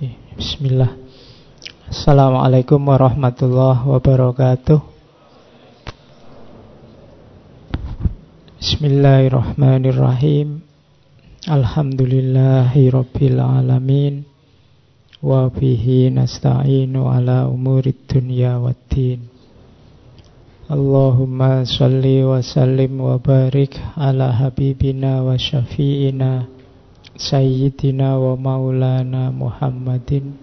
Bismillah. 0.00 0.96
Assalamualaikum 1.92 2.80
warahmatullahi 2.80 3.84
wabarakatuh. 3.84 4.80
Bismillahirrahmanirrahim. 8.56 10.64
Alhamdulillahi 11.44 12.88
rabbil 12.88 13.44
alamin. 13.44 14.24
Wa 15.20 15.52
bihi 15.52 16.08
nasta'inu 16.08 17.04
ala 17.04 17.52
umurid 17.52 18.08
dunya 18.08 18.56
waddin. 18.56 19.28
Allahumma 20.72 21.68
salli 21.68 22.24
wa 22.24 22.40
sallim 22.40 23.04
wa 23.04 23.20
barik 23.20 23.76
ala 24.00 24.32
habibina 24.32 25.20
wa 25.20 25.36
syafi'ina 25.36 26.59
Sayyidina 27.20 28.16
wa 28.16 28.32
maulana 28.32 29.28
Muhammadin 29.28 30.40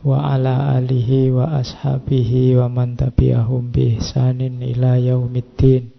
Wa 0.00 0.32
ala 0.32 0.80
alihi 0.80 1.28
wa 1.28 1.60
ashabihi 1.60 2.56
wa 2.56 2.72
man 2.72 2.96
tabi'ahum 2.96 3.68
bi 3.68 4.00
ihsanin 4.00 4.64
ila 4.64 4.96
yaumiddin. 4.96 5.92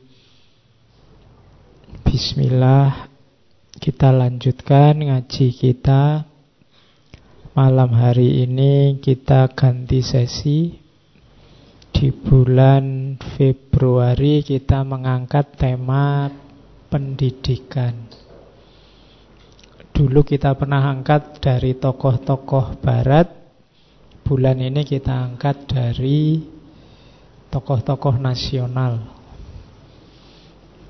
Bismillah 2.01 3.13
Kita 3.77 4.09
lanjutkan 4.09 5.05
ngaji 5.05 5.47
kita. 5.53 6.25
Malam 7.53 7.93
hari 7.93 8.41
ini 8.41 8.97
kita 8.97 9.53
ganti 9.53 10.01
sesi. 10.01 10.73
Di 11.93 12.09
bulan 12.09 13.19
Februari 13.37 14.41
kita 14.41 14.81
mengangkat 14.81 15.61
tema 15.61 16.25
pendidikan 16.89 18.26
Dulu 19.97 20.21
kita 20.21 20.53
pernah 20.53 20.93
angkat 20.93 21.41
dari 21.41 21.73
tokoh-tokoh 21.73 22.77
barat 22.85 23.33
Bulan 24.21 24.61
ini 24.61 24.85
kita 24.85 25.09
angkat 25.09 25.65
dari 25.65 26.37
tokoh-tokoh 27.49 28.21
nasional. 28.21 29.01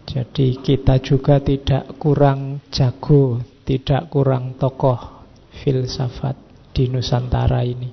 Jadi 0.04 0.60
kita 0.60 1.00
juga 1.00 1.40
tidak 1.40 1.96
kurang 1.96 2.60
jago 2.68 3.40
Tidak 3.64 4.12
kurang 4.12 4.60
tokoh 4.60 5.00
filsafat 5.56 6.36
di 6.76 6.92
Nusantara 6.92 7.64
ini. 7.64 7.88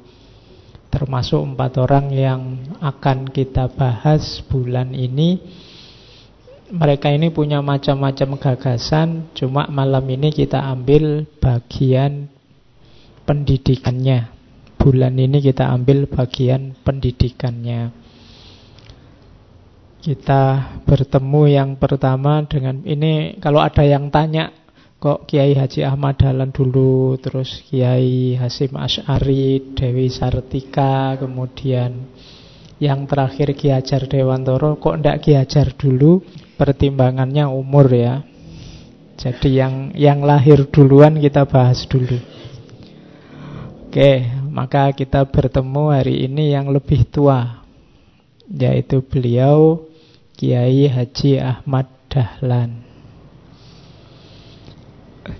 Termasuk 0.90 1.46
empat 1.46 1.78
orang 1.78 2.10
yang 2.10 2.42
akan 2.82 3.30
kita 3.30 3.70
bahas 3.70 4.42
bulan 4.50 4.90
ini 4.90 5.38
mereka 6.74 7.06
ini 7.06 7.30
punya 7.30 7.62
macam-macam 7.62 8.34
gagasan, 8.34 9.30
cuma 9.30 9.70
malam 9.70 10.02
ini 10.10 10.34
kita 10.34 10.58
ambil 10.58 11.22
bagian 11.38 12.26
pendidikannya. 13.22 14.34
Bulan 14.74 15.14
ini 15.16 15.38
kita 15.38 15.70
ambil 15.70 16.10
bagian 16.10 16.74
pendidikannya. 16.82 17.94
Kita 20.02 20.42
bertemu 20.84 21.42
yang 21.48 21.70
pertama 21.80 22.44
dengan 22.44 22.82
ini 22.84 23.38
kalau 23.40 23.62
ada 23.62 23.80
yang 23.86 24.12
tanya 24.12 24.52
kok 25.00 25.24
Kiai 25.30 25.56
Haji 25.56 25.86
Ahmad 25.86 26.20
Dahlan 26.20 26.52
dulu, 26.52 27.16
terus 27.22 27.64
Kiai 27.64 28.36
Hasim 28.36 28.76
Ash'ari, 28.76 29.72
Dewi 29.72 30.12
Sartika, 30.12 31.16
kemudian 31.16 32.10
yang 32.82 33.06
terakhir 33.06 33.54
Ki 33.54 33.70
Hajar 33.70 34.04
Dewantoro 34.10 34.76
kok 34.76 34.98
ndak 34.98 35.24
Ki 35.24 35.38
Hajar 35.38 35.72
dulu 35.72 36.20
pertimbangannya 36.54 37.46
umur 37.50 37.86
ya. 37.90 38.22
Jadi 39.14 39.62
yang 39.62 39.94
yang 39.94 40.26
lahir 40.26 40.66
duluan 40.70 41.22
kita 41.22 41.46
bahas 41.46 41.86
dulu. 41.86 42.18
Oke, 43.86 44.26
maka 44.50 44.90
kita 44.90 45.22
bertemu 45.30 45.84
hari 45.94 46.26
ini 46.26 46.50
yang 46.50 46.66
lebih 46.74 47.06
tua 47.06 47.62
yaitu 48.50 49.00
beliau 49.06 49.86
Kiai 50.34 50.90
Haji 50.90 51.38
Ahmad 51.38 51.86
Dahlan. 52.10 52.82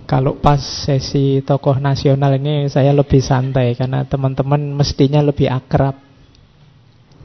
Kalau 0.08 0.38
pas 0.41 0.62
sesi 0.62 1.44
tokoh 1.44 1.76
nasional 1.76 2.41
ini 2.41 2.70
saya 2.72 2.94
lebih 2.97 3.20
santai 3.20 3.76
karena 3.76 4.06
teman-teman 4.08 4.72
mestinya 4.72 5.20
lebih 5.20 5.50
akrab. 5.50 6.00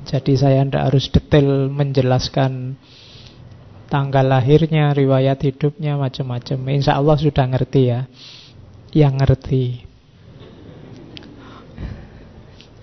Jadi 0.04 0.34
saya 0.36 0.66
tidak 0.66 0.92
harus 0.92 1.08
detail 1.08 1.72
menjelaskan 1.72 2.76
tanggal 3.90 4.24
lahirnya, 4.24 4.94
riwayat 4.94 5.42
hidupnya, 5.42 5.98
macam-macam. 5.98 6.58
Insya 6.70 6.96
Allah 6.96 7.18
sudah 7.18 7.46
ngerti 7.50 7.82
ya. 7.90 8.06
Yang 8.94 9.14
ngerti. 9.18 9.66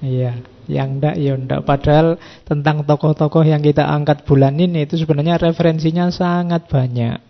Iya, 0.03 0.39
yang 0.69 1.01
ndak 1.01 1.17
ya 1.17 1.35
ndak. 1.39 1.63
Padahal 1.65 2.21
tentang 2.45 2.85
tokoh-tokoh 2.85 3.47
yang 3.47 3.63
kita 3.63 3.87
angkat 3.87 4.27
bulan 4.27 4.59
ini 4.59 4.85
itu 4.85 4.99
sebenarnya 4.99 5.41
referensinya 5.41 6.11
sangat 6.11 6.67
banyak. 6.67 7.23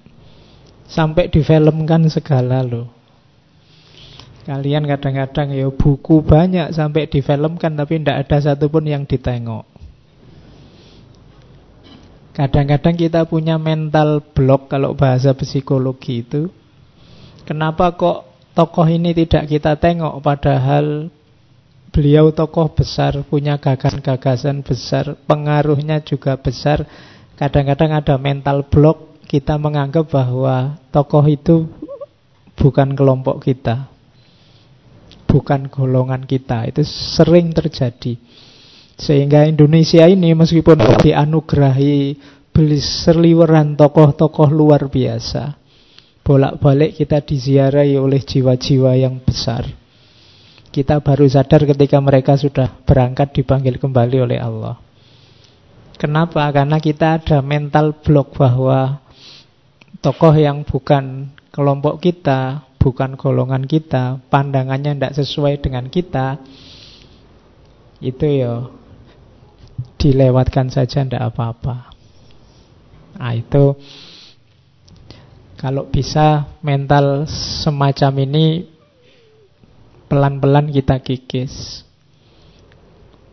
Sampai 0.89 1.29
difilmkan 1.31 2.09
segala 2.09 2.65
loh. 2.65 2.91
Kalian 4.47 4.87
kadang-kadang 4.87 5.51
ya 5.51 5.67
buku 5.75 6.23
banyak 6.23 6.71
sampai 6.71 7.11
difilmkan 7.11 7.75
tapi 7.75 7.99
tidak 7.99 8.27
ada 8.27 8.39
satupun 8.39 8.87
yang 8.87 9.03
ditengok. 9.03 9.76
Kadang-kadang 12.37 13.01
kita 13.01 13.25
punya 13.25 13.57
mental 13.57 14.21
block 14.21 14.69
kalau 14.69 14.93
bahasa 14.93 15.33
psikologi 15.33 16.21
itu. 16.21 16.53
Kenapa 17.49 17.97
kok 17.97 18.29
tokoh 18.53 18.85
ini 18.85 19.17
tidak 19.17 19.49
kita 19.49 19.81
tengok 19.81 20.21
padahal 20.21 21.09
beliau 21.97 22.29
tokoh 22.37 22.77
besar, 22.77 23.25
punya 23.25 23.57
gagasan-gagasan 23.57 24.61
besar, 24.61 25.17
pengaruhnya 25.25 26.05
juga 26.05 26.37
besar. 26.37 26.85
Kadang-kadang 27.41 27.97
ada 27.97 28.21
mental 28.21 28.69
block, 28.69 29.25
kita 29.25 29.57
menganggap 29.57 30.05
bahwa 30.13 30.77
tokoh 30.93 31.25
itu 31.25 31.65
bukan 32.53 32.93
kelompok 32.93 33.49
kita. 33.49 33.89
Bukan 35.25 35.73
golongan 35.73 36.29
kita. 36.29 36.69
Itu 36.69 36.85
sering 36.85 37.57
terjadi. 37.57 38.21
Sehingga 38.97 39.45
Indonesia 39.45 40.09
ini 40.09 40.33
meskipun 40.33 40.81
dianugerahi 41.05 42.17
beli 42.49 42.81
serliweran 42.81 43.77
tokoh-tokoh 43.77 44.49
luar 44.49 44.89
biasa. 44.89 45.61
Bolak-balik 46.25 46.97
kita 46.97 47.21
diziarahi 47.21 48.01
oleh 48.01 48.19
jiwa-jiwa 48.25 48.97
yang 48.97 49.21
besar. 49.21 49.69
Kita 50.73 50.99
baru 51.05 51.29
sadar 51.29 51.69
ketika 51.69 52.01
mereka 52.01 52.35
sudah 52.35 52.73
berangkat 52.89 53.37
dipanggil 53.37 53.77
kembali 53.77 54.17
oleh 54.25 54.41
Allah. 54.41 54.81
Kenapa? 55.97 56.45
Karena 56.53 56.77
kita 56.81 57.21
ada 57.21 57.39
mental 57.41 57.97
block 58.01 58.37
bahwa 58.37 59.01
tokoh 60.01 60.35
yang 60.37 60.65
bukan 60.65 61.33
kelompok 61.53 62.01
kita, 62.05 62.65
bukan 62.77 63.17
golongan 63.17 63.65
kita, 63.65 64.21
pandangannya 64.29 64.97
tidak 64.97 65.17
sesuai 65.17 65.65
dengan 65.65 65.89
kita, 65.89 66.37
itu 68.05 68.27
ya 68.29 68.69
dilewatkan 69.97 70.69
saja 70.69 71.03
tidak 71.05 71.33
apa-apa. 71.33 71.93
Nah 73.17 73.33
itu 73.33 73.77
kalau 75.57 75.89
bisa 75.89 76.53
mental 76.61 77.25
semacam 77.33 78.13
ini 78.29 78.69
pelan-pelan 80.07 80.69
kita 80.69 81.01
kikis. 81.01 81.85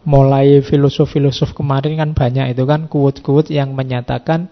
Mulai 0.03 0.59
filosof-filosof 0.59 1.55
kemarin 1.55 1.95
kan 1.95 2.11
banyak 2.11 2.51
itu 2.51 2.63
kan 2.67 2.91
kuut-kuut 2.91 3.47
yang 3.47 3.71
menyatakan 3.71 4.51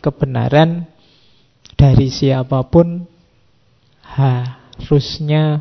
kebenaran 0.00 0.88
dari 1.76 2.08
siapa 2.08 2.64
pun 2.72 3.04
harusnya 4.00 5.60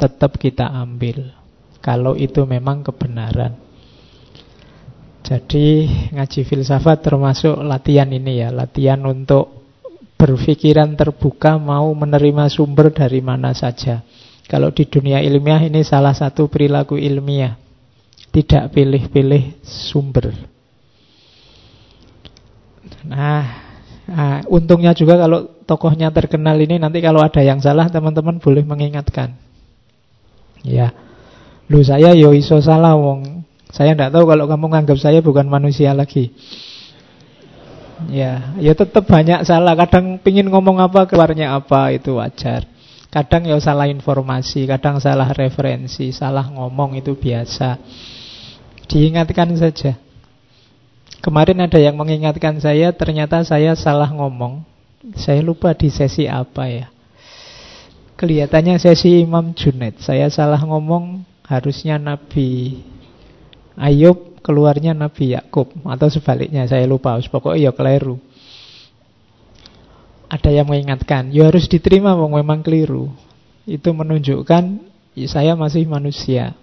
tetap 0.00 0.40
kita 0.40 0.72
ambil. 0.72 1.36
Kalau 1.84 2.16
itu 2.16 2.48
memang 2.48 2.80
kebenaran. 2.80 3.71
Jadi 5.32 5.88
ngaji 6.12 6.44
filsafat 6.44 7.08
termasuk 7.08 7.56
latihan 7.64 8.04
ini 8.12 8.44
ya, 8.44 8.52
latihan 8.52 9.00
untuk 9.08 9.64
berpikiran 10.20 10.92
terbuka 10.92 11.56
mau 11.56 11.88
menerima 11.96 12.52
sumber 12.52 12.92
dari 12.92 13.24
mana 13.24 13.56
saja. 13.56 14.04
Kalau 14.44 14.68
di 14.76 14.84
dunia 14.84 15.24
ilmiah 15.24 15.64
ini 15.64 15.80
salah 15.88 16.12
satu 16.12 16.52
perilaku 16.52 17.00
ilmiah, 17.00 17.56
tidak 18.28 18.76
pilih-pilih 18.76 19.64
sumber. 19.64 20.36
Nah, 23.08 23.44
nah, 24.04 24.44
untungnya 24.52 24.92
juga 24.92 25.16
kalau 25.16 25.48
tokohnya 25.64 26.12
terkenal 26.12 26.60
ini 26.60 26.76
nanti 26.76 27.00
kalau 27.00 27.24
ada 27.24 27.40
yang 27.40 27.56
salah 27.64 27.88
teman-teman 27.88 28.36
boleh 28.36 28.68
mengingatkan. 28.68 29.32
Ya, 30.60 30.92
lu 31.72 31.80
saya 31.80 32.12
yo 32.12 32.36
iso 32.36 32.60
salah 32.60 33.00
wong 33.00 33.41
saya 33.72 33.96
tidak 33.96 34.12
tahu 34.12 34.28
kalau 34.28 34.44
kamu 34.44 34.68
menganggap 34.68 35.00
saya 35.00 35.24
bukan 35.24 35.48
manusia 35.48 35.96
lagi. 35.96 36.28
Ya, 38.12 38.52
ya 38.60 38.76
tetap 38.76 39.08
banyak 39.08 39.48
salah. 39.48 39.72
Kadang 39.72 40.20
pingin 40.20 40.52
ngomong 40.52 40.76
apa, 40.76 41.08
keluarnya 41.08 41.56
apa, 41.56 41.88
itu 41.96 42.20
wajar. 42.20 42.68
Kadang 43.08 43.48
ya 43.48 43.56
salah 43.64 43.88
informasi, 43.88 44.68
kadang 44.68 45.00
salah 45.00 45.32
referensi, 45.32 46.12
salah 46.12 46.44
ngomong 46.52 47.00
itu 47.00 47.16
biasa. 47.16 47.80
Diingatkan 48.92 49.56
saja. 49.56 49.96
Kemarin 51.24 51.64
ada 51.64 51.80
yang 51.80 51.96
mengingatkan 51.96 52.60
saya, 52.60 52.92
ternyata 52.92 53.40
saya 53.40 53.72
salah 53.72 54.12
ngomong. 54.12 54.68
Saya 55.16 55.40
lupa 55.40 55.72
di 55.72 55.88
sesi 55.88 56.28
apa 56.28 56.68
ya. 56.68 56.86
Kelihatannya 58.20 58.76
sesi 58.76 59.24
Imam 59.24 59.56
Junaid. 59.56 59.96
Saya 60.02 60.28
salah 60.28 60.60
ngomong, 60.60 61.24
harusnya 61.48 61.96
Nabi 61.96 62.80
Ayub, 63.78 64.38
keluarnya 64.44 64.92
Nabi 64.92 65.32
Yakub 65.32 65.72
atau 65.86 66.08
sebaliknya 66.12 66.68
saya 66.68 66.84
lupa. 66.84 67.16
Pokoknya 67.20 67.68
ya 67.68 67.72
keliru 67.72 68.20
ada 70.32 70.48
yang 70.48 70.64
mengingatkan, 70.64 71.28
ya 71.28 71.52
harus 71.52 71.68
diterima 71.68 72.16
wong 72.16 72.40
memang 72.40 72.64
keliru. 72.64 73.12
Itu 73.68 73.92
menunjukkan 73.92 74.80
ya, 75.12 75.28
saya 75.28 75.52
masih 75.52 75.84
manusia. 75.84 76.56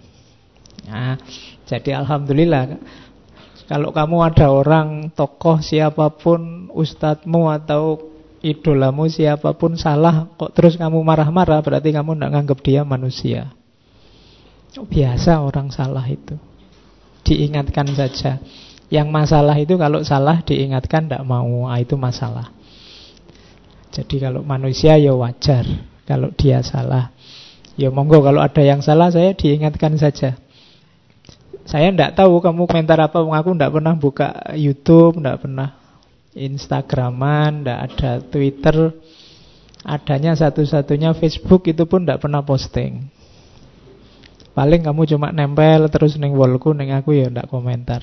Nah, 0.90 1.22
jadi 1.70 2.02
alhamdulillah 2.02 2.82
kalau 3.70 3.94
kamu 3.94 4.26
ada 4.26 4.50
orang 4.50 5.14
tokoh 5.14 5.62
siapa 5.62 6.10
pun, 6.18 6.66
ustadzmu 6.74 7.46
atau 7.46 8.10
idolamu 8.42 9.06
siapa 9.06 9.54
pun 9.54 9.78
salah 9.78 10.26
kok 10.34 10.50
terus 10.56 10.74
kamu 10.74 10.98
marah-marah 11.06 11.62
berarti 11.62 11.94
kamu 11.94 12.18
tidak 12.18 12.30
nganggap 12.34 12.58
dia 12.66 12.82
manusia. 12.82 13.54
Biasa 14.74 15.46
orang 15.46 15.70
salah 15.70 16.02
itu. 16.10 16.49
Diingatkan 17.24 17.88
saja. 17.94 18.40
Yang 18.90 19.08
masalah 19.08 19.54
itu 19.54 19.78
kalau 19.78 20.02
salah 20.02 20.42
diingatkan 20.42 21.06
tidak 21.06 21.22
mau, 21.22 21.70
ah, 21.70 21.78
itu 21.78 21.94
masalah. 21.94 22.50
Jadi 23.90 24.22
kalau 24.22 24.42
manusia 24.42 24.98
ya 24.98 25.14
wajar. 25.14 25.66
Kalau 26.06 26.34
dia 26.34 26.58
salah 26.58 27.14
Ya 27.78 27.88
monggo. 27.88 28.18
Kalau 28.20 28.42
ada 28.42 28.62
yang 28.62 28.82
salah 28.82 29.08
saya 29.08 29.32
diingatkan 29.32 29.94
saja. 29.94 30.36
Saya 31.64 31.88
tidak 31.94 32.18
tahu 32.18 32.42
kamu 32.42 32.66
komentar 32.66 32.98
apa. 32.98 33.22
Aku 33.22 33.54
tidak 33.54 33.72
pernah 33.72 33.94
buka 33.94 34.28
Youtube 34.58 35.20
Tidak 35.20 35.38
pernah 35.38 35.76
Instagraman 36.34 37.62
Tidak 37.62 37.78
ada 37.78 38.10
Twitter. 38.26 38.76
Adanya 39.80 40.34
satu-satunya 40.34 41.14
Facebook 41.14 41.70
Itu 41.70 41.86
pun 41.86 42.04
tidak 42.04 42.20
pernah 42.26 42.42
posting 42.42 43.19
Paling 44.50 44.82
kamu 44.82 45.06
cuma 45.14 45.30
nempel 45.30 45.86
Terus 45.88 46.18
neng 46.18 46.34
wallku 46.34 46.74
neng 46.74 46.90
aku 46.90 47.14
ya 47.14 47.30
tidak 47.30 47.46
komentar 47.46 48.02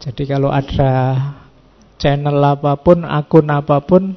Jadi 0.00 0.22
kalau 0.26 0.48
ada 0.48 0.92
channel 2.00 2.40
apa 2.40 2.80
pun, 2.80 3.04
akun 3.04 3.46
apa 3.52 3.84
pun 3.84 4.16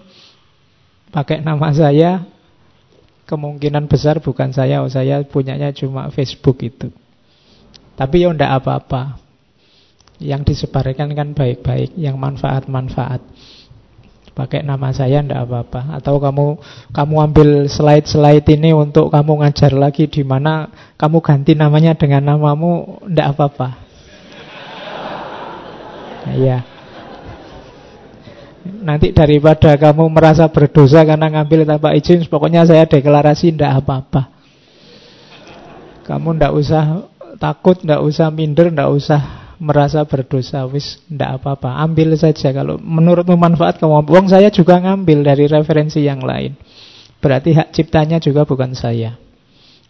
pakai 1.12 1.44
nama 1.44 1.70
saya, 1.76 2.24
kemungkinan 3.28 3.92
besar 3.92 4.24
bukan 4.24 4.56
saya, 4.56 4.80
oh 4.80 4.90
saya 4.90 5.20
punyanya 5.28 5.76
cuma 5.76 6.08
Facebook 6.10 6.64
itu. 6.64 6.90
Tapi 8.00 8.24
ya 8.24 8.32
ndak 8.32 8.64
apa-apa. 8.64 9.20
Yang 10.24 10.56
disebarkan 10.56 11.12
kan 11.14 11.30
baik-baik, 11.36 12.00
yang 12.00 12.16
manfaat-manfaat. 12.16 13.20
Pakai 14.34 14.66
nama 14.66 14.90
saya 14.90 15.22
ndak 15.22 15.46
apa-apa. 15.46 16.02
Atau 16.02 16.18
kamu 16.18 16.58
kamu 16.90 17.16
ambil 17.30 17.50
slide-slide 17.70 18.50
ini 18.58 18.74
untuk 18.74 19.14
kamu 19.14 19.46
ngajar 19.46 19.78
lagi 19.78 20.10
di 20.10 20.26
mana 20.26 20.74
kamu 20.98 21.22
ganti 21.22 21.54
namanya 21.54 21.94
dengan 21.94 22.34
namamu 22.34 22.98
ndak 23.06 23.38
apa-apa. 23.38 23.68
Iya. 26.34 26.66
Nanti 28.64 29.12
daripada 29.12 29.76
kamu 29.76 30.08
merasa 30.08 30.48
berdosa 30.48 31.04
karena 31.04 31.28
ngambil 31.28 31.68
tanpa 31.68 31.94
izin, 31.94 32.24
pokoknya 32.26 32.64
saya 32.64 32.88
deklarasi 32.88 33.54
tidak 33.54 33.84
apa-apa. 33.84 34.32
Kamu 36.08 36.36
tidak 36.36 36.54
usah 36.56 36.84
takut, 37.38 37.76
tidak 37.80 38.02
usah 38.02 38.32
minder, 38.32 38.72
tidak 38.72 38.90
usah 38.92 39.43
merasa 39.62 40.06
berdosa, 40.06 40.66
wis 40.70 41.02
tidak 41.06 41.42
apa-apa. 41.42 41.82
Ambil 41.82 42.14
saja 42.18 42.54
kalau 42.54 42.80
menurutmu 42.82 43.38
manfaat 43.38 43.78
kamu. 43.78 44.06
Wong 44.10 44.28
saya 44.30 44.50
juga 44.54 44.80
ngambil 44.82 45.26
dari 45.26 45.46
referensi 45.50 46.06
yang 46.06 46.22
lain. 46.22 46.58
Berarti 47.24 47.56
hak 47.56 47.72
ciptanya 47.72 48.18
juga 48.20 48.44
bukan 48.44 48.76
saya. 48.76 49.16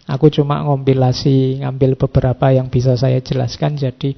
Aku 0.03 0.27
cuma 0.27 0.59
ngompilasi, 0.67 1.63
ngambil 1.63 1.95
beberapa 1.95 2.51
yang 2.51 2.67
bisa 2.67 2.93
saya 2.99 3.23
jelaskan. 3.23 3.79
Jadi 3.79 4.13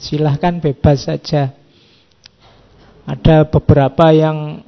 silahkan 0.00 0.58
bebas 0.64 1.04
saja 1.06 1.52
ada 3.04 3.44
beberapa 3.44 4.12
yang 4.16 4.64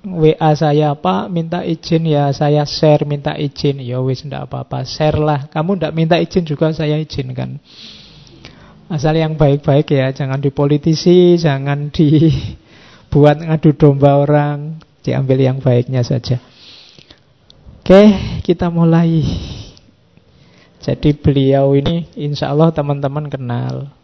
WA 0.00 0.52
saya 0.56 0.96
apa 0.96 1.28
minta 1.28 1.60
izin 1.60 2.08
ya 2.08 2.32
saya 2.32 2.64
share 2.64 3.04
minta 3.04 3.36
izin 3.36 3.84
ya 3.84 4.00
wis 4.00 4.24
ndak 4.24 4.48
apa-apa 4.48 4.80
share 4.88 5.20
lah 5.20 5.44
kamu 5.52 5.76
ndak 5.76 5.92
minta 5.92 6.16
izin 6.16 6.48
juga 6.48 6.72
saya 6.72 6.96
izinkan 6.96 7.60
asal 8.90 9.14
yang 9.14 9.38
baik-baik 9.38 9.94
ya 9.94 10.10
jangan 10.10 10.42
dipolitisi 10.42 11.38
jangan 11.38 11.94
dibuat 11.94 13.38
ngadu 13.38 13.70
domba 13.78 14.18
orang 14.18 14.82
diambil 15.06 15.38
yang 15.38 15.62
baiknya 15.62 16.02
saja. 16.02 16.42
Oke 17.80 18.02
kita 18.42 18.66
mulai. 18.68 19.22
Jadi 20.80 21.12
beliau 21.12 21.76
ini 21.76 22.08
insya 22.18 22.50
Allah 22.50 22.74
teman-teman 22.74 23.30
kenal. 23.30 23.94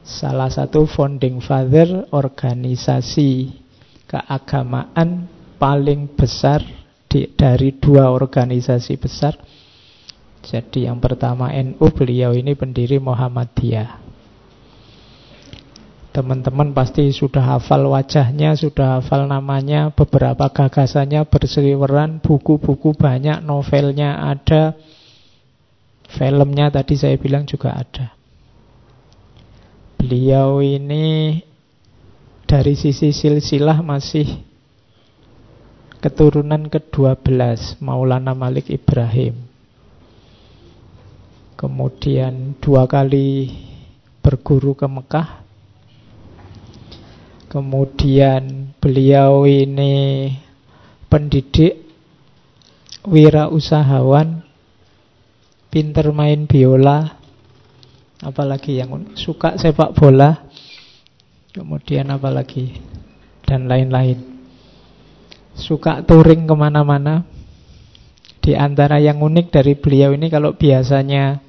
Salah 0.00 0.48
satu 0.48 0.88
founding 0.88 1.44
father 1.44 2.08
organisasi 2.08 3.52
keagamaan 4.08 5.28
paling 5.60 6.08
besar 6.16 6.64
di, 7.04 7.28
dari 7.36 7.76
dua 7.76 8.08
organisasi 8.10 8.96
besar. 8.96 9.36
Jadi 10.40 10.88
yang 10.88 10.96
pertama 10.98 11.52
NU, 11.52 11.84
beliau 11.92 12.32
ini 12.32 12.56
pendiri 12.56 12.96
Muhammadiyah. 12.96 14.00
Teman-teman 16.10 16.74
pasti 16.74 17.06
sudah 17.14 17.54
hafal 17.54 17.86
wajahnya, 17.86 18.58
sudah 18.58 18.98
hafal 18.98 19.30
namanya, 19.30 19.94
beberapa 19.94 20.50
gagasannya 20.50 21.22
berseliweran, 21.28 22.18
buku-buku 22.18 22.98
banyak, 22.98 23.38
novelnya 23.46 24.18
ada, 24.18 24.74
filmnya 26.10 26.66
tadi 26.74 26.98
saya 26.98 27.14
bilang 27.14 27.46
juga 27.46 27.78
ada. 27.78 28.10
Beliau 30.00 30.58
ini 30.64 31.38
dari 32.48 32.74
sisi 32.74 33.14
silsilah 33.14 33.78
masih 33.78 34.26
keturunan 36.02 36.66
ke-12 36.66 37.78
Maulana 37.78 38.34
Malik 38.34 38.72
Ibrahim. 38.72 39.49
Kemudian 41.60 42.56
dua 42.56 42.88
kali 42.88 43.52
berguru 44.24 44.72
ke 44.72 44.88
Mekah. 44.88 45.44
Kemudian 47.52 48.72
beliau 48.80 49.44
ini 49.44 50.32
pendidik 51.12 51.84
wira 53.04 53.52
usahawan, 53.52 54.40
pinter 55.68 56.16
main 56.16 56.48
biola, 56.48 57.20
Apalagi 58.20 58.76
yang 58.76 59.16
suka 59.16 59.56
sepak 59.56 59.96
bola 59.96 60.44
Kemudian 61.56 62.12
apalagi 62.12 62.76
Dan 63.48 63.64
lain-lain 63.64 64.20
Suka 65.56 66.04
touring 66.04 66.44
ke 66.44 66.52
mana-mana 66.52 67.24
Di 68.44 68.52
antara 68.52 69.00
yang 69.00 69.24
unik 69.24 69.46
dari 69.48 69.72
beliau 69.72 70.12
ini 70.12 70.28
Kalau 70.28 70.52
biasanya 70.52 71.40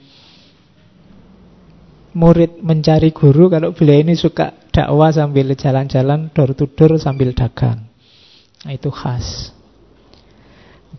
Murid 2.12 2.60
mencari 2.60 3.16
guru 3.16 3.48
Kalau 3.48 3.72
beliau 3.72 4.04
ini 4.04 4.20
suka 4.20 4.52
dakwah 4.72 5.12
sambil 5.16 5.52
jalan-jalan 5.56 6.32
Door 6.36 6.52
to 6.60 6.66
door 6.68 7.00
sambil 7.00 7.32
dagang. 7.32 7.88
Nah 8.62 8.72
itu 8.76 8.92
khas. 8.92 9.56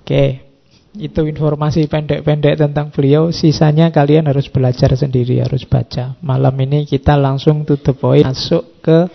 Oke 0.01 0.53
itu 0.93 1.25
informasi 1.25 1.89
pendek-pendek 1.89 2.61
tentang 2.61 2.93
beliau. 2.93 3.33
Sisanya 3.33 3.89
kalian 3.89 4.29
harus 4.29 4.53
belajar 4.53 4.93
sendiri 4.93 5.41
Harus 5.41 5.65
baca. 5.65 6.21
Malam 6.21 6.53
ini 6.61 6.85
kita 6.85 7.17
langsung 7.17 7.65
to 7.65 7.81
the 7.81 7.97
point 7.97 8.29
Masuk 8.29 8.85
ke 8.85 9.09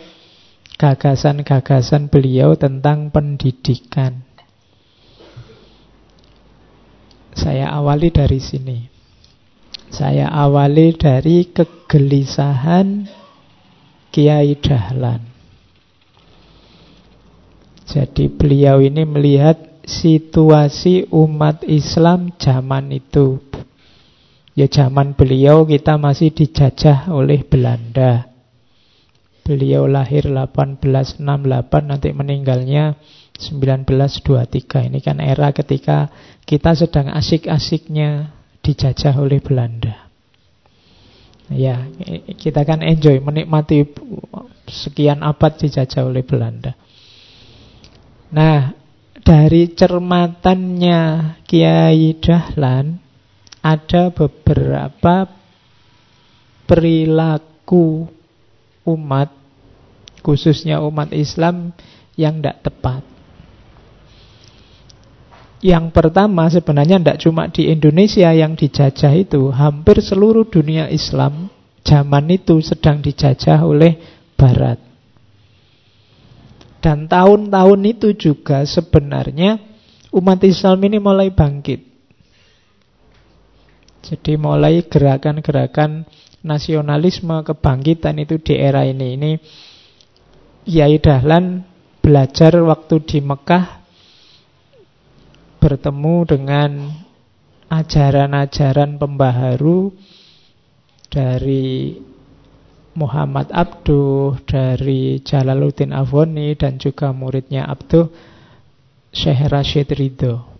gagasan-gagasan 0.81 2.09
beliau 2.09 2.57
Tentang 2.57 3.13
pendidikan. 3.13 4.25
Saya 7.37 7.69
awali 7.69 8.09
dari 8.09 8.41
sini 8.41 8.96
Saya 9.87 10.27
awali 10.27 10.91
dari 10.95 11.47
kegelisahan 11.47 13.07
Kiai 14.11 14.59
Dahlan 14.59 15.23
Jadi 17.87 18.27
beliau 18.27 18.83
ini 18.83 19.07
melihat 19.07 19.67
situasi 19.87 21.07
umat 21.07 21.63
Islam 21.63 22.35
zaman 22.35 22.91
itu. 22.91 23.39
Ya 24.51 24.67
zaman 24.67 25.15
beliau 25.15 25.63
kita 25.63 25.95
masih 25.95 26.35
dijajah 26.35 27.07
oleh 27.07 27.47
Belanda. 27.47 28.27
Beliau 29.47 29.87
lahir 29.87 30.27
1868 30.27 31.23
nanti 31.87 32.11
meninggalnya 32.11 32.99
1923 33.39 34.91
ini 34.91 34.99
kan 34.99 35.23
era 35.23 35.55
ketika 35.55 36.11
kita 36.43 36.75
sedang 36.75 37.07
asik-asiknya 37.15 38.36
dijajah 38.67 39.15
oleh 39.15 39.39
Belanda. 39.39 40.11
Ya, 41.47 41.87
kita 42.35 42.67
kan 42.67 42.83
enjoy 42.83 43.23
menikmati 43.23 43.87
sekian 44.67 45.23
abad 45.23 45.55
dijajah 45.55 46.03
oleh 46.03 46.27
Belanda. 46.27 46.75
Nah, 48.35 48.75
dari 49.23 49.71
cermatannya 49.71 50.99
Kiai 51.47 52.19
Dahlan 52.19 52.99
ada 53.63 54.11
beberapa 54.11 55.31
perilaku 56.67 58.11
umat 58.83 59.31
khususnya 60.19 60.83
umat 60.83 61.15
Islam 61.15 61.71
yang 62.19 62.43
tidak 62.43 62.67
tepat. 62.67 63.16
Yang 65.67 65.91
pertama 65.91 66.47
sebenarnya 66.47 66.95
tidak 66.95 67.19
cuma 67.19 67.51
di 67.51 67.67
Indonesia 67.67 68.31
yang 68.31 68.55
dijajah 68.55 69.11
itu, 69.19 69.51
hampir 69.51 69.99
seluruh 69.99 70.47
dunia 70.47 70.87
Islam 70.87 71.51
zaman 71.83 72.31
itu 72.31 72.63
sedang 72.63 73.03
dijajah 73.03 73.67
oleh 73.67 73.99
Barat. 74.39 74.79
Dan 76.79 77.11
tahun-tahun 77.11 77.83
itu 77.83 78.15
juga 78.15 78.63
sebenarnya 78.63 79.59
umat 80.15 80.39
Islam 80.47 80.79
ini 80.87 81.03
mulai 81.03 81.35
bangkit. 81.35 81.83
Jadi 84.07 84.39
mulai 84.39 84.87
gerakan-gerakan 84.87 86.07
nasionalisme 86.47 87.43
kebangkitan 87.43 88.23
itu 88.23 88.39
di 88.39 88.55
era 88.55 88.87
ini. 88.87 89.19
Ini 89.19 89.31
Yai 90.63 90.95
Dahlan 91.03 91.67
belajar 91.99 92.55
waktu 92.63 93.03
di 93.03 93.19
Mekah 93.19 93.76
bertemu 95.57 96.15
dengan 96.23 96.71
ajaran-ajaran 97.67 98.95
pembaharu 98.95 99.91
dari 101.11 101.99
Muhammad 102.97 103.53
Abduh, 103.53 104.41
dari 104.49 105.21
Jalaluddin 105.21 105.93
Avoni 105.93 106.57
dan 106.57 106.81
juga 106.81 107.13
muridnya 107.13 107.69
Abduh 107.69 108.09
Syekh 109.13 109.45
Rashid 109.53 109.93
Ridho. 109.93 110.57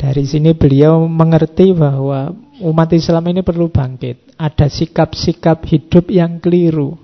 Dari 0.00 0.24
sini 0.24 0.56
beliau 0.56 1.04
mengerti 1.04 1.76
bahwa 1.76 2.32
umat 2.64 2.88
Islam 2.96 3.24
ini 3.32 3.44
perlu 3.44 3.68
bangkit. 3.68 4.32
Ada 4.40 4.68
sikap-sikap 4.72 5.60
hidup 5.68 6.08
yang 6.08 6.40
keliru 6.40 6.96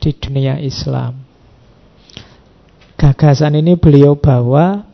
di 0.00 0.12
dunia 0.12 0.60
Islam. 0.60 1.23
Gagasan 2.94 3.58
ini 3.58 3.74
beliau 3.74 4.14
bawa 4.14 4.86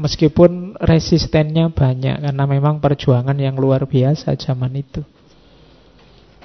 meskipun 0.00 0.80
resistennya 0.80 1.68
banyak 1.68 2.24
karena 2.24 2.44
memang 2.48 2.80
perjuangan 2.80 3.36
yang 3.36 3.60
luar 3.60 3.84
biasa 3.84 4.32
zaman 4.40 4.72
itu. 4.80 5.04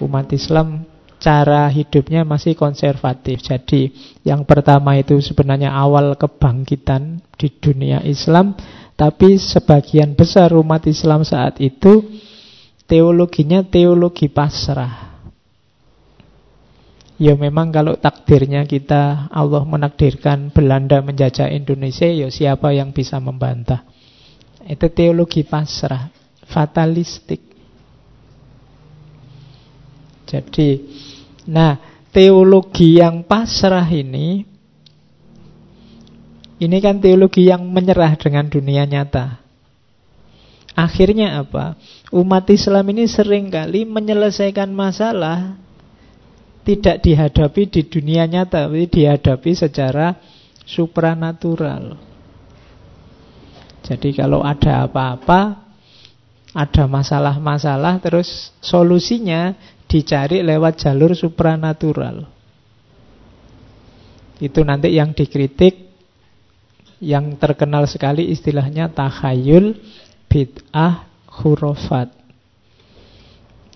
Umat 0.04 0.30
Islam 0.36 0.86
cara 1.18 1.66
hidupnya 1.72 2.22
masih 2.22 2.54
konservatif. 2.54 3.42
Jadi 3.42 3.90
yang 4.22 4.46
pertama 4.46 4.94
itu 5.00 5.18
sebenarnya 5.18 5.74
awal 5.74 6.14
kebangkitan 6.20 7.22
di 7.34 7.50
dunia 7.50 8.06
Islam, 8.06 8.54
tapi 8.94 9.38
sebagian 9.42 10.14
besar 10.14 10.54
umat 10.54 10.86
Islam 10.86 11.26
saat 11.26 11.58
itu 11.62 12.06
teologinya 12.86 13.66
teologi 13.66 14.30
pasrah. 14.30 15.17
Ya 17.18 17.34
memang 17.34 17.74
kalau 17.74 17.98
takdirnya 17.98 18.62
kita 18.70 19.26
Allah 19.34 19.66
menakdirkan 19.66 20.54
Belanda 20.54 21.02
menjajah 21.02 21.50
Indonesia 21.50 22.06
Ya 22.06 22.30
siapa 22.30 22.70
yang 22.78 22.94
bisa 22.94 23.18
membantah? 23.18 23.82
Itu 24.62 24.86
teologi 24.94 25.42
pasrah 25.42 26.14
Fatalistik. 26.46 27.42
Jadi 30.30 30.70
Nah 31.50 31.82
teologi 32.14 33.02
yang 33.02 33.26
pasrah 33.26 33.90
ini 33.90 34.46
Ini 36.58 36.78
kan 36.82 37.02
teologi 37.02 37.50
yang 37.50 37.66
menyerah 37.70 38.18
dengan 38.18 38.50
dunia 38.50 38.86
nyata. 38.86 39.42
Akhirnya 40.74 41.42
apa? 41.42 41.78
Umat 42.10 42.50
Islam 42.50 42.86
ini 42.94 43.06
sering 43.06 43.50
kali 43.54 43.86
menyelesaikan 43.86 44.70
masalah 44.74 45.58
tidak 46.68 47.00
dihadapi 47.00 47.72
di 47.72 47.82
dunia 47.88 48.28
nyata, 48.28 48.68
tapi 48.68 48.92
dihadapi 48.92 49.52
secara 49.56 50.20
supranatural. 50.68 51.96
Jadi 53.88 54.12
kalau 54.12 54.44
ada 54.44 54.84
apa-apa, 54.84 55.64
ada 56.52 56.84
masalah-masalah, 56.92 58.04
terus 58.04 58.52
solusinya 58.60 59.56
dicari 59.88 60.44
lewat 60.44 60.84
jalur 60.84 61.16
supranatural. 61.16 62.28
Itu 64.44 64.68
nanti 64.68 64.92
yang 64.92 65.16
dikritik, 65.16 65.88
yang 67.00 67.40
terkenal 67.40 67.88
sekali 67.88 68.28
istilahnya 68.28 68.92
tahayul, 68.92 69.72
bid'ah, 70.28 71.08
hurufat. 71.32 72.12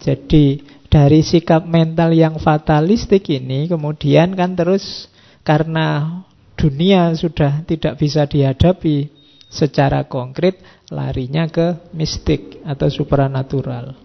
Jadi 0.03 0.59
dari 0.91 1.23
sikap 1.23 1.63
mental 1.63 2.11
yang 2.11 2.35
fatalistik 2.35 3.31
ini 3.31 3.71
kemudian 3.71 4.35
kan 4.35 4.59
terus 4.59 5.07
karena 5.47 6.19
dunia 6.59 7.15
sudah 7.15 7.63
tidak 7.63 7.95
bisa 7.95 8.27
dihadapi 8.27 9.07
secara 9.47 10.05
konkret 10.05 10.59
larinya 10.91 11.47
ke 11.47 11.91
mistik 11.95 12.59
atau 12.67 12.91
supranatural. 12.91 13.95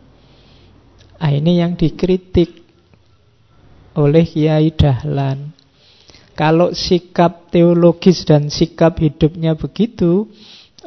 Nah, 1.16 1.31
ini 1.33 1.59
yang 1.59 1.75
dikritik 1.75 2.62
oleh 3.99 4.25
Kiai 4.25 4.71
Dahlan. 4.71 5.52
Kalau 6.37 6.76
sikap 6.76 7.49
teologis 7.49 8.28
dan 8.28 8.52
sikap 8.52 9.00
hidupnya 9.00 9.57
begitu, 9.57 10.28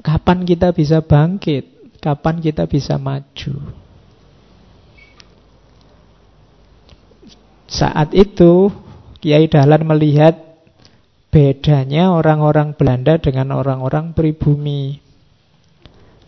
kapan 0.06 0.46
kita 0.46 0.70
bisa 0.72 1.02
bangkit? 1.02 1.98
Kapan 1.98 2.38
kita 2.38 2.70
bisa 2.70 3.02
maju? 3.02 3.79
Saat 7.70 8.18
itu 8.18 8.74
Kiai 9.22 9.46
Dahlan 9.46 9.86
melihat 9.86 10.50
bedanya 11.30 12.10
orang-orang 12.10 12.74
Belanda 12.74 13.22
dengan 13.22 13.54
orang-orang 13.54 14.18
pribumi. 14.18 14.98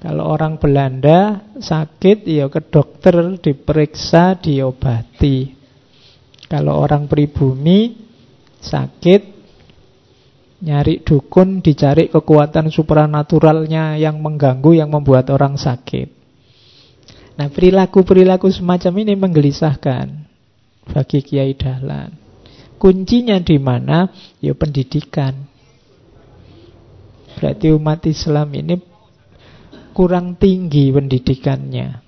Kalau 0.02 0.30
orang 0.30 0.62
Belanda 0.62 1.42
sakit 1.58 2.26
ya 2.30 2.46
ke 2.50 2.62
dokter 2.62 3.42
diperiksa 3.42 4.38
diobati. 4.38 5.58
Kalau 6.46 6.78
orang 6.78 7.10
pribumi 7.10 7.98
sakit 8.62 9.22
nyari 10.62 11.02
dukun 11.02 11.66
dicari 11.66 12.10
kekuatan 12.10 12.70
supranaturalnya 12.70 13.98
yang 13.98 14.22
mengganggu 14.22 14.78
yang 14.78 14.94
membuat 14.94 15.34
orang 15.34 15.58
sakit. 15.58 16.22
Nah, 17.42 17.50
perilaku-perilaku 17.50 18.54
semacam 18.54 18.94
ini 19.02 19.14
menggelisahkan 19.18 20.31
bagi 20.88 21.22
Kiai 21.22 21.54
Dahlan. 21.54 22.14
Kuncinya 22.82 23.38
di 23.38 23.62
mana? 23.62 24.10
Ya 24.42 24.58
pendidikan. 24.58 25.38
Berarti 27.38 27.70
umat 27.74 28.02
Islam 28.10 28.50
ini 28.58 28.76
kurang 29.94 30.34
tinggi 30.38 30.90
pendidikannya. 30.90 32.02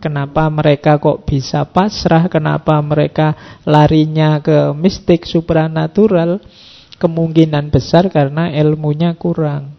Kenapa 0.00 0.48
mereka 0.48 0.96
kok 0.96 1.28
bisa 1.28 1.66
pasrah? 1.68 2.30
Kenapa 2.32 2.80
mereka 2.80 3.60
larinya 3.66 4.40
ke 4.40 4.72
mistik 4.72 5.28
supranatural? 5.28 6.40
Kemungkinan 6.96 7.68
besar 7.68 8.08
karena 8.08 8.48
ilmunya 8.56 9.12
kurang. 9.20 9.76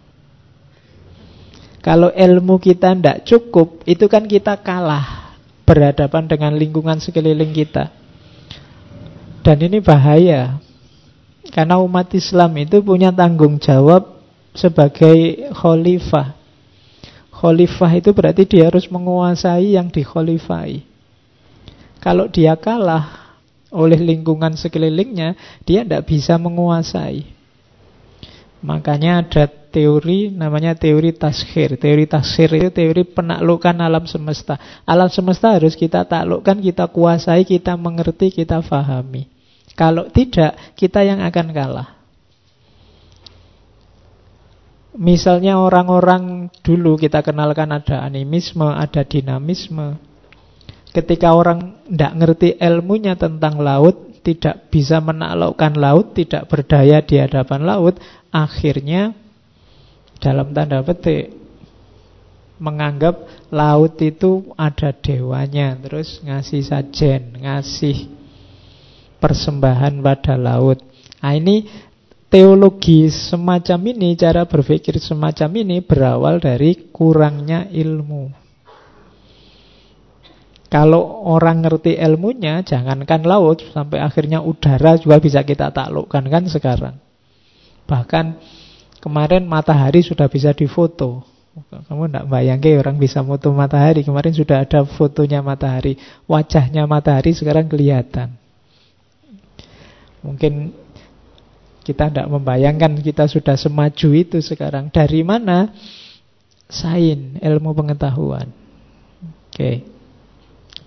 Kalau 1.82 2.13
ilmu 2.13 2.62
kita 2.62 2.94
tidak 2.94 3.25
cukup, 3.25 3.82
itu 3.89 4.06
kan 4.06 4.29
kita 4.29 4.62
kalah 4.62 5.26
berhadapan 5.67 6.31
dengan 6.31 6.55
lingkungan 6.55 7.03
sekeliling 7.03 7.51
kita. 7.51 7.91
Dan 9.43 9.59
ini 9.59 9.83
bahaya. 9.83 10.63
Karena 11.51 11.79
umat 11.83 12.12
Islam 12.15 12.55
itu 12.59 12.79
punya 12.79 13.12
tanggung 13.12 13.59
jawab 13.59 14.19
sebagai 14.55 15.47
khalifah. 15.51 16.36
Khalifah 17.36 17.91
itu 18.00 18.09
berarti 18.15 18.43
dia 18.47 18.71
harus 18.71 18.88
menguasai 18.88 19.75
yang 19.75 19.91
dikhalifai. 19.91 20.81
Kalau 22.00 22.31
dia 22.31 22.55
kalah 22.55 23.36
oleh 23.71 24.00
lingkungan 24.00 24.55
sekelilingnya, 24.55 25.36
dia 25.67 25.83
tidak 25.83 26.07
bisa 26.07 26.39
menguasai. 26.39 27.27
Makanya 28.63 29.21
ada 29.21 29.43
teori 29.77 30.34
namanya 30.34 30.74
teori 30.74 31.13
taskhir. 31.13 31.77
Teori 31.77 32.10
taskhir 32.10 32.50
itu 32.57 32.69
teori 32.74 33.05
penaklukan 33.05 33.77
alam 33.77 34.10
semesta. 34.10 34.57
Alam 34.89 35.13
semesta 35.13 35.53
harus 35.53 35.77
kita 35.77 36.01
taklukkan, 36.10 36.57
kita 36.57 36.89
kuasai, 36.89 37.46
kita 37.46 37.77
mengerti, 37.77 38.34
kita 38.34 38.65
fahami. 38.65 39.29
Kalau 39.77 40.10
tidak, 40.10 40.57
kita 40.74 41.05
yang 41.05 41.22
akan 41.22 41.53
kalah. 41.53 41.89
Misalnya 44.98 45.62
orang-orang 45.62 46.50
dulu 46.65 46.98
kita 46.98 47.22
kenalkan 47.22 47.69
ada 47.69 48.01
animisme, 48.01 48.65
ada 48.65 49.05
dinamisme. 49.05 50.01
Ketika 50.89 51.38
orang 51.38 51.86
tidak 51.86 52.17
ngerti 52.17 52.50
ilmunya 52.57 53.13
tentang 53.13 53.62
laut, 53.62 54.25
tidak 54.25 54.74
bisa 54.74 54.98
menaklukkan 54.98 55.77
laut, 55.77 56.17
tidak 56.17 56.50
berdaya 56.50 57.05
di 57.05 57.22
hadapan 57.22 57.62
laut, 57.62 58.01
akhirnya 58.34 59.13
dalam 60.17 60.53
tanda 60.53 60.81
petik 60.81 61.38
menganggap 62.57 63.47
laut 63.53 64.01
itu 64.01 64.50
ada 64.57 64.89
dewanya, 64.93 65.77
terus 65.77 66.21
ngasih 66.25 66.62
sajen, 66.65 67.38
ngasih 67.38 68.09
persembahan 69.21 70.01
pada 70.01 70.33
laut. 70.38 70.81
Nah 71.21 71.33
ini 71.38 71.65
teologi 72.29 73.09
semacam 73.13 73.79
ini, 73.93 74.17
cara 74.17 74.45
berpikir 74.50 74.97
semacam 74.97 75.50
ini 75.62 75.77
berawal 75.86 76.41
dari 76.41 76.89
kurangnya 76.89 77.69
ilmu. 77.69 78.50
Kalau 80.67 81.24
orang 81.31 81.63
ngerti 81.63 81.95
ilmunya, 81.95 82.59
jangankan 82.59 83.24
laut, 83.24 83.63
sampai 83.71 84.03
akhirnya 84.03 84.43
udara 84.43 85.00
juga 85.00 85.24
bisa 85.24 85.39
kita 85.47 85.71
taklukkan 85.71 86.27
kan 86.27 86.43
sekarang. 86.51 86.95
Bahkan 87.88 88.25
kemarin 89.07 89.47
matahari 89.47 90.03
sudah 90.03 90.27
bisa 90.27 90.51
difoto. 90.51 91.23
Kamu 91.57 92.05
tidak 92.11 92.29
bayangkan 92.29 92.77
orang 92.83 92.99
bisa 93.01 93.23
foto 93.23 93.49
matahari. 93.55 94.05
Kemarin 94.05 94.35
sudah 94.35 94.61
ada 94.61 94.85
fotonya 94.85 95.41
matahari. 95.41 95.97
Wajahnya 96.29 96.85
matahari 96.85 97.33
sekarang 97.33 97.65
kelihatan. 97.65 98.37
Mungkin 100.21 100.75
kita 101.81 102.11
tidak 102.11 102.27
membayangkan 102.27 102.99
kita 102.99 103.25
sudah 103.31 103.55
semaju 103.55 104.09
itu 104.13 104.37
sekarang. 104.43 104.91
Dari 104.91 105.23
mana? 105.23 105.71
Sain, 106.67 107.39
ilmu 107.39 107.71
pengetahuan. 107.73 108.51
Oke. 109.47 109.87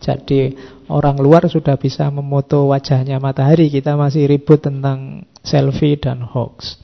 Jadi 0.01 0.55
orang 0.93 1.17
luar 1.19 1.49
sudah 1.49 1.75
bisa 1.81 2.07
memoto 2.13 2.69
wajahnya 2.71 3.17
matahari. 3.19 3.73
Kita 3.73 3.97
masih 3.97 4.29
ribut 4.29 4.61
tentang 4.61 5.25
selfie 5.43 5.97
dan 5.97 6.21
hoax. 6.23 6.79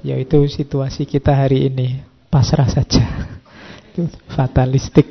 Yaitu 0.00 0.44
situasi 0.48 1.04
kita 1.04 1.36
hari 1.36 1.68
ini. 1.68 2.00
Pasrah 2.30 2.68
saja. 2.68 3.04
Itu 3.92 4.06
fatalistik. 4.32 5.06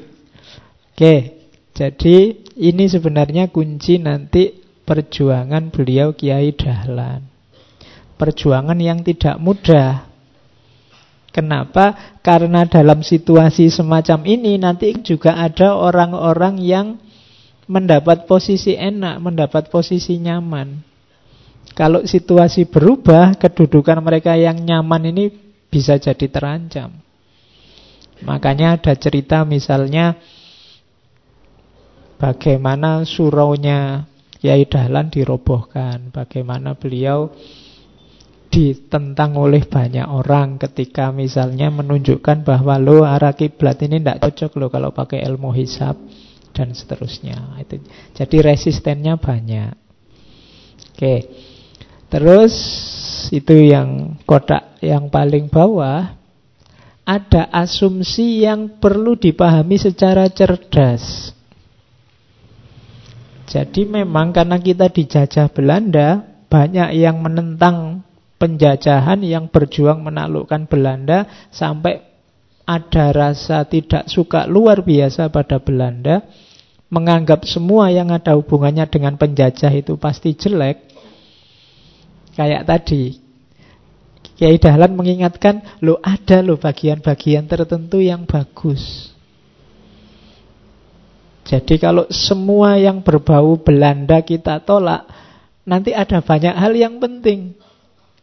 Oke. 0.95 1.39
Jadi 1.75 2.43
ini 2.59 2.91
sebenarnya 2.91 3.47
kunci 3.47 4.03
nanti 4.03 4.51
perjuangan 4.83 5.71
beliau 5.71 6.11
Kiai 6.11 6.51
Dahlan. 6.51 7.23
Perjuangan 8.19 8.75
yang 8.75 8.99
tidak 8.99 9.39
mudah. 9.39 10.09
Kenapa? 11.31 12.19
Karena 12.19 12.65
dalam 12.65 12.99
situasi 13.05 13.71
semacam 13.71 14.25
ini 14.27 14.59
nanti 14.59 14.91
juga 14.99 15.39
ada 15.39 15.77
orang-orang 15.77 16.59
yang 16.59 16.99
mendapat 17.69 18.25
posisi 18.25 18.73
enak, 18.73 19.21
mendapat 19.21 19.69
posisi 19.69 20.17
nyaman. 20.17 20.81
Kalau 21.79 22.03
situasi 22.03 22.67
berubah, 22.67 23.39
kedudukan 23.39 24.03
mereka 24.03 24.35
yang 24.35 24.59
nyaman 24.59 25.15
ini 25.15 25.31
bisa 25.71 25.95
jadi 25.95 26.27
terancam. 26.27 26.91
Makanya 28.27 28.75
ada 28.75 28.91
cerita 28.99 29.47
misalnya 29.47 30.19
bagaimana 32.19 33.07
suraunya 33.07 34.03
Kiai 34.43 34.67
Dahlan 34.67 35.07
dirobohkan, 35.07 36.11
bagaimana 36.11 36.75
beliau 36.75 37.31
ditentang 38.51 39.39
oleh 39.39 39.63
banyak 39.63 40.03
orang 40.03 40.59
ketika 40.59 41.15
misalnya 41.15 41.71
menunjukkan 41.71 42.43
bahwa 42.43 42.75
lo 42.75 43.07
arah 43.07 43.31
kiblat 43.39 43.79
ini 43.87 44.03
tidak 44.03 44.19
cocok 44.27 44.51
lo 44.59 44.67
kalau 44.67 44.91
pakai 44.91 45.23
ilmu 45.23 45.55
hisap 45.55 45.95
dan 46.51 46.75
seterusnya. 46.75 47.55
Itu 47.55 47.79
jadi 48.19 48.51
resistennya 48.51 49.15
banyak. 49.15 49.71
Oke. 50.91 51.47
Terus 52.09 52.53
itu 53.29 53.53
yang 53.53 54.17
kotak 54.25 54.81
yang 54.81 55.13
paling 55.13 55.47
bawah 55.47 56.17
ada 57.05 57.49
asumsi 57.49 58.45
yang 58.45 58.77
perlu 58.77 59.17
dipahami 59.17 59.81
secara 59.81 60.29
cerdas. 60.29 61.33
Jadi 63.49 63.89
memang 63.89 64.29
karena 64.29 64.61
kita 64.61 64.93
dijajah 64.93 65.49
Belanda, 65.49 66.21
banyak 66.53 66.93
yang 66.93 67.17
menentang 67.17 68.05
penjajahan 68.37 69.25
yang 69.25 69.49
berjuang 69.49 70.05
menaklukkan 70.05 70.69
Belanda 70.69 71.25
sampai 71.49 72.05
ada 72.69 73.09
rasa 73.09 73.65
tidak 73.65 74.05
suka 74.05 74.45
luar 74.45 74.85
biasa 74.85 75.33
pada 75.33 75.57
Belanda, 75.57 76.21
menganggap 76.93 77.41
semua 77.49 77.89
yang 77.89 78.13
ada 78.13 78.37
hubungannya 78.37 78.85
dengan 78.85 79.17
penjajah 79.17 79.73
itu 79.73 79.97
pasti 79.97 80.37
jelek. 80.37 80.88
Kayak 82.39 82.71
tadi, 82.71 83.19
Kiai 84.39 84.55
Dahlan 84.55 84.95
mengingatkan, 84.95 85.83
lo 85.83 85.99
ada 85.99 86.39
lo 86.39 86.55
bagian-bagian 86.55 87.51
tertentu 87.51 87.99
yang 87.99 88.23
bagus. 88.23 89.11
Jadi 91.43 91.75
kalau 91.75 92.07
semua 92.07 92.79
yang 92.79 93.03
berbau 93.03 93.59
Belanda 93.59 94.23
kita 94.23 94.63
tolak, 94.63 95.03
nanti 95.67 95.91
ada 95.91 96.23
banyak 96.23 96.55
hal 96.55 96.71
yang 96.79 97.03
penting, 97.03 97.59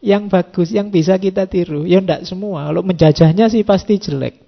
yang 0.01 0.25
bagus, 0.25 0.73
yang 0.73 0.89
bisa 0.89 1.21
kita 1.21 1.45
tiru. 1.45 1.85
Ya 1.85 2.01
tidak 2.01 2.25
semua. 2.25 2.73
Kalau 2.73 2.81
menjajahnya 2.81 3.53
sih 3.53 3.61
pasti 3.61 4.01
jelek. 4.01 4.41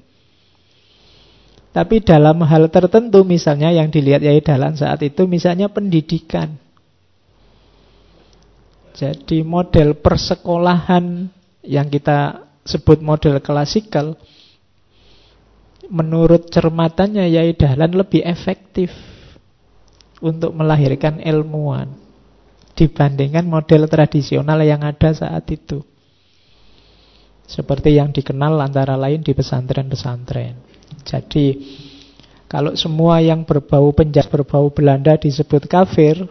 Tapi 1.70 2.02
dalam 2.02 2.42
hal 2.42 2.74
tertentu 2.74 3.22
misalnya 3.22 3.70
yang 3.70 3.94
dilihat 3.94 4.26
Yai 4.26 4.42
Dalan 4.42 4.74
saat 4.74 5.06
itu 5.06 5.30
misalnya 5.30 5.70
pendidikan. 5.70 6.58
Jadi 8.94 9.46
model 9.46 9.98
persekolahan 9.98 11.30
yang 11.66 11.88
kita 11.88 12.50
sebut 12.66 13.02
model 13.02 13.42
klasikal 13.42 14.14
menurut 15.90 16.54
cermatannya 16.54 17.26
Yai 17.26 17.58
Dahlan 17.58 17.98
lebih 17.98 18.22
efektif 18.22 18.94
untuk 20.22 20.54
melahirkan 20.54 21.18
ilmuwan 21.24 21.90
dibandingkan 22.78 23.44
model 23.44 23.90
tradisional 23.92 24.62
yang 24.64 24.86
ada 24.86 25.12
saat 25.12 25.44
itu. 25.52 25.84
Seperti 27.50 27.98
yang 27.98 28.14
dikenal 28.14 28.62
antara 28.62 28.94
lain 28.94 29.26
di 29.26 29.34
pesantren-pesantren. 29.34 30.54
Jadi 31.02 31.58
kalau 32.46 32.78
semua 32.78 33.20
yang 33.26 33.42
berbau 33.42 33.90
penjas 33.90 34.30
berbau 34.30 34.70
Belanda 34.70 35.18
disebut 35.18 35.66
kafir 35.66 36.30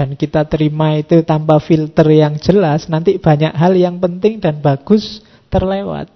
dan 0.00 0.16
kita 0.16 0.48
terima 0.48 0.96
itu 0.96 1.20
tanpa 1.28 1.60
filter 1.60 2.08
yang 2.08 2.40
jelas, 2.40 2.88
nanti 2.88 3.20
banyak 3.20 3.52
hal 3.52 3.76
yang 3.76 4.00
penting 4.00 4.40
dan 4.40 4.64
bagus 4.64 5.20
terlewat. 5.52 6.08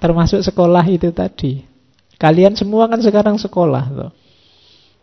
Termasuk 0.00 0.40
sekolah 0.40 0.80
itu 0.88 1.12
tadi. 1.12 1.60
Kalian 2.16 2.56
semua 2.56 2.88
kan 2.88 2.96
sekarang 3.04 3.36
sekolah 3.36 3.84
loh. 3.92 4.10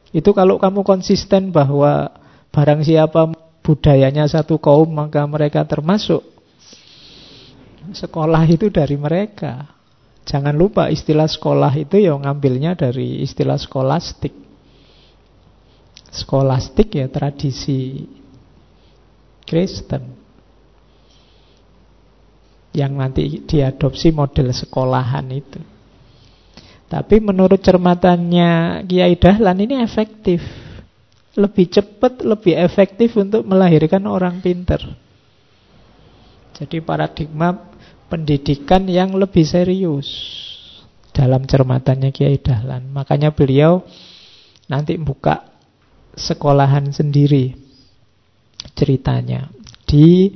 Itu 0.09 0.33
kalau 0.33 0.57
kamu 0.57 0.81
konsisten 0.81 1.53
bahwa 1.53 2.09
barang 2.49 2.81
siapa 2.81 3.29
budayanya 3.61 4.25
satu 4.25 4.57
kaum 4.57 4.89
maka 4.89 5.21
mereka 5.29 5.61
termasuk. 5.61 6.25
Sekolah 7.93 8.49
itu 8.49 8.73
dari 8.73 8.97
mereka. 8.97 9.77
Jangan 10.25 10.57
lupa 10.57 10.89
istilah 10.89 11.29
sekolah 11.29 11.69
itu 11.77 12.01
yang 12.01 12.25
ngambilnya 12.25 12.73
dari 12.73 13.21
istilah 13.21 13.61
skolastik. 13.61 14.46
Skolastik 16.17 16.97
ya 16.97 17.05
tradisi 17.13 18.09
Kristen 19.45 20.17
yang 22.77 22.97
nanti 22.97 23.41
diadopsi 23.45 24.13
model 24.13 24.53
sekolahan 24.53 25.25
itu. 25.33 25.61
Tapi 26.87 27.19
menurut 27.19 27.59
cermatannya 27.59 28.83
Kiai 28.87 29.17
Dahlan 29.17 29.59
ini 29.59 29.81
efektif. 29.81 30.39
Lebih 31.37 31.69
cepat, 31.69 32.25
lebih 32.25 32.57
efektif 32.57 33.13
untuk 33.13 33.45
melahirkan 33.45 34.01
orang 34.09 34.41
pinter. 34.41 34.81
Jadi 36.57 36.81
paradigma 36.81 37.53
pendidikan 38.09 38.89
yang 38.89 39.13
lebih 39.13 39.45
serius 39.45 40.09
dalam 41.13 41.45
cermatannya 41.45 42.09
Kiai 42.09 42.41
Dahlan. 42.41 42.89
Makanya 42.89 43.33
beliau 43.33 43.85
nanti 44.65 44.97
buka 44.97 45.56
sekolahan 46.17 46.89
sendiri 46.89 47.53
ceritanya 48.73 49.53
di 49.85 50.33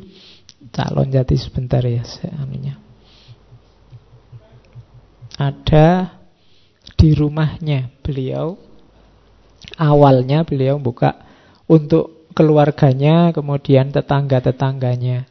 calon 0.70 1.10
jati 1.10 1.36
sebentar 1.36 1.82
ya 1.84 2.06
anunya. 2.38 2.78
Ada 5.42 6.22
di 6.96 7.18
rumahnya 7.18 7.90
beliau 8.06 8.54
awalnya 9.82 10.46
beliau 10.46 10.78
buka 10.78 11.18
untuk 11.66 12.30
keluarganya 12.38 13.34
kemudian 13.34 13.90
tetangga-tetangganya. 13.90 15.28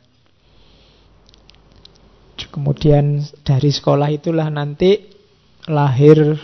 Kemudian 2.50 3.22
dari 3.46 3.70
sekolah 3.70 4.10
itulah 4.10 4.50
nanti 4.50 4.98
lahir 5.70 6.34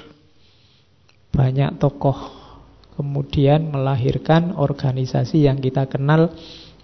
banyak 1.35 1.83
tokoh. 1.83 2.36
Kemudian 2.97 3.69
melahirkan 3.69 4.57
organisasi 4.57 5.45
yang 5.45 5.61
kita 5.61 5.85
kenal 5.85 6.33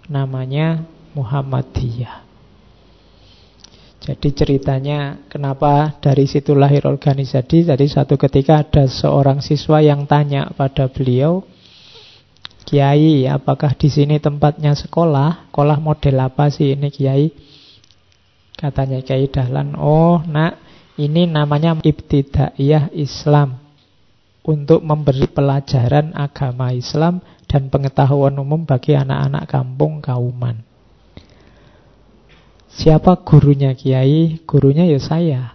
namanya 0.05 0.85
Muhammadiyah. 1.17 2.23
Jadi 4.03 4.35
ceritanya 4.35 5.15
kenapa 5.31 5.95
dari 6.03 6.27
situ 6.27 6.51
lahir 6.51 6.83
organisasi. 6.83 7.71
Jadi 7.71 7.85
satu 7.87 8.19
ketika 8.19 8.59
ada 8.59 8.83
seorang 8.83 9.39
siswa 9.39 9.79
yang 9.79 10.03
tanya 10.03 10.51
pada 10.51 10.91
beliau, 10.91 11.47
Kiai, 12.67 13.23
apakah 13.31 13.75
di 13.79 13.87
sini 13.87 14.19
tempatnya 14.19 14.75
sekolah? 14.75 15.47
Sekolah 15.51 15.79
model 15.79 16.19
apa 16.19 16.51
sih 16.51 16.75
ini 16.75 16.91
Kiai? 16.91 17.31
Katanya 18.59 18.99
Kiai 18.99 19.31
Dahlan, 19.31 19.75
oh 19.79 20.19
nak, 20.27 20.59
ini 20.99 21.23
namanya 21.23 21.75
ibtidaiyah 21.79 22.91
Islam. 22.91 23.62
Untuk 24.43 24.83
memberi 24.83 25.31
pelajaran 25.31 26.11
agama 26.11 26.75
Islam 26.75 27.23
dan 27.47 27.71
pengetahuan 27.71 28.35
umum 28.35 28.67
bagi 28.67 28.91
anak-anak 28.91 29.47
kampung 29.47 30.03
kauman. 30.03 30.59
Siapa 32.73 33.21
gurunya 33.21 33.77
Kiai? 33.77 34.41
Gurunya 34.43 34.89
ya 34.89 34.97
saya. 34.97 35.53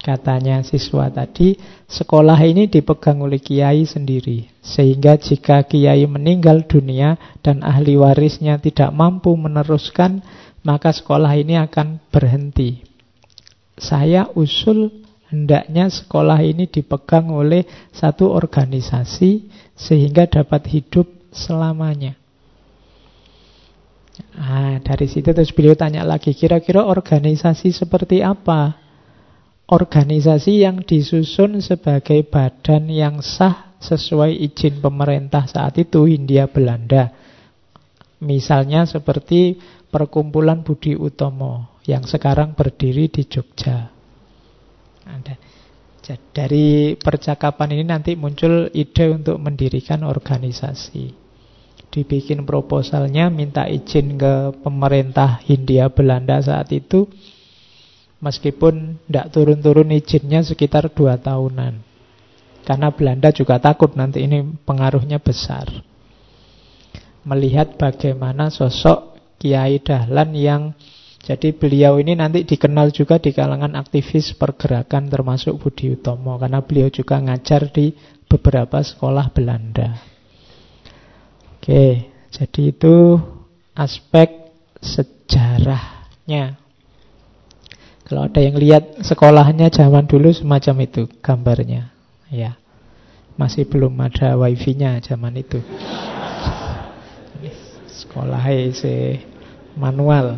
Katanya 0.00 0.60
siswa 0.64 1.08
tadi, 1.08 1.56
sekolah 1.88 2.36
ini 2.44 2.68
dipegang 2.68 3.20
oleh 3.24 3.40
Kiai 3.40 3.84
sendiri. 3.84 4.48
Sehingga 4.64 5.20
jika 5.20 5.64
Kiai 5.64 6.04
meninggal 6.08 6.64
dunia 6.64 7.16
dan 7.44 7.60
ahli 7.60 7.96
warisnya 7.96 8.56
tidak 8.60 8.92
mampu 8.92 9.32
meneruskan, 9.36 10.24
maka 10.64 10.92
sekolah 10.92 11.32
ini 11.36 11.60
akan 11.60 12.00
berhenti. 12.08 12.84
Saya 13.76 14.28
usul 14.32 15.03
hendaknya 15.34 15.90
sekolah 15.90 16.38
ini 16.46 16.70
dipegang 16.70 17.34
oleh 17.34 17.66
satu 17.90 18.30
organisasi 18.30 19.50
sehingga 19.74 20.30
dapat 20.30 20.70
hidup 20.70 21.10
selamanya. 21.34 22.14
Nah, 24.38 24.78
dari 24.78 25.10
situ 25.10 25.34
terus 25.34 25.50
beliau 25.50 25.74
tanya 25.74 26.06
lagi, 26.06 26.30
kira-kira 26.38 26.86
organisasi 26.86 27.74
seperti 27.74 28.22
apa? 28.22 28.78
Organisasi 29.66 30.62
yang 30.62 30.86
disusun 30.86 31.58
sebagai 31.58 32.22
badan 32.22 32.86
yang 32.86 33.18
sah 33.18 33.74
sesuai 33.82 34.30
izin 34.38 34.78
pemerintah 34.78 35.50
saat 35.50 35.74
itu 35.82 36.06
Hindia 36.06 36.46
Belanda. 36.46 37.10
Misalnya 38.22 38.86
seperti 38.86 39.58
Perkumpulan 39.94 40.66
Budi 40.66 40.98
Utomo 40.98 41.78
yang 41.86 42.02
sekarang 42.02 42.58
berdiri 42.58 43.06
di 43.06 43.30
Jogja. 43.30 43.93
Ada. 45.04 45.34
Dari 46.36 47.00
percakapan 47.00 47.80
ini 47.80 47.84
nanti 47.88 48.12
muncul 48.12 48.68
ide 48.76 49.08
untuk 49.08 49.40
mendirikan 49.40 50.04
organisasi. 50.04 51.16
Dibikin 51.88 52.44
proposalnya 52.44 53.32
minta 53.32 53.64
izin 53.64 54.20
ke 54.20 54.52
pemerintah 54.60 55.40
Hindia 55.40 55.88
Belanda 55.88 56.42
saat 56.44 56.68
itu. 56.76 57.08
Meskipun 58.20 59.00
tidak 59.04 59.32
turun-turun 59.32 59.92
izinnya 59.96 60.44
sekitar 60.44 60.92
dua 60.92 61.16
tahunan. 61.16 61.80
Karena 62.64 62.88
Belanda 62.88 63.28
juga 63.32 63.60
takut 63.60 63.92
nanti 63.92 64.24
ini 64.24 64.44
pengaruhnya 64.64 65.20
besar. 65.20 65.68
Melihat 67.24 67.76
bagaimana 67.76 68.48
sosok 68.48 69.16
Kiai 69.40 69.80
Dahlan 69.80 70.32
yang 70.32 70.62
jadi 71.24 71.56
beliau 71.56 71.96
ini 71.96 72.12
nanti 72.12 72.44
dikenal 72.44 72.92
juga 72.92 73.16
di 73.16 73.32
kalangan 73.32 73.80
aktivis 73.80 74.36
pergerakan 74.36 75.08
termasuk 75.08 75.56
Budi 75.56 75.96
Utomo 75.96 76.36
karena 76.36 76.60
beliau 76.60 76.92
juga 76.92 77.16
ngajar 77.16 77.72
di 77.72 77.96
beberapa 78.28 78.84
sekolah 78.84 79.32
Belanda. 79.32 79.96
Oke, 81.56 82.12
jadi 82.28 82.62
itu 82.76 83.16
aspek 83.72 84.52
sejarahnya. 84.84 86.60
Kalau 88.04 88.28
ada 88.28 88.44
yang 88.44 88.60
lihat 88.60 89.00
sekolahnya 89.00 89.72
zaman 89.72 90.04
dulu 90.04 90.28
semacam 90.28 90.84
itu 90.84 91.08
gambarnya. 91.24 91.88
Ya. 92.28 92.60
Masih 93.40 93.64
belum 93.64 93.96
ada 93.96 94.36
wifi-nya 94.36 95.00
zaman 95.00 95.40
itu. 95.40 95.64
Sekolah 97.88 98.44
se 98.76 99.24
manual. 99.72 100.36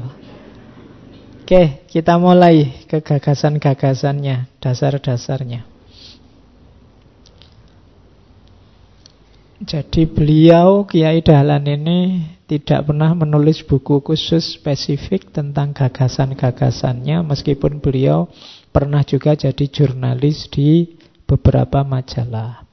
Oke, 1.47 1.87
kita 1.87 2.19
mulai 2.19 2.75
ke 2.91 2.99
gagasan-gagasannya, 2.99 4.51
dasar-dasarnya. 4.59 5.63
Jadi 9.63 10.11
beliau 10.11 10.83
Kiai 10.91 11.23
Dahlan 11.23 11.71
ini 11.71 12.27
tidak 12.51 12.91
pernah 12.91 13.15
menulis 13.15 13.63
buku 13.63 14.03
khusus 14.03 14.59
spesifik 14.59 15.31
tentang 15.31 15.71
gagasan-gagasannya 15.71 17.23
meskipun 17.23 17.79
beliau 17.79 18.27
pernah 18.75 19.07
juga 19.07 19.39
jadi 19.39 19.71
jurnalis 19.71 20.51
di 20.51 20.99
beberapa 21.31 21.87
majalah. 21.87 22.67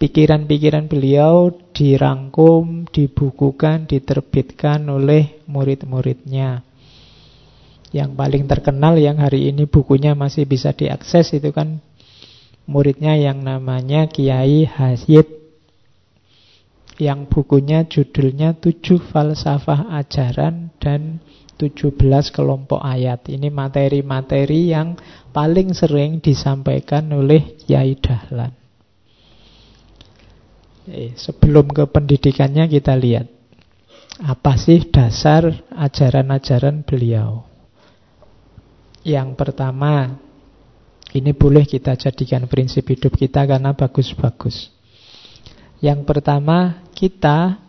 Pikiran-pikiran 0.00 0.88
beliau 0.88 1.52
dirangkum, 1.76 2.88
dibukukan, 2.88 3.84
diterbitkan 3.84 4.88
oleh 4.88 5.44
murid-muridnya. 5.44 6.64
Yang 7.94 8.10
paling 8.18 8.44
terkenal 8.50 8.98
yang 8.98 9.22
hari 9.22 9.54
ini 9.54 9.70
bukunya 9.70 10.18
masih 10.18 10.50
bisa 10.50 10.74
diakses 10.74 11.30
itu 11.30 11.54
kan 11.54 11.78
muridnya 12.66 13.14
yang 13.14 13.46
namanya 13.46 14.10
Kiai 14.10 14.66
Hasyid 14.66 15.46
yang 16.98 17.26
bukunya 17.26 17.86
judulnya 17.86 18.58
tujuh 18.58 18.98
falsafah 18.98 19.94
ajaran 19.98 20.74
dan 20.82 21.22
17 21.58 21.94
kelompok 22.34 22.82
ayat. 22.82 23.30
Ini 23.30 23.50
materi-materi 23.50 24.74
yang 24.74 24.98
paling 25.30 25.74
sering 25.74 26.18
disampaikan 26.18 27.10
oleh 27.14 27.58
Yai 27.66 27.94
Dahlan. 27.98 28.52
Eh, 30.84 31.16
sebelum 31.16 31.70
ke 31.72 31.88
pendidikannya 31.88 32.68
kita 32.68 32.92
lihat 32.92 33.30
apa 34.20 34.54
sih 34.60 34.84
dasar 34.92 35.48
ajaran-ajaran 35.72 36.84
beliau. 36.84 37.53
Yang 39.04 39.36
pertama, 39.36 40.16
ini 41.12 41.36
boleh 41.36 41.68
kita 41.68 41.92
jadikan 41.92 42.48
prinsip 42.48 42.88
hidup 42.88 43.12
kita 43.14 43.44
karena 43.44 43.76
bagus-bagus. 43.76 44.72
Yang 45.84 46.08
pertama, 46.08 46.80
kita 46.96 47.60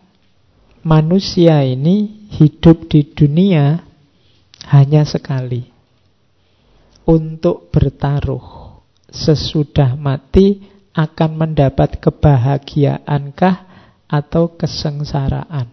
manusia 0.80 1.60
ini 1.60 2.26
hidup 2.32 2.88
di 2.88 3.04
dunia 3.12 3.84
hanya 4.72 5.04
sekali. 5.04 5.68
Untuk 7.06 7.68
bertaruh 7.70 8.80
sesudah 9.12 9.94
mati 9.94 10.64
akan 10.96 11.30
mendapat 11.36 12.00
kebahagiaankah 12.00 13.56
atau 14.08 14.56
kesengsaraan. 14.56 15.68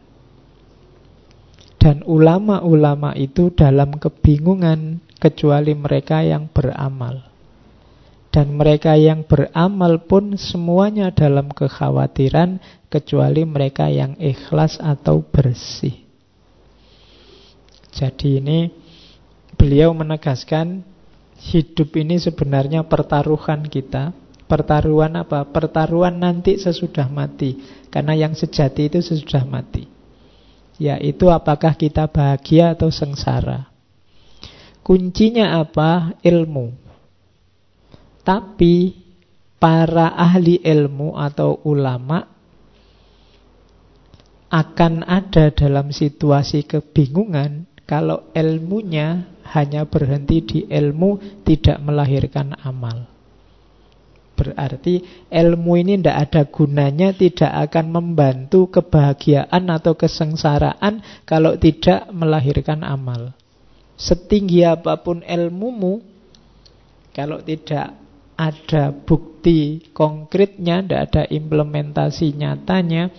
Dan 1.79 2.03
ulama-ulama 2.03 3.15
itu 3.15 3.49
dalam 3.55 3.95
kebingungan 3.97 4.99
kecuali 5.23 5.71
mereka 5.71 6.19
yang 6.19 6.51
beramal. 6.51 7.31
Dan 8.27 8.59
mereka 8.59 8.99
yang 8.99 9.23
beramal 9.23 10.03
pun 10.03 10.35
semuanya 10.35 11.15
dalam 11.15 11.47
kekhawatiran 11.47 12.59
kecuali 12.91 13.47
mereka 13.47 13.87
yang 13.87 14.19
ikhlas 14.19 14.83
atau 14.83 15.23
bersih. 15.23 16.03
Jadi 17.93 18.41
ini 18.41 18.59
beliau 19.53 19.93
menegaskan 19.93 20.81
hidup 21.39 21.93
ini 21.93 22.17
sebenarnya 22.17 22.83
pertaruhan 22.83 23.69
kita. 23.69 24.11
Pertaruhan 24.49 25.13
apa? 25.13 25.45
Pertaruhan 25.45 26.17
nanti 26.17 26.57
sesudah 26.57 27.05
mati. 27.05 27.61
Karena 27.93 28.17
yang 28.17 28.33
sejati 28.33 28.89
itu 28.89 28.97
sesudah 28.97 29.45
mati. 29.45 29.85
Yaitu 30.81 31.29
apakah 31.29 31.77
kita 31.77 32.09
bahagia 32.09 32.73
atau 32.73 32.89
sengsara. 32.89 33.72
Kuncinya 34.83 35.63
apa? 35.63 36.19
Ilmu. 36.19 36.67
Tapi 38.23 39.03
para 39.63 40.11
ahli 40.11 40.59
ilmu 40.59 41.15
atau 41.15 41.63
ulama 41.63 42.27
akan 44.51 45.07
ada 45.07 45.55
dalam 45.55 45.89
situasi 45.89 46.67
kebingungan 46.67 47.65
kalau 47.87 48.27
ilmunya 48.35 49.33
hanya 49.55 49.87
berhenti 49.87 50.43
di 50.43 50.59
ilmu 50.67 51.41
tidak 51.47 51.79
melahirkan 51.79 52.55
amal. 52.59 53.07
Berarti 54.33 54.99
ilmu 55.29 55.71
ini 55.77 55.95
tidak 55.99 56.17
ada 56.27 56.41
gunanya, 56.49 57.15
tidak 57.15 57.51
akan 57.69 57.85
membantu 57.87 58.67
kebahagiaan 58.67 59.69
atau 59.71 59.93
kesengsaraan 59.95 60.99
kalau 61.23 61.55
tidak 61.55 62.09
melahirkan 62.11 62.81
amal. 62.81 63.31
Setinggi 63.97 64.65
apa 64.65 64.99
pun 65.01 65.21
ilmumu, 65.21 66.01
kalau 67.13 67.39
tidak 67.45 67.93
ada 68.33 68.89
bukti 68.91 69.89
konkretnya, 69.93 70.81
tidak 70.81 71.01
ada 71.09 71.23
implementasi 71.29 72.33
nyatanya, 72.33 73.13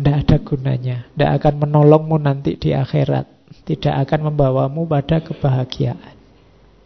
tidak 0.00 0.16
ada 0.24 0.36
gunanya. 0.40 0.96
Tidak 1.12 1.30
akan 1.40 1.54
menolongmu 1.68 2.16
nanti 2.16 2.56
di 2.56 2.72
akhirat. 2.72 3.28
Tidak 3.68 3.92
akan 3.92 4.32
membawamu 4.32 4.88
pada 4.88 5.20
kebahagiaan. 5.20 6.16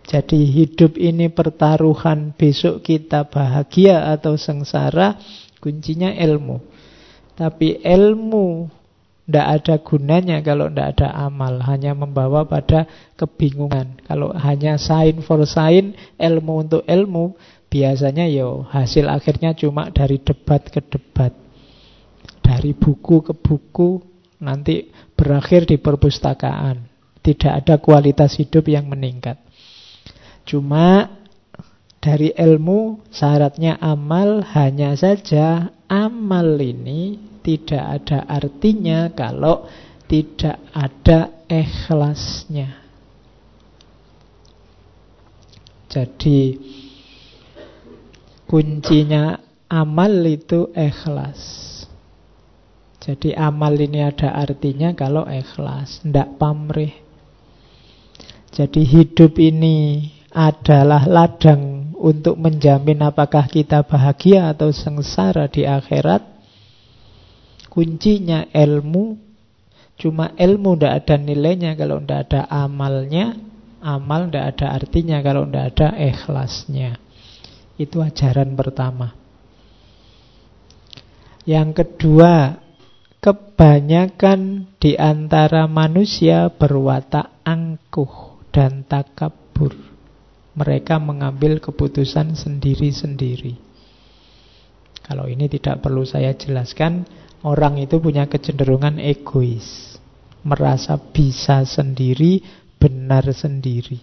Jadi 0.05 0.45
hidup 0.45 1.01
ini 1.01 1.33
pertaruhan 1.33 2.37
besok 2.37 2.85
kita 2.85 3.25
bahagia 3.25 4.13
atau 4.13 4.37
sengsara, 4.37 5.17
kuncinya 5.63 6.13
ilmu. 6.13 6.61
Tapi 7.39 7.81
ilmu 7.81 8.69
tidak 9.25 9.47
ada 9.49 9.75
gunanya 9.81 10.37
kalau 10.45 10.69
tidak 10.69 11.01
ada 11.01 11.09
amal, 11.17 11.57
hanya 11.65 11.97
membawa 11.97 12.45
pada 12.45 12.85
kebingungan. 13.17 13.97
Kalau 14.05 14.37
hanya 14.37 14.77
sign 14.77 15.25
for 15.25 15.41
sign, 15.49 15.97
ilmu 16.21 16.69
untuk 16.69 16.85
ilmu, 16.85 17.33
biasanya 17.73 18.29
yo 18.29 18.69
hasil 18.69 19.09
akhirnya 19.09 19.57
cuma 19.57 19.89
dari 19.89 20.21
debat 20.21 20.61
ke 20.69 20.85
debat. 20.85 21.33
Dari 22.45 22.77
buku 22.77 23.25
ke 23.25 23.33
buku, 23.33 24.05
nanti 24.45 24.93
berakhir 25.17 25.65
di 25.65 25.81
perpustakaan. 25.81 26.85
Tidak 27.25 27.65
ada 27.65 27.81
kualitas 27.81 28.37
hidup 28.37 28.69
yang 28.69 28.85
meningkat. 28.93 29.41
Cuma 30.45 31.09
dari 32.05 32.37
ilmu 32.37 33.01
syaratnya 33.09 33.81
amal 33.81 34.45
hanya 34.53 34.93
saja 34.93 35.73
amal 35.89 36.57
ini 36.61 37.19
tidak 37.45 37.85
ada 38.03 38.25
artinya 38.25 39.13
kalau 39.13 39.69
tidak 40.09 40.61
ada 40.73 41.45
ikhlasnya. 41.49 42.85
Jadi 45.89 46.59
kuncinya 48.49 49.39
amal 49.71 50.25
itu 50.27 50.73
ikhlas. 50.75 51.41
Jadi 53.05 53.37
amal 53.37 53.77
ini 53.77 54.01
ada 54.01 54.33
artinya 54.33 54.97
kalau 54.97 55.29
ikhlas, 55.29 56.01
tidak 56.01 56.41
pamrih. 56.41 56.97
Jadi 58.49 58.81
hidup 58.81 59.37
ini 59.37 60.09
adalah 60.33 61.05
ladang 61.05 61.84
untuk 62.05 62.37
menjamin 62.37 63.01
apakah 63.01 63.49
kita 63.49 63.81
bahagia 63.81 64.53
atau 64.53 64.69
sengsara 64.69 65.49
di 65.49 65.65
akhirat 65.65 66.35
Kuncinya 67.75 68.47
ilmu. 68.55 69.19
Cuma 69.99 70.31
ilmu 70.39 70.79
tidak 70.79 70.95
ada 71.03 71.17
nilainya 71.19 71.75
kalau 71.75 71.99
tidak 71.99 72.31
ada 72.31 72.41
amalnya. 72.47 73.35
Amal 73.83 74.31
tidak 74.31 74.55
ada 74.55 74.67
artinya 74.79 75.19
kalau 75.19 75.43
tidak 75.43 75.75
ada 75.75 75.89
ikhlasnya. 75.99 76.95
Itu 77.75 77.99
ajaran 77.99 78.55
pertama. 78.55 79.11
Yang 81.43 81.83
kedua 81.83 82.63
Kebanyakan 83.25 84.69
di 84.77 85.01
antara 85.01 85.65
manusia 85.65 86.53
berwatak 86.53 87.41
angkuh 87.41 88.37
dan 88.53 88.85
takabur 88.85 89.94
Mereka 90.55 91.03
mengambil 91.03 91.59
keputusan 91.59 92.39
sendiri-sendiri. 92.39 93.65
Kalau 95.05 95.29
ini 95.29 95.53
tidak 95.53 95.85
perlu 95.85 96.09
saya 96.09 96.33
jelaskan 96.33 97.05
Orang 97.45 97.77
itu 97.77 98.01
punya 98.01 98.25
kecenderungan 98.25 98.97
egois 98.97 100.01
Merasa 100.49 100.97
bisa 100.97 101.65
sendiri, 101.65 102.41
benar 102.81 103.29
sendiri. 103.33 104.01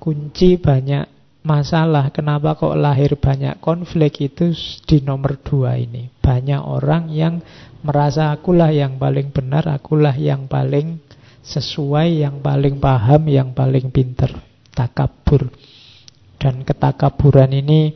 Kunci 0.00 0.56
banyak 0.56 1.04
masalah 1.44 2.08
Kenapa 2.16 2.56
kok 2.56 2.76
lahir 2.76 3.20
banyak 3.20 3.60
konflik 3.60 4.24
itu 4.24 4.56
di 4.88 5.04
nomor 5.04 5.36
dua 5.44 5.76
ini. 5.76 6.08
Banyak 6.24 6.60
orang 6.64 7.12
yang 7.12 7.44
merasa 7.84 8.32
akulah 8.32 8.72
yang 8.72 8.96
paling 8.96 9.32
benar 9.36 9.68
Akulah 9.68 10.16
yang 10.16 10.48
paling 10.48 11.03
sesuai, 11.44 12.24
yang 12.24 12.40
paling 12.40 12.80
paham, 12.80 13.28
yang 13.28 13.52
paling 13.52 13.92
pinter 13.92 14.32
Takabur 14.74 15.52
Dan 16.40 16.66
ketakaburan 16.66 17.52
ini 17.54 17.94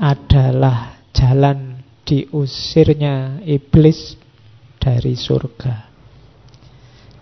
adalah 0.00 0.98
jalan 1.14 1.78
diusirnya 2.02 3.38
iblis 3.46 4.18
dari 4.82 5.14
surga. 5.14 5.88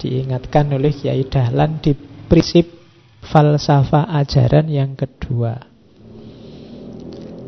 Diingatkan 0.01 0.73
oleh 0.75 0.91
Kiai 0.91 1.23
Dahlan 1.29 1.79
di 1.85 1.93
prinsip 2.27 2.67
falsafah 3.23 4.11
ajaran 4.11 4.67
yang 4.73 4.97
kedua. 4.97 5.71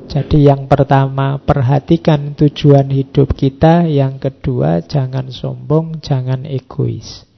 Jadi 0.07 0.47
yang 0.47 0.71
pertama 0.71 1.43
perhatikan 1.43 2.39
tujuan 2.39 2.87
hidup 2.87 3.35
kita 3.35 3.83
Yang 3.91 4.31
kedua 4.31 4.79
jangan 4.87 5.27
sombong, 5.35 5.99
jangan 5.99 6.47
egois 6.47 7.34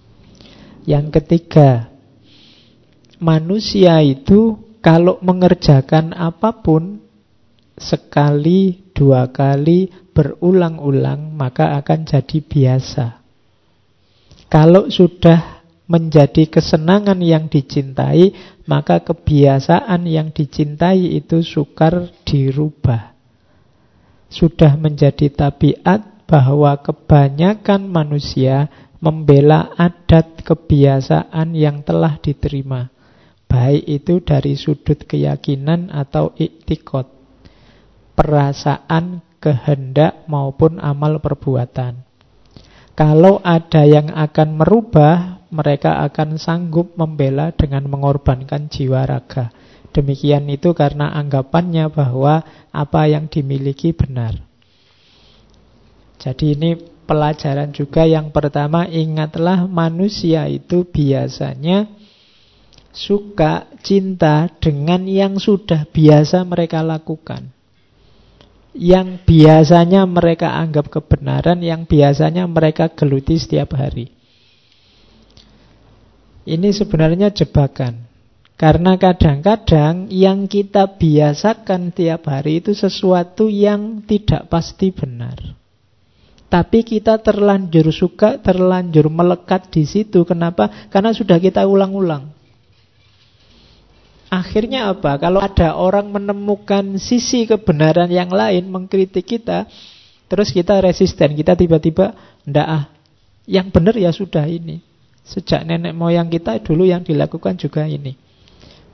Yang 0.86 1.20
ketiga 1.20 1.96
Manusia 3.16 4.04
itu 4.04 4.60
kalau 4.84 5.16
mengerjakan 5.24 6.12
apa 6.12 6.60
pun 6.60 7.00
sekali, 7.80 8.92
dua 8.92 9.32
kali, 9.32 9.88
berulang-ulang, 10.12 11.32
maka 11.32 11.80
akan 11.80 12.04
jadi 12.04 12.38
biasa. 12.44 13.06
Kalau 14.52 14.92
sudah 14.92 15.64
menjadi 15.88 16.52
kesenangan 16.52 17.24
yang 17.24 17.48
dicintai, 17.48 18.36
maka 18.68 19.00
kebiasaan 19.00 20.04
yang 20.04 20.28
dicintai 20.28 21.16
itu 21.16 21.40
sukar 21.40 22.12
dirubah. 22.28 23.16
Sudah 24.28 24.76
menjadi 24.76 25.32
tabiat 25.32 26.28
bahwa 26.28 26.74
kebanyakan 26.84 27.86
manusia 27.86 28.68
membela 29.00 29.72
adat 29.76 30.42
kebiasaan 30.44 31.52
yang 31.52 31.84
telah 31.84 32.16
diterima. 32.20 32.88
Baik 33.46 33.84
itu 33.86 34.14
dari 34.20 34.58
sudut 34.58 35.06
keyakinan 35.06 35.94
atau 35.94 36.34
iktikot 36.34 37.16
perasaan, 38.16 39.20
kehendak 39.38 40.24
maupun 40.26 40.80
amal 40.82 41.20
perbuatan. 41.20 42.02
Kalau 42.96 43.44
ada 43.44 43.84
yang 43.84 44.08
akan 44.08 44.56
merubah, 44.56 45.44
mereka 45.52 46.00
akan 46.02 46.40
sanggup 46.40 46.96
membela 46.96 47.52
dengan 47.52 47.86
mengorbankan 47.86 48.72
jiwa 48.72 49.04
raga. 49.04 49.52
Demikian 49.92 50.48
itu 50.48 50.72
karena 50.72 51.12
anggapannya 51.12 51.92
bahwa 51.92 52.42
apa 52.72 53.06
yang 53.06 53.28
dimiliki 53.28 53.92
benar. 53.92 54.40
Jadi 56.16 56.56
ini 56.56 56.70
pelajaran 57.06 57.70
juga 57.70 58.04
yang 58.04 58.34
pertama 58.34 58.84
ingatlah 58.90 59.64
manusia 59.70 60.50
itu 60.50 60.84
biasanya 60.84 61.86
suka 62.90 63.70
cinta 63.80 64.50
dengan 64.58 65.06
yang 65.06 65.38
sudah 65.38 65.86
biasa 65.86 66.42
mereka 66.42 66.82
lakukan 66.82 67.56
yang 68.76 69.24
biasanya 69.24 70.04
mereka 70.04 70.52
anggap 70.52 70.92
kebenaran, 70.92 71.64
yang 71.64 71.88
biasanya 71.88 72.44
mereka 72.44 72.92
geluti 72.92 73.40
setiap 73.40 73.72
hari. 73.74 74.12
Ini 76.46 76.70
sebenarnya 76.70 77.32
jebakan. 77.32 78.06
Karena 78.56 78.96
kadang-kadang 78.96 80.08
yang 80.08 80.48
kita 80.48 80.96
biasakan 80.96 81.92
tiap 81.92 82.24
hari 82.24 82.64
itu 82.64 82.72
sesuatu 82.72 83.52
yang 83.52 84.00
tidak 84.08 84.48
pasti 84.48 84.88
benar. 84.96 85.36
Tapi 86.46 86.86
kita 86.86 87.18
terlanjur 87.18 87.90
suka, 87.90 88.38
terlanjur 88.38 89.10
melekat 89.10 89.66
di 89.74 89.82
situ. 89.82 90.22
Kenapa? 90.22 90.70
Karena 90.88 91.10
sudah 91.10 91.42
kita 91.42 91.66
ulang-ulang. 91.66 92.30
Akhirnya 94.30 94.90
apa? 94.90 95.18
Kalau 95.18 95.42
ada 95.42 95.74
orang 95.74 96.10
menemukan 96.10 96.98
sisi 97.02 97.46
kebenaran 97.46 98.10
yang 98.10 98.30
lain 98.30 98.70
mengkritik 98.70 99.26
kita, 99.26 99.66
terus 100.30 100.50
kita 100.54 100.78
resisten, 100.82 101.34
kita 101.34 101.58
tiba-tiba 101.58 102.14
ndak 102.46 102.66
ah, 102.66 102.84
yang 103.46 103.70
benar 103.70 103.94
ya 103.98 104.14
sudah 104.14 104.46
ini. 104.46 104.82
Sejak 105.26 105.66
nenek 105.66 105.94
moyang 105.94 106.30
kita 106.30 106.62
dulu 106.62 106.86
yang 106.86 107.02
dilakukan 107.02 107.58
juga 107.58 107.86
ini. 107.90 108.14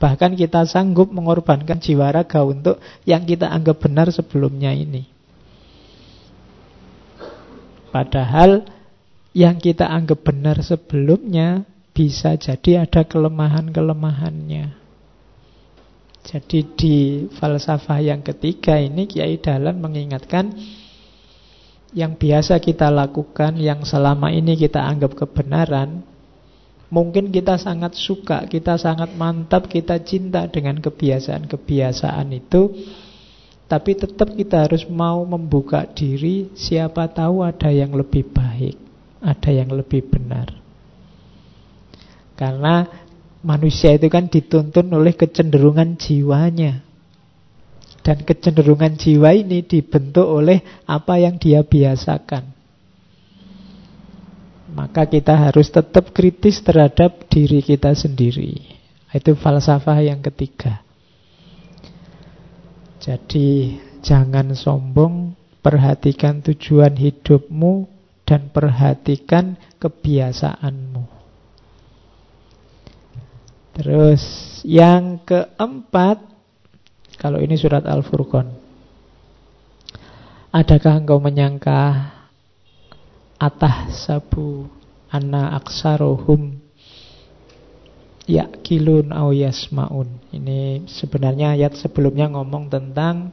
Bahkan 0.01 0.35
kita 0.41 0.65
sanggup 0.65 1.13
mengorbankan 1.13 1.77
jiwa 1.77 2.09
raga 2.09 2.41
untuk 2.43 2.81
yang 3.05 3.29
kita 3.29 3.53
anggap 3.53 3.77
benar 3.85 4.09
sebelumnya 4.09 4.73
ini. 4.73 5.12
Padahal 7.93 8.65
yang 9.37 9.61
kita 9.61 9.85
anggap 9.85 10.25
benar 10.25 10.65
sebelumnya 10.65 11.69
bisa 11.93 12.41
jadi 12.41 12.89
ada 12.89 13.05
kelemahan-kelemahannya. 13.05 14.81
Jadi 16.23 16.59
di 16.79 16.97
falsafah 17.29 18.01
yang 18.01 18.25
ketiga 18.25 18.81
ini 18.81 19.05
Kiai 19.11 19.37
Dalan 19.37 19.83
mengingatkan 19.83 20.55
yang 21.93 22.17
biasa 22.17 22.57
kita 22.63 22.89
lakukan, 22.89 23.61
yang 23.61 23.85
selama 23.85 24.33
ini 24.33 24.57
kita 24.57 24.81
anggap 24.81 25.13
kebenaran, 25.13 26.01
mungkin 26.89 27.29
kita 27.29 27.61
sangat 27.61 27.93
suka, 27.93 28.49
kita 28.49 28.81
sangat 28.81 29.13
mantap, 29.13 29.69
kita 29.69 30.01
cinta 30.01 30.49
dengan 30.49 30.81
kebiasaan-kebiasaan 30.81 32.29
itu, 32.33 32.73
tapi 33.73 33.97
tetap 33.97 34.37
kita 34.37 34.69
harus 34.69 34.85
mau 34.85 35.25
membuka 35.25 35.89
diri, 35.89 36.53
siapa 36.53 37.09
tahu 37.09 37.41
ada 37.41 37.73
yang 37.73 37.97
lebih 37.97 38.29
baik, 38.29 38.77
ada 39.25 39.49
yang 39.49 39.73
lebih 39.73 40.13
benar. 40.13 40.53
Karena 42.37 42.85
manusia 43.41 43.97
itu 43.97 44.13
kan 44.13 44.29
dituntun 44.29 44.93
oleh 44.93 45.17
kecenderungan 45.17 45.97
jiwanya. 45.97 46.85
Dan 48.05 48.29
kecenderungan 48.29 48.93
jiwa 49.01 49.33
ini 49.33 49.65
dibentuk 49.65 50.29
oleh 50.29 50.61
apa 50.85 51.17
yang 51.17 51.41
dia 51.41 51.65
biasakan. 51.65 52.45
Maka 54.77 55.09
kita 55.09 55.49
harus 55.49 55.73
tetap 55.73 56.13
kritis 56.13 56.61
terhadap 56.61 57.25
diri 57.33 57.65
kita 57.65 57.97
sendiri. 57.97 58.69
Itu 59.17 59.33
falsafah 59.33 60.05
yang 60.05 60.21
ketiga. 60.21 60.92
Jadi 63.03 63.83
jangan 63.99 64.55
sombong, 64.55 65.35
perhatikan 65.59 66.39
tujuan 66.39 66.95
hidupmu 66.95 67.91
dan 68.23 68.47
perhatikan 68.55 69.59
kebiasaanmu. 69.83 71.03
Terus 73.75 74.23
yang 74.63 75.19
keempat 75.27 76.23
kalau 77.19 77.43
ini 77.43 77.59
surat 77.59 77.83
Al-Furqan. 77.83 78.55
Adakah 80.55 81.03
engkau 81.03 81.19
menyangka 81.19 82.15
atah 83.35 83.91
sabu 83.91 84.71
anna 85.11 85.59
aksarohum 85.59 86.62
yakilun 88.27 89.11
au 89.11 89.31
yasmaun. 89.31 90.21
Ini 90.31 90.87
sebenarnya 90.89 91.59
ayat 91.59 91.79
sebelumnya 91.79 92.31
ngomong 92.33 92.71
tentang 92.71 93.31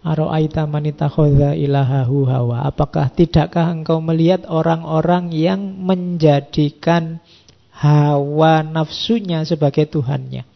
Aro'aita 0.00 0.64
manita 0.64 1.12
ilahahu 1.12 2.24
hawa 2.24 2.64
Apakah 2.64 3.12
tidakkah 3.12 3.68
engkau 3.68 4.00
melihat 4.00 4.48
orang-orang 4.48 5.28
yang 5.28 5.60
menjadikan 5.60 7.20
hawa 7.68 8.64
nafsunya 8.64 9.44
sebagai 9.44 9.84
Tuhannya 9.92 10.48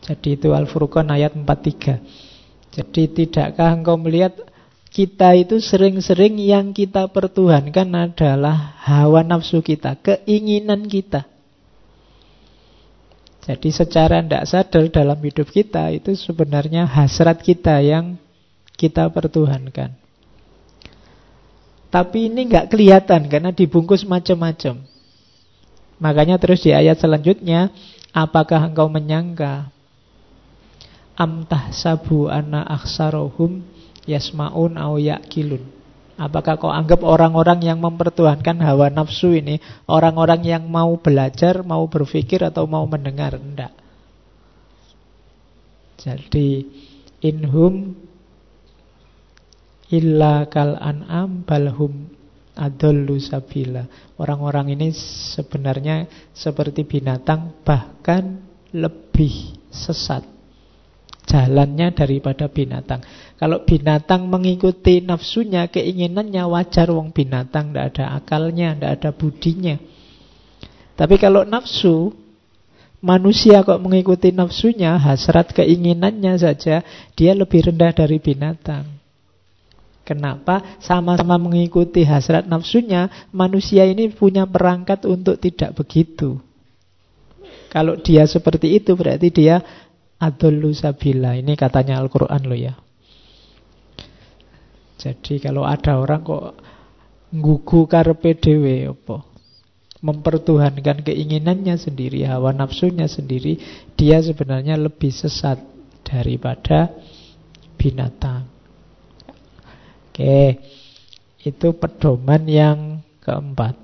jadi 0.00 0.34
itu 0.34 0.48
Al-Furqan 0.50 1.12
ayat 1.12 1.36
43. 1.36 2.74
Jadi 2.74 3.02
tidakkah 3.14 3.76
engkau 3.76 4.00
melihat 4.00 4.34
kita 4.90 5.38
itu 5.38 5.62
sering-sering 5.62 6.34
yang 6.42 6.74
kita 6.74 7.06
pertuhankan 7.14 7.94
adalah 7.94 8.74
hawa 8.82 9.22
nafsu 9.22 9.62
kita, 9.62 9.94
keinginan 10.02 10.90
kita. 10.90 11.30
Jadi 13.40 13.70
secara 13.70 14.20
tidak 14.20 14.44
sadar 14.50 14.84
dalam 14.90 15.16
hidup 15.22 15.48
kita 15.48 15.94
itu 15.94 16.12
sebenarnya 16.18 16.84
hasrat 16.84 17.40
kita 17.40 17.80
yang 17.80 18.18
kita 18.74 19.08
pertuhankan. 19.14 19.94
Tapi 21.90 22.30
ini 22.30 22.46
nggak 22.50 22.70
kelihatan 22.70 23.30
karena 23.30 23.50
dibungkus 23.50 24.06
macam-macam. 24.06 24.82
Makanya 25.98 26.38
terus 26.38 26.62
di 26.62 26.70
ayat 26.74 26.98
selanjutnya, 26.98 27.70
apakah 28.10 28.70
engkau 28.70 28.90
menyangka 28.90 29.70
amtah 31.18 31.68
sabu 31.76 32.30
ana 32.32 32.64
aksarohum 32.64 33.60
yasmaun 34.10 34.74
au 34.74 34.98
yakilun. 34.98 35.62
Apakah 36.20 36.60
kau 36.60 36.68
anggap 36.68 37.00
orang-orang 37.00 37.64
yang 37.64 37.80
mempertuhankan 37.80 38.60
hawa 38.60 38.92
nafsu 38.92 39.32
ini 39.32 39.56
orang-orang 39.88 40.44
yang 40.44 40.68
mau 40.68 41.00
belajar, 41.00 41.64
mau 41.64 41.88
berpikir 41.88 42.44
atau 42.44 42.68
mau 42.68 42.84
mendengar? 42.84 43.40
Tidak. 43.40 43.72
Jadi 45.96 46.50
inhum 47.24 47.96
illa 49.88 50.44
kal 50.52 50.76
an'am 50.76 51.40
balhum 51.48 52.12
adollu 52.52 53.16
sabila. 53.16 53.88
Orang-orang 54.20 54.76
ini 54.76 54.92
sebenarnya 55.32 56.04
seperti 56.36 56.84
binatang 56.84 57.64
bahkan 57.64 58.44
lebih 58.76 59.56
sesat 59.72 60.40
jalannya 61.30 61.94
daripada 61.94 62.50
binatang. 62.50 62.98
Kalau 63.40 63.64
binatang 63.64 64.28
mengikuti 64.28 65.00
nafsunya, 65.00 65.64
keinginannya 65.72 66.44
wajar 66.44 66.92
wong 66.92 67.08
binatang 67.08 67.72
tidak 67.72 67.96
ada 67.96 68.20
akalnya, 68.20 68.76
tidak 68.76 68.90
ada 69.00 69.10
budinya. 69.16 69.80
Tapi 70.92 71.16
kalau 71.16 71.48
nafsu 71.48 72.12
manusia 73.00 73.64
kok 73.64 73.80
mengikuti 73.80 74.28
nafsunya, 74.28 75.00
hasrat 75.00 75.56
keinginannya 75.56 76.36
saja, 76.36 76.84
dia 77.16 77.32
lebih 77.32 77.72
rendah 77.72 77.96
dari 77.96 78.20
binatang. 78.20 78.84
Kenapa? 80.04 80.76
Sama-sama 80.84 81.40
mengikuti 81.40 82.04
hasrat 82.04 82.44
nafsunya, 82.44 83.08
manusia 83.32 83.88
ini 83.88 84.12
punya 84.12 84.44
perangkat 84.44 85.08
untuk 85.08 85.40
tidak 85.40 85.80
begitu. 85.80 86.36
Kalau 87.72 87.96
dia 87.96 88.28
seperti 88.28 88.76
itu 88.76 88.92
berarti 88.92 89.32
dia 89.32 89.64
adullu 90.20 90.76
sabila. 90.76 91.40
Ini 91.40 91.56
katanya 91.56 91.96
Al-Quran 92.04 92.44
loh 92.44 92.60
ya. 92.60 92.76
Jadi 95.00 95.40
kalau 95.40 95.64
ada 95.64 95.96
orang 95.96 96.20
kok 96.20 96.60
ngugu 97.32 97.88
karpe 97.88 98.36
dewe 98.36 98.92
apa? 98.92 99.24
Mempertuhankan 100.00 101.04
keinginannya 101.04 101.76
sendiri, 101.76 102.24
hawa 102.24 102.52
nafsunya 102.52 103.08
sendiri, 103.08 103.56
dia 103.96 104.20
sebenarnya 104.20 104.76
lebih 104.76 105.12
sesat 105.12 105.60
daripada 106.04 106.92
binatang. 107.76 108.48
Oke, 110.08 110.56
itu 111.44 111.68
pedoman 111.76 112.44
yang 112.48 113.00
keempat. 113.24 113.76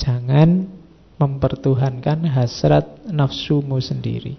Jangan 0.00 0.68
mempertuhankan 1.20 2.24
hasrat 2.30 3.04
nafsumu 3.08 3.80
sendiri. 3.80 4.36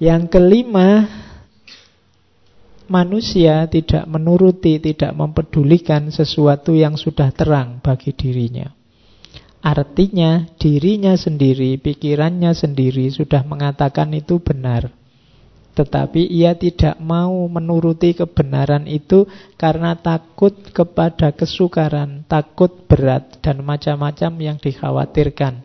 Yang 0.00 0.34
kelima, 0.34 1.08
manusia 2.92 3.64
tidak 3.72 4.04
menuruti, 4.04 4.76
tidak 4.76 5.16
mempedulikan 5.16 6.12
sesuatu 6.12 6.76
yang 6.76 7.00
sudah 7.00 7.32
terang 7.32 7.80
bagi 7.80 8.12
dirinya. 8.12 8.68
Artinya 9.64 10.44
dirinya 10.60 11.16
sendiri, 11.16 11.80
pikirannya 11.80 12.52
sendiri 12.52 13.08
sudah 13.08 13.40
mengatakan 13.48 14.12
itu 14.12 14.36
benar. 14.44 14.92
Tetapi 15.72 16.28
ia 16.28 16.52
tidak 16.52 17.00
mau 17.00 17.48
menuruti 17.48 18.12
kebenaran 18.12 18.84
itu 18.84 19.24
karena 19.56 19.96
takut 19.96 20.52
kepada 20.76 21.32
kesukaran, 21.32 22.28
takut 22.28 22.84
berat, 22.84 23.40
dan 23.40 23.64
macam-macam 23.64 24.32
yang 24.36 24.60
dikhawatirkan. 24.60 25.64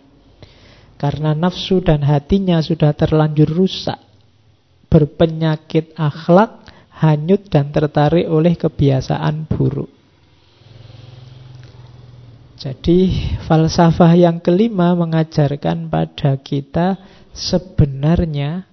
Karena 0.96 1.36
nafsu 1.36 1.84
dan 1.84 2.08
hatinya 2.08 2.63
sudah 2.63 2.96
terlanjur 2.96 3.52
rusak 3.52 4.00
berpenyakit 4.88 5.96
akhlak, 6.00 6.66
hanyut 6.97 7.45
dan 7.49 7.69
tertarik 7.69 8.25
oleh 8.25 8.57
kebiasaan 8.57 9.45
buruk. 9.45 9.89
Jadi 12.57 13.13
falsafah 13.45 14.17
yang 14.17 14.41
kelima 14.41 14.97
mengajarkan 14.97 15.93
pada 15.93 16.41
kita 16.41 16.97
sebenarnya 17.29 18.65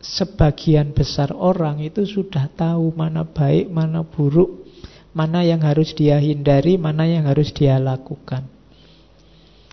sebagian 0.00 0.96
besar 0.96 1.36
orang 1.36 1.84
itu 1.84 2.08
sudah 2.08 2.48
tahu 2.48 2.96
mana 2.96 3.28
baik, 3.28 3.68
mana 3.68 4.08
buruk, 4.08 4.64
mana 5.12 5.44
yang 5.44 5.60
harus 5.60 5.92
dia 5.92 6.16
hindari, 6.16 6.80
mana 6.80 7.04
yang 7.04 7.28
harus 7.28 7.52
dia 7.52 7.76
lakukan 7.76 8.57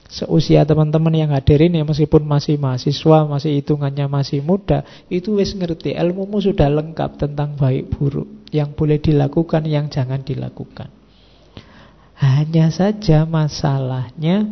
seusia 0.05 0.61
teman-teman 0.63 1.13
yang 1.13 1.31
hadir 1.33 1.57
ini 1.65 1.81
meskipun 1.81 2.25
masih 2.25 2.61
mahasiswa, 2.61 3.25
masih 3.25 3.57
hitungannya 3.61 4.05
masih 4.05 4.45
muda, 4.45 4.85
itu 5.09 5.37
wis 5.41 5.57
ngerti 5.57 5.97
ilmumu 5.97 6.37
sudah 6.37 6.69
lengkap 6.69 7.17
tentang 7.17 7.57
baik 7.57 7.89
buruk, 7.93 8.29
yang 8.53 8.73
boleh 8.77 9.01
dilakukan, 9.01 9.65
yang 9.65 9.89
jangan 9.89 10.21
dilakukan. 10.21 10.93
Hanya 12.15 12.71
saja 12.71 13.27
masalahnya 13.27 14.47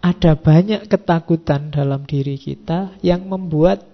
ada 0.00 0.32
banyak 0.38 0.86
ketakutan 0.86 1.74
dalam 1.74 2.06
diri 2.06 2.38
kita 2.38 2.94
yang 3.02 3.26
membuat 3.26 3.84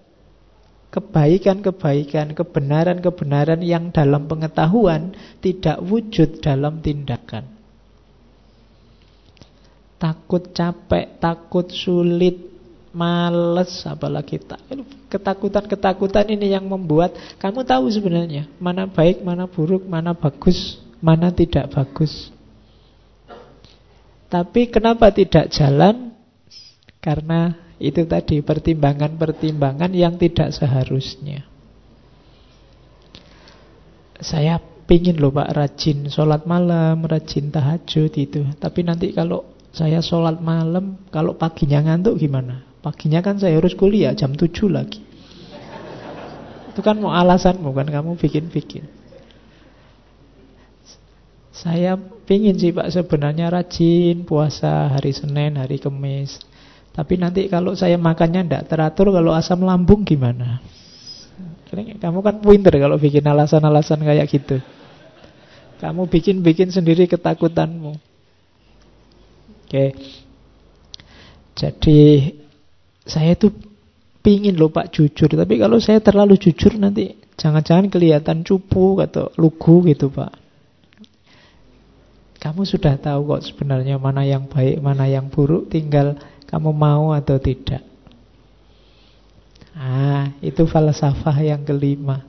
kebaikan-kebaikan, 0.93 2.37
kebenaran-kebenaran 2.37 3.65
yang 3.65 3.89
dalam 3.97 4.29
pengetahuan 4.29 5.17
tidak 5.41 5.81
wujud 5.81 6.45
dalam 6.45 6.85
tindakan 6.85 7.62
takut 10.03 10.51
capek, 10.51 11.23
takut 11.23 11.71
sulit, 11.71 12.35
males, 12.91 13.87
apalagi 13.87 14.43
tak 14.43 14.59
ketakutan-ketakutan 15.07 16.27
ini 16.35 16.51
yang 16.51 16.67
membuat 16.67 17.15
kamu 17.39 17.63
tahu 17.63 17.87
sebenarnya 17.87 18.51
mana 18.59 18.91
baik, 18.91 19.23
mana 19.23 19.47
buruk, 19.47 19.87
mana 19.87 20.11
bagus, 20.11 20.83
mana 20.99 21.31
tidak 21.31 21.71
bagus. 21.71 22.35
Tapi 24.27 24.73
kenapa 24.73 25.13
tidak 25.13 25.53
jalan? 25.53 26.17
Karena 26.99 27.53
itu 27.77 28.09
tadi 28.09 28.41
pertimbangan-pertimbangan 28.41 29.93
yang 29.93 30.17
tidak 30.17 30.57
seharusnya. 30.57 31.45
Saya 34.23 34.57
pingin 34.89 35.21
loh 35.21 35.35
Pak 35.35 35.53
rajin 35.53 36.09
sholat 36.09 36.49
malam, 36.49 37.05
rajin 37.05 37.53
tahajud 37.53 38.13
itu. 38.17 38.41
Tapi 38.57 38.81
nanti 38.87 39.13
kalau 39.13 39.52
saya 39.73 40.05
sholat 40.05 40.37
malam, 40.45 41.01
kalau 41.09 41.33
paginya 41.33 41.81
ngantuk 41.81 42.21
gimana? 42.21 42.61
Paginya 42.85 43.25
kan 43.25 43.41
saya 43.41 43.57
harus 43.57 43.73
kuliah 43.73 44.13
jam 44.13 44.37
7 44.37 44.69
lagi. 44.69 45.01
Itu 46.73 46.85
kan 46.85 47.01
mau 47.01 47.13
alasanmu 47.13 47.73
kan, 47.73 47.89
kamu 47.89 48.21
bikin-bikin. 48.21 48.85
Saya 51.53 51.97
pingin 52.29 52.57
sih 52.57 52.73
Pak 52.73 52.93
sebenarnya 52.93 53.49
rajin 53.53 54.25
puasa 54.29 54.93
hari 54.93 55.13
Senin, 55.17 55.57
hari 55.57 55.81
Kamis. 55.81 56.41
Tapi 56.93 57.17
nanti 57.17 57.49
kalau 57.49 57.73
saya 57.73 57.97
makannya 57.97 58.45
tidak 58.45 58.69
teratur, 58.69 59.09
kalau 59.09 59.33
asam 59.33 59.65
lambung 59.65 60.05
gimana? 60.05 60.61
Kamu 61.73 62.21
kan 62.21 62.45
pinter 62.45 62.77
kalau 62.77 63.01
bikin 63.01 63.25
alasan-alasan 63.25 64.05
kayak 64.05 64.29
gitu. 64.29 64.61
Kamu 65.81 66.05
bikin-bikin 66.13 66.69
sendiri 66.69 67.09
ketakutanmu. 67.09 68.12
Oke. 69.73 69.97
Jadi 71.57 72.29
saya 73.09 73.33
itu 73.33 73.49
pingin 74.21 74.61
loh 74.61 74.69
Pak 74.69 74.93
jujur, 74.93 75.33
tapi 75.33 75.57
kalau 75.57 75.81
saya 75.81 75.97
terlalu 76.05 76.37
jujur 76.37 76.77
nanti 76.77 77.17
jangan-jangan 77.41 77.89
kelihatan 77.89 78.45
cupu 78.45 79.01
atau 79.01 79.33
lugu 79.41 79.81
gitu 79.89 80.13
Pak. 80.13 80.37
Kamu 82.37 82.69
sudah 82.69 83.01
tahu 83.01 83.33
kok 83.33 83.49
sebenarnya 83.49 83.97
mana 83.97 84.29
yang 84.29 84.45
baik, 84.45 84.77
mana 84.85 85.09
yang 85.09 85.33
buruk, 85.33 85.73
tinggal 85.73 86.21
kamu 86.53 86.69
mau 86.77 87.17
atau 87.17 87.41
tidak. 87.41 87.81
Ah, 89.73 90.37
itu 90.45 90.69
falsafah 90.69 91.41
yang 91.41 91.65
kelima. 91.65 92.29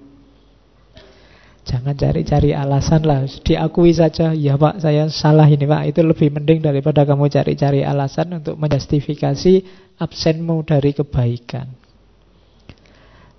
Jangan 1.63 1.95
cari-cari 1.95 2.51
alasan 2.51 3.07
lah, 3.07 3.23
diakui 3.23 3.95
saja, 3.95 4.35
ya 4.35 4.59
Pak, 4.59 4.83
saya 4.83 5.07
salah 5.07 5.47
ini 5.47 5.63
Pak. 5.63 5.95
Itu 5.95 6.03
lebih 6.03 6.35
mending 6.35 6.59
daripada 6.59 7.07
kamu 7.07 7.31
cari-cari 7.31 7.87
alasan 7.87 8.43
untuk 8.43 8.59
menjustifikasi 8.59 9.63
absenmu 9.95 10.59
dari 10.67 10.91
kebaikan. 10.91 11.71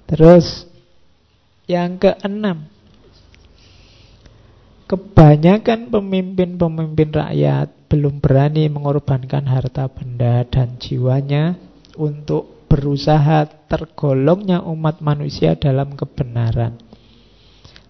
Terus 0.08 0.64
yang 1.68 2.00
keenam, 2.00 2.68
kebanyakan 4.84 5.88
pemimpin-pemimpin 5.88 7.08
rakyat 7.12 7.68
belum 7.88 8.20
berani 8.20 8.68
mengorbankan 8.68 9.48
harta 9.48 9.88
benda 9.88 10.44
dan 10.48 10.76
jiwanya 10.76 11.56
untuk 11.96 12.68
berusaha 12.68 13.46
tergolongnya 13.70 14.60
umat 14.66 15.00
manusia 15.00 15.54
dalam 15.56 15.94
kebenaran. 15.94 16.83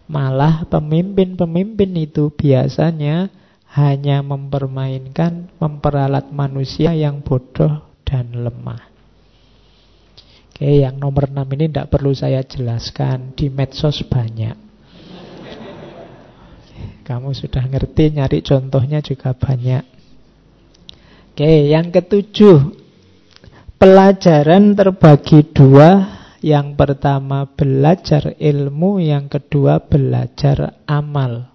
Malah 0.04 0.68
pemimpin-pemimpin 0.68 1.90
itu 1.96 2.28
biasanya 2.28 3.32
hanya 3.72 4.20
mempermainkan, 4.20 5.48
memperalat 5.56 6.28
manusia 6.30 6.92
yang 6.92 7.24
bodoh 7.24 7.82
dan 8.04 8.30
lemah. 8.36 8.92
Oke, 10.54 10.86
yang 10.86 11.00
nomor 11.00 11.26
6 11.26 11.42
ini 11.58 11.66
tidak 11.66 11.90
perlu 11.90 12.14
saya 12.14 12.44
jelaskan, 12.46 13.34
di 13.34 13.50
medsos 13.50 14.06
banyak. 14.06 14.54
Kamu 17.02 17.34
sudah 17.34 17.64
ngerti, 17.66 18.14
nyari 18.14 18.38
contohnya 18.44 19.02
juga 19.02 19.34
banyak. 19.34 19.82
Oke, 21.34 21.66
yang 21.66 21.90
ketujuh 21.90 22.84
Pelajaran 23.84 24.72
terbagi 24.78 25.44
dua 25.50 26.13
Yang 26.44 26.76
pertama 26.76 27.48
belajar 27.48 28.36
ilmu. 28.36 29.00
Yang 29.00 29.40
kedua 29.40 29.80
belajar 29.80 30.76
amal. 30.84 31.48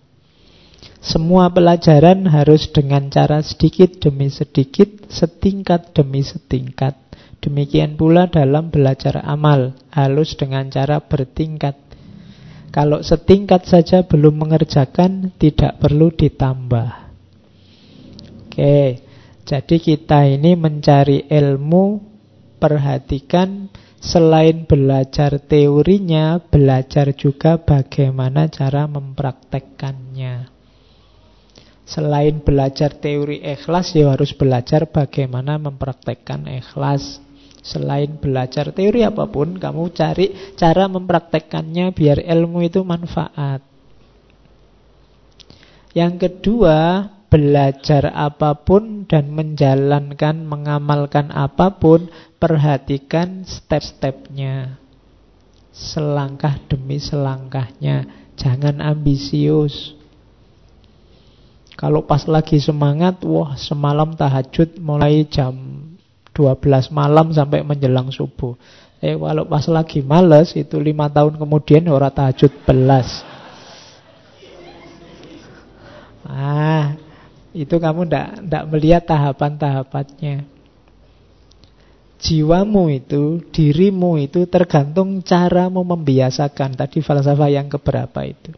Semua 0.98 1.54
pelajaran 1.54 2.26
harus 2.26 2.74
dengan 2.74 3.14
cara 3.14 3.40
sedikit 3.46 4.02
demi 4.02 4.34
sedikit 4.34 5.06
Setingkat 5.14 5.94
demi 5.94 6.26
setingkat. 6.26 6.98
Demikian 7.40 8.02
pula 8.02 8.28
dalam 8.34 8.74
belajar 8.74 9.22
amal 9.22 9.78
Halus 9.94 10.34
dengan 10.34 10.74
cara 10.74 10.98
bertingkat. 11.06 11.78
Kalau 12.74 13.06
setingkat 13.06 13.70
saja 13.70 14.04
belum 14.10 14.42
mengerjakan 14.42 15.38
Tidak 15.38 15.78
perlu 15.78 16.10
ditambah. 16.10 16.90
Oke 18.50 19.06
jadi 19.50 19.82
kita 19.82 20.30
ini 20.30 20.54
mencari 20.54 21.26
ilmu, 21.26 21.98
perhatikan 22.62 23.74
selain 24.00 24.64
belajar 24.64 25.38
teorinya, 25.44 26.40
belajar 26.40 27.12
juga 27.14 27.60
bagaimana 27.60 28.48
cara 28.48 28.88
mempraktekkannya. 28.88 30.60
Selain 31.90 32.38
belajar 32.46 32.94
teori 33.02 33.42
ikhlas, 33.42 33.98
ya 33.98 34.14
harus 34.14 34.38
belajar 34.38 34.86
bagaimana 34.86 35.58
mempraktekkan 35.58 36.46
ikhlas. 36.46 37.18
Selain 37.66 38.14
belajar 38.22 38.72
teori 38.72 39.02
apa 39.04 39.26
pun, 39.26 39.58
kamu 39.58 39.90
cari 39.92 40.54
cara 40.54 40.86
mempraktekkannya 40.86 41.92
biar 41.92 42.22
ilmu 42.22 42.62
itu 42.62 42.86
manfaat. 42.86 43.66
Yang 45.98 46.14
kedua, 46.30 47.10
belajar 47.30 48.14
apa 48.14 48.58
pun 48.62 49.10
dan 49.10 49.34
menjalankan, 49.34 50.46
mengamalkan 50.46 51.34
apa 51.34 51.82
pun, 51.82 52.10
perhatikan 52.40 53.44
step-stepnya. 53.44 54.80
Selangkah 55.70 56.58
demi 56.66 56.98
selangkahnya. 56.98 58.08
Jangan 58.40 58.80
ambisius. 58.80 59.94
Kalau 61.80 62.04
pas 62.04 62.28
lagi 62.28 62.60
semangat, 62.60 63.24
wah 63.24 63.56
semalam 63.56 64.12
tahajud 64.12 64.80
mulai 64.84 65.24
jam 65.28 65.56
12 66.36 66.92
malam 66.92 67.32
sampai 67.32 67.64
menjelang 67.64 68.12
subuh. 68.12 68.56
Eh, 69.00 69.16
kalau 69.16 69.48
pas 69.48 69.64
lagi 69.72 70.04
males, 70.04 70.52
itu 70.60 70.76
lima 70.76 71.08
tahun 71.08 71.40
kemudian 71.40 71.88
orang 71.88 72.12
tahajud 72.12 72.52
belas. 72.68 73.24
Ah, 76.28 77.00
itu 77.56 77.80
kamu 77.80 78.12
tidak 78.12 78.64
melihat 78.68 79.04
tahapan-tahapannya. 79.08 80.59
Jiwamu 82.20 82.92
itu, 82.92 83.40
dirimu 83.48 84.20
itu 84.20 84.44
tergantung 84.52 85.24
caramu 85.24 85.88
membiasakan. 85.88 86.76
Tadi 86.76 87.00
falsafah 87.00 87.48
yang 87.48 87.72
keberapa 87.72 88.28
itu. 88.28 88.52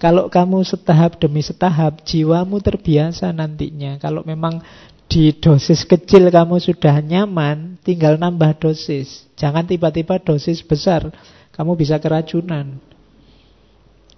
Kalau 0.00 0.32
kamu 0.32 0.64
setahap 0.64 1.20
demi 1.20 1.44
setahap, 1.44 2.04
jiwamu 2.08 2.56
terbiasa 2.60 3.32
nantinya. 3.36 4.00
Kalau 4.00 4.24
memang 4.24 4.64
di 5.12 5.32
dosis 5.36 5.84
kecil 5.84 6.32
kamu 6.32 6.56
sudah 6.56 7.00
nyaman, 7.04 7.76
tinggal 7.84 8.16
nambah 8.16 8.56
dosis. 8.60 9.28
Jangan 9.36 9.68
tiba-tiba 9.68 10.16
dosis 10.16 10.64
besar, 10.64 11.12
kamu 11.52 11.76
bisa 11.76 12.00
keracunan. 12.00 12.80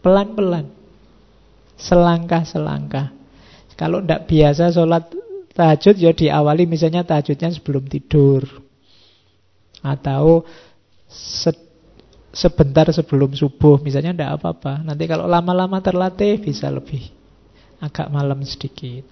Pelan-pelan. 0.02 0.70
Selangkah-selangkah. 1.78 3.14
Kalau 3.78 4.02
tidak 4.02 4.26
biasa 4.26 4.74
sholat 4.74 5.14
tahajud 5.54 5.94
ya 5.94 6.10
diawali 6.10 6.66
misalnya 6.66 7.06
tahajudnya 7.06 7.54
sebelum 7.54 7.86
tidur. 7.86 8.67
Atau 9.82 10.44
se 11.08 11.50
sebentar 12.28 12.86
sebelum 12.92 13.32
subuh 13.32 13.80
misalnya 13.80 14.12
tidak 14.14 14.30
apa-apa. 14.38 14.84
Nanti 14.84 15.04
kalau 15.08 15.26
lama-lama 15.26 15.80
terlatih 15.80 16.38
bisa 16.38 16.68
lebih 16.68 17.08
agak 17.82 18.10
malam 18.12 18.42
sedikit. 18.44 19.06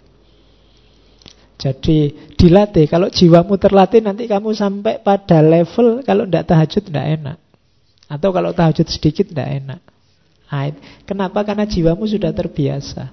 Jadi 1.56 2.12
dilatih. 2.36 2.84
Kalau 2.86 3.08
jiwamu 3.08 3.56
terlatih 3.56 4.04
nanti 4.04 4.28
kamu 4.28 4.52
sampai 4.52 5.00
pada 5.00 5.40
level 5.40 6.04
kalau 6.04 6.28
tidak 6.28 6.44
tahajud 6.52 6.82
tidak 6.84 7.06
enak. 7.16 7.38
Atau 8.06 8.30
kalau 8.30 8.52
tahajud 8.52 8.86
sedikit 8.86 9.26
tidak 9.32 9.48
enak. 9.64 9.80
Nah, 10.46 10.70
kenapa? 11.02 11.42
Karena 11.42 11.66
jiwamu 11.66 12.06
sudah 12.06 12.30
terbiasa. 12.30 13.10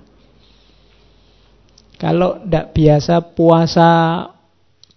Kalau 1.98 2.44
tidak 2.44 2.76
biasa 2.76 3.16
puasa 3.34 3.90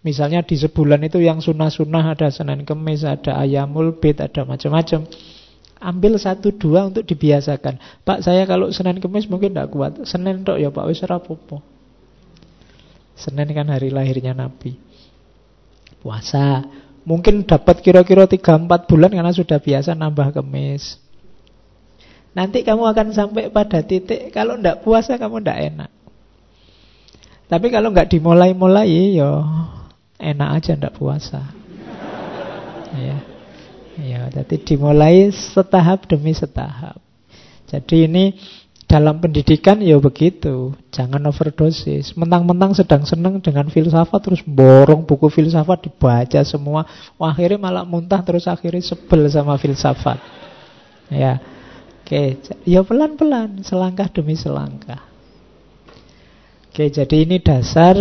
Misalnya 0.06 0.46
di 0.46 0.54
sebulan 0.54 1.02
itu 1.02 1.18
yang 1.18 1.42
sunnah-sunnah 1.42 2.14
ada 2.14 2.30
Senin 2.30 2.62
Kemis, 2.62 3.02
ada 3.02 3.42
Ayamul 3.42 3.98
Bid, 3.98 4.22
ada 4.22 4.46
macam-macam. 4.46 5.02
Ambil 5.82 6.14
satu 6.14 6.54
dua 6.54 6.86
untuk 6.86 7.02
dibiasakan. 7.02 8.06
Pak 8.06 8.22
saya 8.22 8.46
kalau 8.46 8.70
Senin 8.70 9.02
Kemis 9.02 9.26
mungkin 9.26 9.50
tidak 9.50 9.74
kuat. 9.74 10.06
Senin 10.06 10.46
dok 10.46 10.62
ya 10.62 10.70
Pak 10.70 10.86
wis 10.86 11.02
rapopo. 11.02 11.58
Senin 13.18 13.50
kan 13.50 13.66
hari 13.66 13.90
lahirnya 13.90 14.30
Nabi. 14.30 14.78
Puasa. 15.98 16.62
Mungkin 17.02 17.42
dapat 17.42 17.82
kira-kira 17.82 18.30
3-4 18.30 18.86
bulan 18.86 19.10
karena 19.10 19.34
sudah 19.34 19.58
biasa 19.58 19.98
nambah 19.98 20.38
kemis. 20.38 21.02
Nanti 22.34 22.62
kamu 22.62 22.82
akan 22.94 23.10
sampai 23.10 23.50
pada 23.50 23.82
titik 23.82 24.30
kalau 24.30 24.54
tidak 24.54 24.86
puasa 24.86 25.18
kamu 25.18 25.42
tidak 25.42 25.58
enak. 25.66 25.90
Tapi 27.46 27.66
kalau 27.70 27.94
nggak 27.94 28.10
dimulai-mulai, 28.10 29.22
ya 29.22 29.30
enak 30.16 30.48
aja 30.60 30.72
tidak 30.76 30.94
puasa. 30.96 31.42
Ya, 32.96 33.18
ya. 34.00 34.20
Jadi 34.32 34.56
dimulai 34.62 35.28
setahap 35.32 36.08
demi 36.08 36.32
setahap. 36.32 36.96
Jadi 37.66 38.06
ini 38.06 38.24
dalam 38.86 39.18
pendidikan 39.18 39.82
ya 39.82 39.98
begitu, 39.98 40.72
jangan 40.94 41.18
overdosis. 41.26 42.14
Mentang-mentang 42.14 42.72
sedang 42.72 43.02
senang 43.02 43.42
dengan 43.42 43.66
filsafat 43.66 44.20
terus 44.22 44.42
borong 44.46 45.02
buku 45.02 45.26
filsafat 45.26 45.90
dibaca 45.90 46.40
semua, 46.46 46.86
Wah, 47.18 47.34
akhirnya 47.34 47.58
malah 47.58 47.82
muntah 47.82 48.22
terus 48.22 48.46
akhirnya 48.46 48.80
sebel 48.86 49.26
sama 49.26 49.58
filsafat. 49.58 50.22
Ya, 51.10 51.42
Oke, 52.06 52.38
ya 52.62 52.86
pelan-pelan, 52.86 53.66
selangkah 53.66 54.06
demi 54.06 54.38
selangkah. 54.38 55.02
Oke, 56.70 56.86
jadi 56.86 57.26
ini 57.26 57.42
dasar 57.42 57.98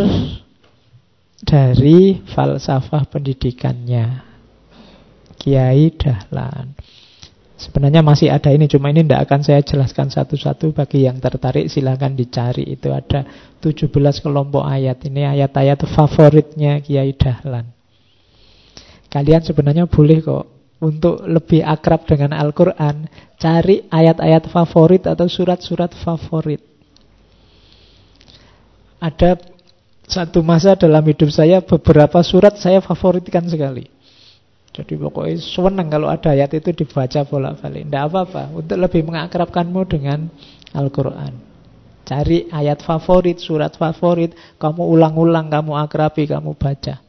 dari 1.45 2.25
falsafah 2.25 3.05
pendidikannya. 3.07 4.25
Kiai 5.37 5.93
Dahlan. 5.93 6.73
Sebenarnya 7.55 8.03
masih 8.03 8.33
ada 8.33 8.51
ini, 8.51 8.67
cuma 8.67 8.91
ini 8.91 9.05
tidak 9.05 9.31
akan 9.31 9.39
saya 9.45 9.61
jelaskan 9.63 10.11
satu-satu. 10.11 10.75
Bagi 10.75 11.07
yang 11.07 11.21
tertarik 11.23 11.71
silahkan 11.71 12.11
dicari. 12.11 12.67
Itu 12.67 12.91
ada 12.91 13.23
17 13.63 13.87
kelompok 14.19 14.65
ayat. 14.65 14.99
Ini 15.07 15.39
ayat-ayat 15.39 15.87
favoritnya 15.87 16.83
Kiai 16.83 17.15
Dahlan. 17.15 17.71
Kalian 19.07 19.45
sebenarnya 19.45 19.87
boleh 19.87 20.19
kok 20.19 20.45
untuk 20.83 21.23
lebih 21.23 21.63
akrab 21.63 22.03
dengan 22.03 22.35
Al-Quran, 22.35 23.07
cari 23.39 23.87
ayat-ayat 23.87 24.51
favorit 24.51 25.07
atau 25.07 25.31
surat-surat 25.31 25.95
favorit. 25.95 26.59
Ada 28.99 29.39
satu 30.05 30.45
masa 30.45 30.77
dalam 30.77 31.01
hidup 31.01 31.33
saya, 31.33 31.61
beberapa 31.65 32.21
surat 32.21 32.55
saya 32.61 32.79
favoritkan 32.81 33.45
sekali. 33.49 33.89
Jadi 34.75 34.99
pokoknya 34.99 35.39
senang 35.39 35.87
kalau 35.87 36.11
ada 36.11 36.35
ayat 36.35 36.51
itu 36.51 36.75
dibaca 36.75 37.23
bolak-balik. 37.23 37.87
Tidak 37.87 38.03
apa-apa, 38.11 38.51
untuk 38.51 38.75
lebih 38.75 39.07
mengakrabkanmu 39.07 39.81
dengan 39.87 40.27
Al-Quran. 40.75 41.33
Cari 42.05 42.51
ayat 42.51 42.83
favorit, 42.85 43.41
surat 43.41 43.73
favorit, 43.79 44.35
kamu 44.61 44.83
ulang-ulang, 44.83 45.49
kamu 45.49 45.73
akrabi, 45.79 46.29
kamu 46.29 46.53
baca. 46.53 47.01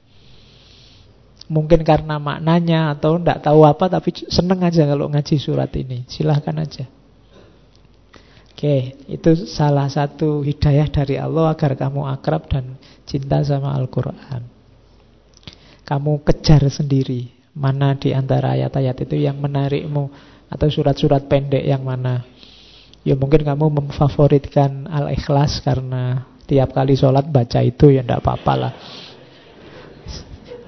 Mungkin 1.47 1.85
karena 1.87 2.17
maknanya 2.19 2.97
atau 2.97 3.21
tidak 3.23 3.45
tahu 3.45 3.63
apa 3.63 3.87
tapi 3.87 4.11
seneng 4.27 4.67
aja 4.67 4.83
kalau 4.83 5.07
ngaji 5.13 5.37
surat 5.39 5.71
ini. 5.79 6.03
Silahkan 6.11 6.57
aja. 6.59 6.87
Oke, 8.57 8.97
itu 9.05 9.31
salah 9.45 9.85
satu 9.87 10.41
hidayah 10.41 10.89
dari 10.89 11.21
Allah 11.21 11.53
agar 11.53 11.77
kamu 11.77 12.09
akrab 12.09 12.49
dan 12.49 12.81
cinta 13.07 13.41
sama 13.47 13.73
Al-Quran. 13.79 14.43
Kamu 15.87 16.27
kejar 16.27 16.67
sendiri 16.67 17.31
mana 17.57 17.97
di 17.97 18.13
antara 18.13 18.59
ayat-ayat 18.59 19.07
itu 19.07 19.17
yang 19.17 19.39
menarikmu 19.39 20.11
atau 20.51 20.69
surat-surat 20.69 21.25
pendek 21.31 21.63
yang 21.63 21.87
mana. 21.87 22.27
Ya 23.07 23.15
mungkin 23.15 23.47
kamu 23.47 23.71
memfavoritkan 23.71 24.91
Al-Ikhlas 24.91 25.63
karena 25.63 26.27
tiap 26.45 26.75
kali 26.75 26.99
sholat 26.99 27.31
baca 27.31 27.63
itu 27.63 27.95
ya 27.95 28.03
tidak 28.03 28.23
apa-apa 28.27 28.55
lah 28.59 28.73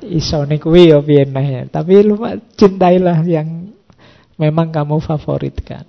isone 0.08 0.56
kuwi 0.58 0.90
ya. 0.90 1.62
Tapi 1.68 1.94
lu 2.02 2.16
cintailah 2.56 3.20
yang 3.28 3.74
memang 4.40 4.72
kamu 4.72 5.02
favoritkan. 5.04 5.84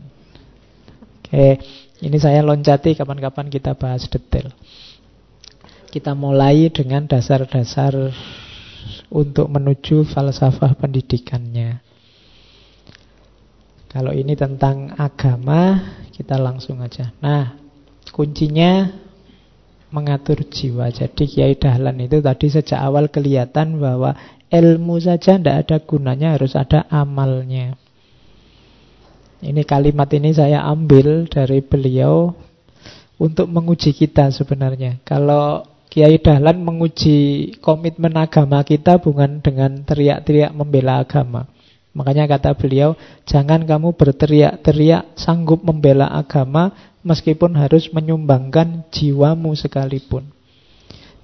Oke, 1.23 1.61
ini 2.01 2.17
saya 2.17 2.41
loncati 2.41 2.97
kapan-kapan 2.97 3.47
kita 3.47 3.77
bahas 3.77 4.09
detail. 4.09 4.49
Kita 5.89 6.13
mulai 6.13 6.69
dengan 6.69 7.09
dasar-dasar 7.09 8.13
untuk 9.09 9.49
menuju 9.49 10.05
falsafah 10.05 10.77
pendidikannya. 10.77 11.81
Kalau 13.89 14.13
ini 14.13 14.37
tentang 14.37 14.93
agama, 14.93 15.81
kita 16.13 16.37
langsung 16.37 16.77
aja. 16.85 17.09
Nah, 17.25 17.57
kuncinya 18.13 18.85
mengatur 19.89 20.45
jiwa. 20.45 20.93
Jadi 20.93 21.25
Kiai 21.25 21.57
Dahlan 21.57 21.97
itu 21.97 22.21
tadi 22.21 22.53
sejak 22.53 22.77
awal 22.77 23.09
kelihatan 23.09 23.81
bahwa 23.81 24.13
ilmu 24.53 25.01
saja 25.01 25.41
tidak 25.41 25.65
ada 25.65 25.77
gunanya, 25.81 26.37
harus 26.37 26.53
ada 26.53 26.85
amalnya. 26.93 27.73
Ini 29.39 29.63
kalimat 29.65 30.11
ini 30.13 30.35
saya 30.35 30.61
ambil 30.67 31.25
dari 31.25 31.63
beliau 31.63 32.35
untuk 33.17 33.47
menguji 33.49 33.95
kita 33.95 34.29
sebenarnya. 34.29 34.99
Kalau 35.01 35.65
Kiai 35.89 36.21
Dahlan 36.21 36.61
menguji 36.61 37.57
komitmen 37.65 38.13
agama 38.13 38.61
kita 38.61 39.01
bukan 39.01 39.41
dengan 39.41 39.81
teriak-teriak 39.81 40.53
membela 40.53 41.01
agama. 41.01 41.49
Makanya 41.97 42.29
kata 42.29 42.53
beliau, 42.53 42.93
jangan 43.25 43.65
kamu 43.65 43.97
berteriak-teriak 43.97 45.17
sanggup 45.17 45.65
membela 45.65 46.05
agama 46.13 46.93
meskipun 47.01 47.57
harus 47.57 47.89
menyumbangkan 47.89 48.85
jiwamu 48.93 49.57
sekalipun. 49.57 50.29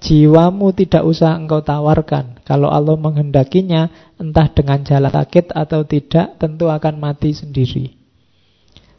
Jiwamu 0.02 0.74
tidak 0.74 1.06
usah 1.06 1.38
engkau 1.38 1.62
tawarkan. 1.62 2.42
Kalau 2.42 2.74
Allah 2.74 2.98
menghendakinya, 2.98 3.94
entah 4.18 4.50
dengan 4.50 4.82
jalan 4.82 5.14
sakit 5.14 5.54
atau 5.54 5.86
tidak, 5.86 6.42
tentu 6.42 6.74
akan 6.74 6.98
mati 6.98 7.38
sendiri. 7.38 7.94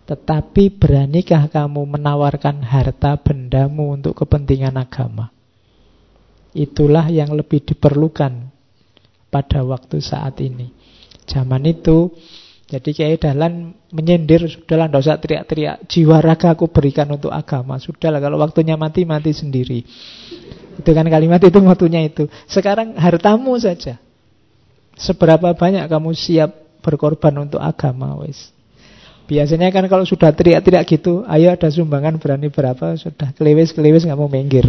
Tetapi 0.06 0.78
beranikah 0.78 1.50
kamu 1.50 1.98
menawarkan 1.98 2.62
harta 2.62 3.18
bendamu 3.18 3.98
untuk 3.98 4.14
kepentingan 4.14 4.78
agama? 4.78 5.36
Itulah 6.57 7.12
yang 7.12 7.36
lebih 7.36 7.61
diperlukan 7.61 8.32
pada 9.28 9.61
waktu 9.61 10.00
saat 10.00 10.40
ini. 10.40 10.72
Zaman 11.28 11.68
itu 11.68 12.09
jadi 12.66 12.90
Kiai 12.90 13.14
Dahlan 13.14 13.78
menyindir, 13.94 14.42
sudahlah 14.50 14.90
tidak 14.90 15.02
usah 15.07 15.16
teriak-teriak, 15.22 15.76
jiwa 15.86 16.18
raga 16.18 16.59
aku 16.59 16.66
berikan 16.66 17.07
untuk 17.14 17.30
agama. 17.30 17.78
Sudahlah 17.78 18.18
kalau 18.18 18.42
waktunya 18.42 18.74
mati, 18.74 19.07
mati 19.07 19.30
sendiri. 19.30 19.86
Itu 20.74 20.90
kan 20.90 21.07
kalimat 21.07 21.38
itu 21.38 21.59
waktunya 21.62 22.02
itu. 22.02 22.26
Sekarang 22.50 22.98
hartamu 22.98 23.54
saja. 23.54 24.02
Seberapa 24.98 25.54
banyak 25.54 25.86
kamu 25.86 26.11
siap 26.18 26.82
berkorban 26.82 27.46
untuk 27.46 27.62
agama, 27.62 28.18
wes. 28.18 28.50
Biasanya 29.30 29.70
kan 29.70 29.86
kalau 29.86 30.02
sudah 30.02 30.34
teriak-teriak 30.34 30.86
gitu, 30.90 31.22
ayo 31.26 31.54
ada 31.54 31.70
sumbangan 31.70 32.18
berani 32.18 32.50
berapa, 32.50 32.98
sudah 32.98 33.30
kelewes-kelewes 33.34 34.07
nggak 34.07 34.18
mau 34.18 34.30
minggir. 34.30 34.66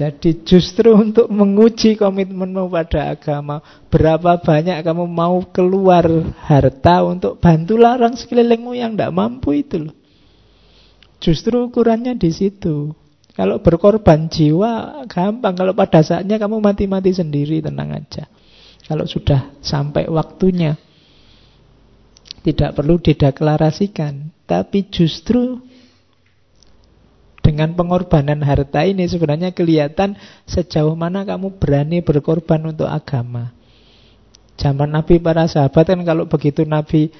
Jadi 0.00 0.48
justru 0.48 0.96
untuk 0.96 1.28
menguji 1.28 2.00
komitmenmu 2.00 2.72
pada 2.72 3.12
agama 3.12 3.60
Berapa 3.92 4.40
banyak 4.40 4.80
kamu 4.80 5.04
mau 5.04 5.44
keluar 5.52 6.08
harta 6.40 7.04
untuk 7.04 7.36
bantu 7.36 7.76
larang 7.76 8.16
sekelilingmu 8.16 8.72
yang 8.72 8.96
tidak 8.96 9.12
mampu 9.12 9.60
itu 9.60 9.90
loh. 9.90 9.96
Justru 11.20 11.68
ukurannya 11.68 12.16
di 12.16 12.32
situ. 12.32 12.96
Kalau 13.36 13.60
berkorban 13.60 14.32
jiwa 14.32 15.04
gampang. 15.04 15.52
Kalau 15.52 15.76
pada 15.76 16.00
saatnya 16.00 16.40
kamu 16.40 16.64
mati-mati 16.64 17.12
sendiri 17.12 17.60
tenang 17.60 17.92
aja. 17.92 18.24
Kalau 18.88 19.04
sudah 19.04 19.52
sampai 19.60 20.08
waktunya 20.08 20.80
Tidak 22.40 22.72
perlu 22.72 22.96
dideklarasikan. 22.96 24.32
Tapi 24.48 24.88
justru 24.88 25.60
dengan 27.50 27.74
pengorbanan 27.74 28.38
harta 28.46 28.86
ini 28.86 29.10
sebenarnya 29.10 29.50
kelihatan 29.50 30.14
sejauh 30.46 30.94
mana 30.94 31.26
kamu 31.26 31.58
berani 31.58 31.98
berkorban 31.98 32.62
untuk 32.62 32.86
agama. 32.86 33.50
Zaman 34.54 34.94
Nabi 34.94 35.18
para 35.18 35.50
sahabat 35.50 35.90
kan 35.90 36.00
kalau 36.06 36.30
begitu 36.30 36.62
Nabi 36.62 37.10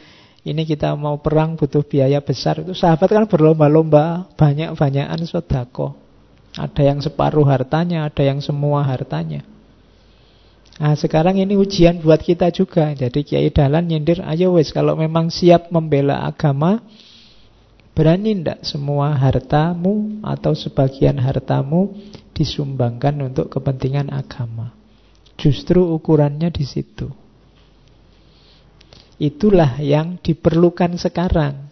ini 0.46 0.62
kita 0.62 0.94
mau 0.94 1.18
perang 1.18 1.58
butuh 1.58 1.82
biaya 1.82 2.22
besar 2.22 2.62
itu 2.62 2.78
sahabat 2.78 3.10
kan 3.10 3.26
berlomba-lomba 3.26 4.30
banyak-banyakan 4.38 5.26
sodako. 5.26 5.98
Ada 6.54 6.94
yang 6.94 7.02
separuh 7.02 7.46
hartanya, 7.46 8.06
ada 8.06 8.22
yang 8.22 8.38
semua 8.38 8.86
hartanya. 8.86 9.42
Nah 10.78 10.94
sekarang 10.94 11.42
ini 11.42 11.58
ujian 11.58 11.98
buat 11.98 12.22
kita 12.22 12.54
juga. 12.54 12.94
Jadi 12.94 13.26
Kiai 13.26 13.50
Dahlan 13.50 13.90
nyindir, 13.90 14.22
ayo 14.22 14.54
wes 14.54 14.70
kalau 14.70 14.94
memang 14.94 15.28
siap 15.28 15.68
membela 15.74 16.22
agama, 16.22 16.80
Berani 17.90 18.38
tidak 18.38 18.62
semua 18.64 19.12
hartamu 19.18 20.22
atau 20.24 20.54
sebagian 20.56 21.18
hartamu 21.20 21.92
disumbangkan 22.32 23.28
untuk 23.28 23.50
kepentingan 23.52 24.08
agama? 24.08 24.72
Justru 25.36 25.84
ukurannya 25.84 26.48
di 26.48 26.64
situ. 26.64 27.10
Itulah 29.20 29.76
yang 29.84 30.16
diperlukan 30.16 30.96
sekarang. 30.96 31.68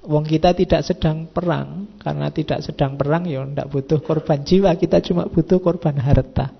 Wong 0.00 0.26
kita 0.26 0.56
tidak 0.56 0.82
sedang 0.82 1.28
perang, 1.30 2.00
karena 2.00 2.32
tidak 2.32 2.64
sedang 2.64 2.96
perang 2.96 3.28
ya 3.28 3.44
tidak 3.46 3.68
butuh 3.68 4.00
korban 4.00 4.42
jiwa, 4.42 4.74
kita 4.74 4.98
cuma 5.04 5.28
butuh 5.28 5.60
korban 5.60 5.94
harta. 6.00 6.50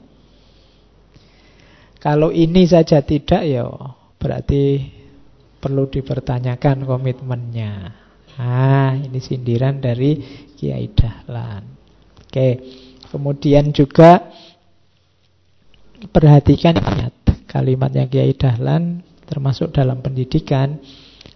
Kalau 2.00 2.32
ini 2.32 2.64
saja 2.64 3.04
tidak 3.04 3.42
ya 3.44 3.64
berarti 4.20 4.92
perlu 5.60 5.88
dipertanyakan 5.88 6.88
komitmennya. 6.88 7.99
Ah, 8.40 8.96
ini 8.96 9.20
sindiran 9.20 9.84
dari 9.84 10.16
Kiai 10.56 10.88
Dahlan. 10.96 11.60
Oke. 12.24 12.48
Kemudian 13.12 13.68
juga 13.76 14.32
perhatikan 16.08 16.80
kalimatnya 17.44 18.08
Kiai 18.08 18.32
Dahlan 18.32 19.04
termasuk 19.28 19.76
dalam 19.76 20.00
pendidikan 20.00 20.80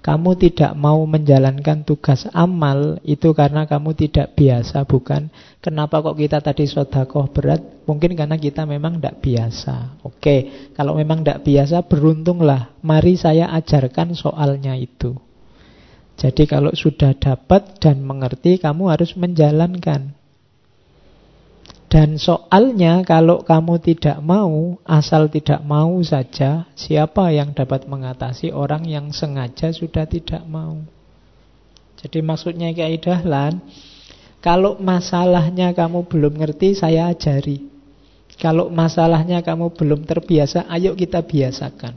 kamu 0.04 0.36
tidak 0.36 0.76
mau 0.76 1.00
menjalankan 1.08 1.80
tugas 1.80 2.28
amal 2.36 3.00
itu 3.08 3.32
karena 3.32 3.64
kamu 3.64 3.96
tidak 3.96 4.36
biasa, 4.36 4.84
bukan? 4.84 5.32
Kenapa 5.64 6.04
kok 6.04 6.20
kita 6.20 6.44
tadi 6.44 6.68
sodakoh 6.68 7.32
berat? 7.32 7.64
Mungkin 7.88 8.12
karena 8.12 8.36
kita 8.36 8.68
memang 8.68 9.00
tidak 9.00 9.24
biasa. 9.24 10.04
Oke, 10.04 10.68
kalau 10.76 11.00
memang 11.00 11.24
tidak 11.24 11.40
biasa, 11.48 11.88
beruntunglah. 11.88 12.76
Mari 12.84 13.16
saya 13.16 13.48
ajarkan 13.56 14.12
soalnya 14.12 14.76
itu. 14.76 15.16
Jadi 16.14 16.46
kalau 16.46 16.70
sudah 16.72 17.12
dapat 17.18 17.82
dan 17.82 18.02
mengerti, 18.06 18.62
kamu 18.62 18.94
harus 18.94 19.18
menjalankan. 19.18 20.14
Dan 21.94 22.18
soalnya 22.18 23.06
kalau 23.06 23.46
kamu 23.46 23.78
tidak 23.78 24.18
mau, 24.18 24.82
asal 24.82 25.30
tidak 25.30 25.62
mau 25.62 25.94
saja, 26.02 26.66
siapa 26.74 27.30
yang 27.30 27.54
dapat 27.54 27.86
mengatasi 27.86 28.50
orang 28.50 28.82
yang 28.82 29.14
sengaja 29.14 29.70
sudah 29.70 30.02
tidak 30.02 30.42
mau? 30.42 30.82
Jadi 32.02 32.18
maksudnya 32.18 32.74
Kiai 32.74 32.98
Dahlan, 32.98 33.62
kalau 34.42 34.76
masalahnya 34.82 35.70
kamu 35.70 36.10
belum 36.10 36.34
ngerti, 36.36 36.74
saya 36.74 37.14
ajari. 37.14 37.64
Kalau 38.42 38.68
masalahnya 38.74 39.40
kamu 39.46 39.72
belum 39.78 40.02
terbiasa, 40.02 40.66
ayo 40.66 40.98
kita 40.98 41.22
biasakan. 41.22 41.94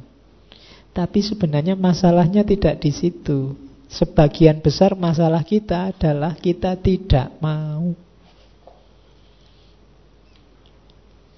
Tapi 0.94 1.20
sebenarnya 1.26 1.74
masalahnya 1.74 2.46
tidak 2.46 2.86
di 2.86 2.94
situ. 2.94 3.67
Sebagian 3.88 4.60
besar 4.60 5.00
masalah 5.00 5.48
kita 5.48 5.96
adalah 5.96 6.36
kita 6.36 6.76
tidak 6.76 7.32
mau. 7.40 7.96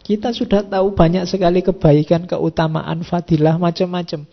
Kita 0.02 0.34
sudah 0.34 0.66
tahu 0.66 0.97
banyak 0.97 1.30
sekali 1.30 1.62
kebaikan, 1.62 2.26
keutamaan, 2.26 3.06
fadilah, 3.06 3.62
macam-macam. 3.62 4.26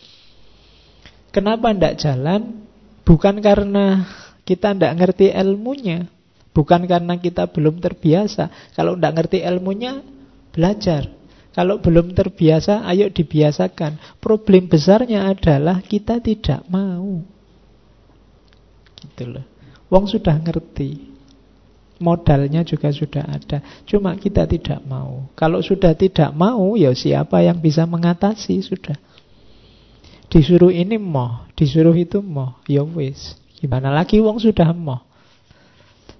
Kenapa 1.28 1.68
tidak 1.76 2.00
jalan? 2.00 2.64
Bukan 3.04 3.44
karena 3.44 4.08
kita 4.48 4.72
tidak 4.72 4.96
ngerti 4.96 5.36
ilmunya. 5.36 6.08
Bukan 6.56 6.88
karena 6.88 7.20
kita 7.20 7.52
belum 7.52 7.84
terbiasa. 7.84 8.72
Kalau 8.72 8.96
tidak 8.96 9.20
ngerti 9.20 9.44
ilmunya, 9.44 10.00
belajar. 10.56 11.12
Kalau 11.52 11.76
belum 11.84 12.16
terbiasa, 12.16 12.88
ayo 12.88 13.12
dibiasakan. 13.12 14.16
Problem 14.24 14.72
besarnya 14.72 15.28
adalah 15.28 15.84
kita 15.84 16.24
tidak 16.24 16.64
mau. 16.72 17.35
Gitu 19.06 19.24
loh. 19.30 19.46
Wong 19.86 20.10
sudah 20.10 20.34
ngerti. 20.42 21.14
Modalnya 21.96 22.60
juga 22.60 22.92
sudah 22.92 23.24
ada. 23.24 23.64
Cuma 23.88 24.12
kita 24.20 24.44
tidak 24.44 24.84
mau. 24.84 25.32
Kalau 25.32 25.64
sudah 25.64 25.96
tidak 25.96 26.28
mau 26.36 26.76
Ya 26.76 26.92
siapa 26.92 27.40
yang 27.40 27.56
bisa 27.56 27.88
mengatasi? 27.88 28.60
Sudah. 28.60 28.98
Disuruh 30.26 30.74
ini 30.74 30.98
mau 30.98 31.46
Disuruh 31.54 31.94
itu 31.94 32.18
mau 32.20 32.58
Ya 32.66 32.82
wis. 32.82 33.38
Gimana 33.62 33.94
lagi 33.94 34.18
wong 34.20 34.42
sudah 34.42 34.74
mau 34.74 35.06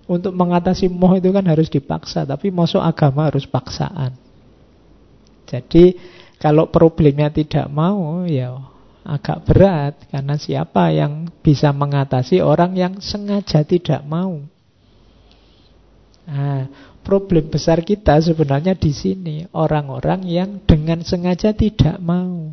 Untuk 0.07 0.33
mengatasi 0.33 0.87
moh 0.87 1.19
itu 1.19 1.29
kan 1.35 1.45
harus 1.45 1.67
dipaksa 1.69 2.23
Tapi 2.23 2.55
masuk 2.55 2.81
agama 2.81 3.29
harus 3.29 3.45
paksaan. 3.45 4.15
Jadi 5.45 5.99
Kalau 6.39 6.71
problemnya 6.71 7.29
tidak 7.29 7.69
mau 7.69 8.25
Ya 8.25 8.76
agak 9.07 9.47
berat 9.47 9.95
Karena 10.11 10.35
siapa 10.35 10.91
yang 10.91 11.31
bisa 11.41 11.71
mengatasi 11.71 12.43
Orang 12.43 12.75
yang 12.75 12.99
sengaja 12.99 13.63
tidak 13.63 14.03
mau 14.03 14.43
Nah, 16.27 16.67
problem 17.07 17.47
besar 17.47 17.87
kita 17.87 18.19
sebenarnya 18.19 18.75
di 18.75 18.91
sini 18.91 19.47
orang-orang 19.55 20.27
yang 20.27 20.51
dengan 20.67 21.07
sengaja 21.07 21.55
tidak 21.55 22.03
mau. 22.03 22.51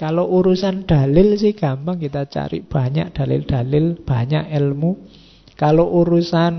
Kalau 0.00 0.30
urusan 0.32 0.88
dalil 0.88 1.36
sih 1.36 1.52
gampang 1.52 2.00
kita 2.00 2.24
cari 2.30 2.64
banyak 2.64 3.12
dalil-dalil, 3.12 4.00
banyak 4.00 4.48
ilmu. 4.48 4.96
Kalau 5.58 5.90
urusan 5.90 6.54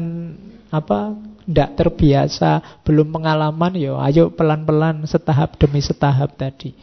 apa 0.70 1.16
tidak 1.50 1.70
terbiasa, 1.74 2.84
belum 2.86 3.10
pengalaman, 3.10 3.74
ya 3.74 3.98
ayo 4.06 4.30
pelan-pelan 4.30 5.08
setahap 5.10 5.58
demi 5.58 5.82
setahap 5.82 6.38
tadi. 6.38 6.76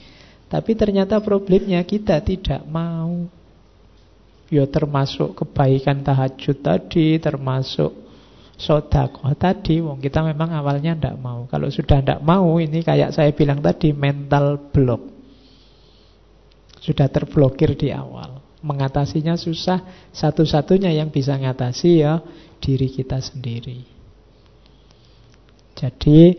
Tapi 0.47 0.79
ternyata 0.79 1.19
problemnya 1.19 1.83
kita 1.83 2.23
tidak 2.23 2.63
mau. 2.67 3.27
Ya 4.47 4.63
termasuk 4.63 5.43
kebaikan 5.43 6.07
tahajud 6.07 6.63
tadi, 6.63 7.19
termasuk 7.19 7.91
sodakoh 8.55 9.35
tadi, 9.35 9.83
wong 9.83 9.99
kita 9.99 10.23
memang 10.23 10.55
awalnya 10.55 10.95
tidak 10.95 11.19
mau. 11.19 11.51
Kalau 11.51 11.67
sudah 11.67 11.99
tidak 11.99 12.23
mau, 12.23 12.57
ini 12.63 12.81
kayak 12.81 13.11
saya 13.11 13.35
bilang 13.35 13.59
tadi, 13.59 13.91
mental 13.91 14.71
block. 14.71 15.03
Sudah 16.79 17.11
terblokir 17.11 17.75
di 17.75 17.91
awal. 17.91 18.39
Mengatasinya 18.63 19.35
susah, 19.35 20.11
satu-satunya 20.15 20.95
yang 20.95 21.11
bisa 21.11 21.35
mengatasi 21.35 22.07
ya 22.07 22.23
diri 22.63 22.87
kita 22.87 23.19
sendiri. 23.19 23.83
Jadi 25.77 26.39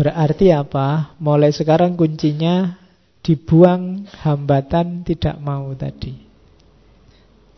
berarti 0.00 0.48
apa? 0.48 1.12
Mulai 1.20 1.52
sekarang 1.52 1.92
kuncinya 1.92 2.80
dibuang 3.20 4.08
hambatan 4.24 5.04
tidak 5.04 5.36
mau 5.44 5.76
tadi. 5.76 6.16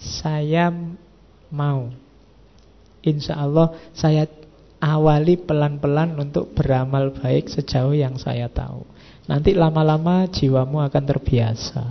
Saya 0.03 0.75
mau 1.55 1.95
insya 3.07 3.39
Allah 3.39 3.71
saya 3.95 4.27
awali 4.83 5.39
pelan-pelan 5.39 6.19
untuk 6.19 6.51
beramal 6.59 7.15
baik 7.15 7.47
sejauh 7.47 7.95
yang 7.95 8.19
saya 8.19 8.51
tahu. 8.51 8.83
Nanti 9.31 9.55
lama-lama 9.55 10.27
jiwamu 10.27 10.83
akan 10.83 11.05
terbiasa. 11.07 11.85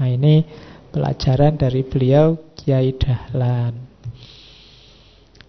Nah 0.00 0.08
ini 0.08 0.40
pelajaran 0.88 1.60
dari 1.60 1.84
beliau 1.84 2.56
Kiai 2.56 2.96
Dahlan. 2.96 3.76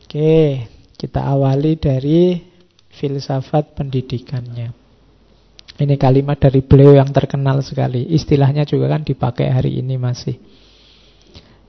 Oke, 0.04 0.68
kita 1.00 1.24
awali 1.24 1.80
dari 1.80 2.49
filsafat 3.00 3.80
pendidikannya. 3.80 4.76
Ini 5.80 5.95
kalimat 5.95 6.36
dari 6.36 6.60
beliau 6.60 6.91
yang 6.91 7.08
terkenal 7.16 7.64
sekali. 7.64 8.04
Istilahnya 8.12 8.68
juga 8.68 8.91
kan 8.91 9.08
dipakai 9.08 9.47
hari 9.47 9.80
ini 9.80 9.95
masih 9.95 10.36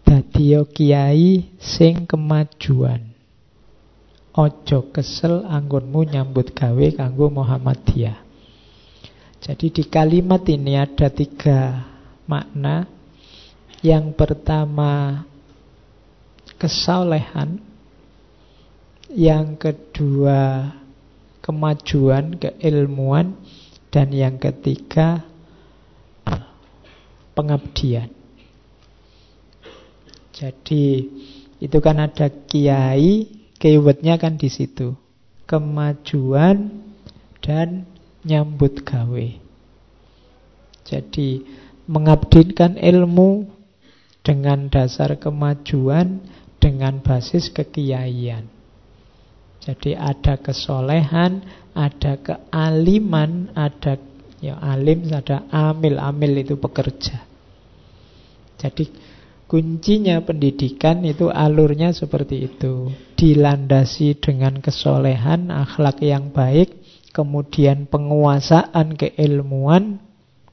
dadiya 0.03 0.67
kiai 0.67 1.47
sing 1.63 2.11
kemajuan. 2.11 3.07
Ojo 4.35 4.91
kesel 4.91 5.47
anggonmu 5.47 6.11
nyambut 6.11 6.51
gawe 6.51 6.87
kanggo 6.99 7.31
Muhammadiyah. 7.31 8.19
Jadi 9.39 9.67
di 9.71 9.85
kalimat 9.87 10.43
ini 10.51 10.75
ada 10.75 11.07
tiga 11.07 11.87
makna. 12.27 12.91
Yang 13.81 14.13
pertama 14.13 15.25
kesolehan, 16.61 17.57
yang 19.09 19.57
kedua 19.57 20.69
kemajuan, 21.51 22.39
keilmuan, 22.39 23.35
dan 23.91 24.15
yang 24.15 24.39
ketiga 24.39 25.27
pengabdian. 27.35 28.15
Jadi 30.31 31.11
itu 31.59 31.79
kan 31.83 31.99
ada 31.99 32.31
kiai, 32.31 33.27
keywordnya 33.59 34.15
kan 34.17 34.39
di 34.39 34.47
situ. 34.47 34.95
Kemajuan 35.51 36.87
dan 37.43 37.91
nyambut 38.23 38.87
gawe. 38.87 39.29
Jadi 40.87 41.43
mengabdinkan 41.91 42.79
ilmu 42.79 43.51
dengan 44.23 44.71
dasar 44.71 45.19
kemajuan 45.19 46.23
dengan 46.63 47.03
basis 47.03 47.51
kekiaian. 47.51 48.60
Jadi 49.61 49.93
ada 49.93 50.41
kesolehan, 50.41 51.45
ada 51.77 52.17
kealiman, 52.17 53.53
ada 53.53 54.01
ya 54.41 54.57
alim, 54.57 55.05
ada 55.13 55.45
amil, 55.53 56.01
amil 56.01 56.33
itu 56.41 56.57
pekerja. 56.57 57.29
Jadi 58.57 58.89
Kuncinya 59.51 60.23
pendidikan 60.23 61.03
itu 61.03 61.27
alurnya 61.27 61.91
seperti 61.91 62.47
itu. 62.47 62.87
Dilandasi 63.19 64.23
dengan 64.23 64.63
kesolehan, 64.63 65.51
akhlak 65.51 65.99
yang 66.07 66.31
baik, 66.31 66.79
kemudian 67.11 67.91
penguasaan 67.91 68.95
keilmuan, 68.95 69.99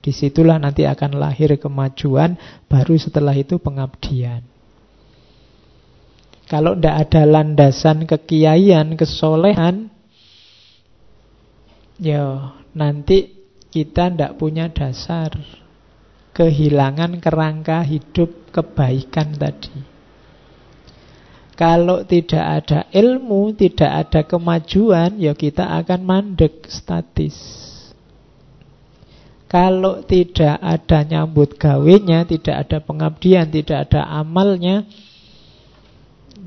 di 0.01 0.09
situlah 0.09 0.57
nanti 0.57 0.89
akan 0.89 1.13
lahir 1.13 1.61
kemajuan, 1.61 2.41
baru 2.65 2.97
setelah 2.97 3.37
itu 3.37 3.61
pengabdian. 3.61 4.41
Kalau 6.47 6.79
tidak 6.79 7.11
ada 7.11 7.21
landasan 7.27 8.07
kekiaian, 8.07 8.95
kesolehan, 8.95 9.91
ya 11.99 12.55
nanti 12.71 13.35
kita 13.67 14.07
tidak 14.07 14.39
punya 14.39 14.71
dasar 14.71 15.35
kehilangan 16.31 17.19
kerangka 17.19 17.83
hidup 17.83 18.53
kebaikan 18.55 19.35
tadi. 19.35 19.97
Kalau 21.57 22.05
tidak 22.05 22.45
ada 22.63 22.85
ilmu, 22.93 23.57
tidak 23.57 23.89
ada 24.05 24.21
kemajuan, 24.21 25.17
ya 25.17 25.33
kita 25.33 25.65
akan 25.81 26.05
mandek 26.05 26.69
statis. 26.69 27.33
Kalau 29.49 30.05
tidak 30.05 30.61
ada 30.61 31.01
nyambut 31.01 31.57
gawenya, 31.57 32.29
tidak 32.29 32.61
ada 32.61 32.77
pengabdian, 32.77 33.49
tidak 33.49 33.89
ada 33.89 34.05
amalnya, 34.05 34.85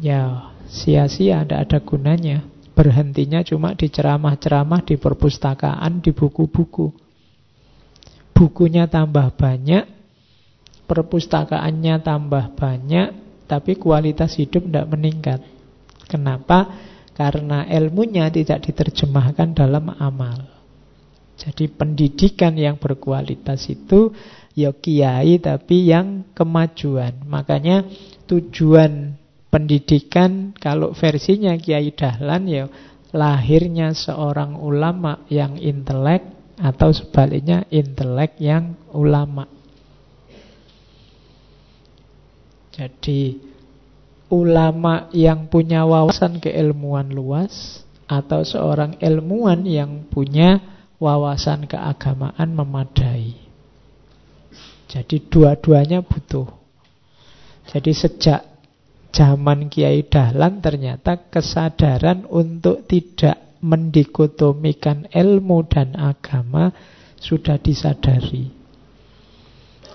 ya 0.00 0.50
sia-sia, 0.66 1.44
tidak 1.44 1.60
ada 1.68 1.78
gunanya. 1.84 2.38
Berhentinya 2.72 3.44
cuma 3.44 3.76
di 3.76 3.92
ceramah-ceramah, 3.92 4.80
di 4.88 4.96
perpustakaan, 4.96 6.00
di 6.00 6.16
buku-buku. 6.16 6.88
Bukunya 8.32 8.88
tambah 8.88 9.36
banyak, 9.36 9.84
perpustakaannya 10.88 12.00
tambah 12.00 12.56
banyak, 12.56 13.08
tapi 13.44 13.76
kualitas 13.76 14.40
hidup 14.40 14.64
tidak 14.64 14.86
meningkat. 14.96 15.40
Kenapa? 16.08 16.88
Karena 17.12 17.68
ilmunya 17.68 18.32
tidak 18.32 18.64
diterjemahkan 18.64 19.52
dalam 19.52 19.92
amal. 19.92 20.60
Jadi 21.36 21.68
pendidikan 21.68 22.56
yang 22.56 22.80
berkualitas 22.80 23.68
itu 23.68 24.12
ya 24.56 24.72
kiai 24.72 25.36
tapi 25.36 25.88
yang 25.88 26.32
kemajuan. 26.32 27.28
Makanya 27.28 27.84
tujuan 28.24 29.19
pendidikan 29.50 30.54
kalau 30.56 30.94
versinya 30.94 31.52
Kiai 31.58 31.90
Dahlan 31.90 32.42
ya 32.46 32.64
lahirnya 33.10 33.90
seorang 33.90 34.54
ulama 34.56 35.26
yang 35.26 35.58
intelek 35.58 36.22
atau 36.56 36.94
sebaliknya 36.94 37.66
intelek 37.68 38.38
yang 38.38 38.78
ulama. 38.94 39.50
Jadi 42.70 43.36
ulama 44.30 45.10
yang 45.10 45.50
punya 45.50 45.82
wawasan 45.82 46.38
keilmuan 46.38 47.10
luas 47.10 47.82
atau 48.06 48.46
seorang 48.46 48.94
ilmuwan 49.02 49.66
yang 49.66 50.06
punya 50.06 50.62
wawasan 51.02 51.66
keagamaan 51.66 52.54
memadai. 52.54 53.34
Jadi 54.90 55.22
dua-duanya 55.26 56.02
butuh. 56.02 56.46
Jadi 57.70 57.94
sejak 57.94 58.49
zaman 59.10 59.68
Kiai 59.68 60.06
Dahlan 60.06 60.62
ternyata 60.62 61.28
kesadaran 61.28 62.26
untuk 62.30 62.86
tidak 62.86 63.58
mendikotomikan 63.60 65.10
ilmu 65.12 65.68
dan 65.68 65.98
agama 65.98 66.72
sudah 67.20 67.60
disadari. 67.60 68.48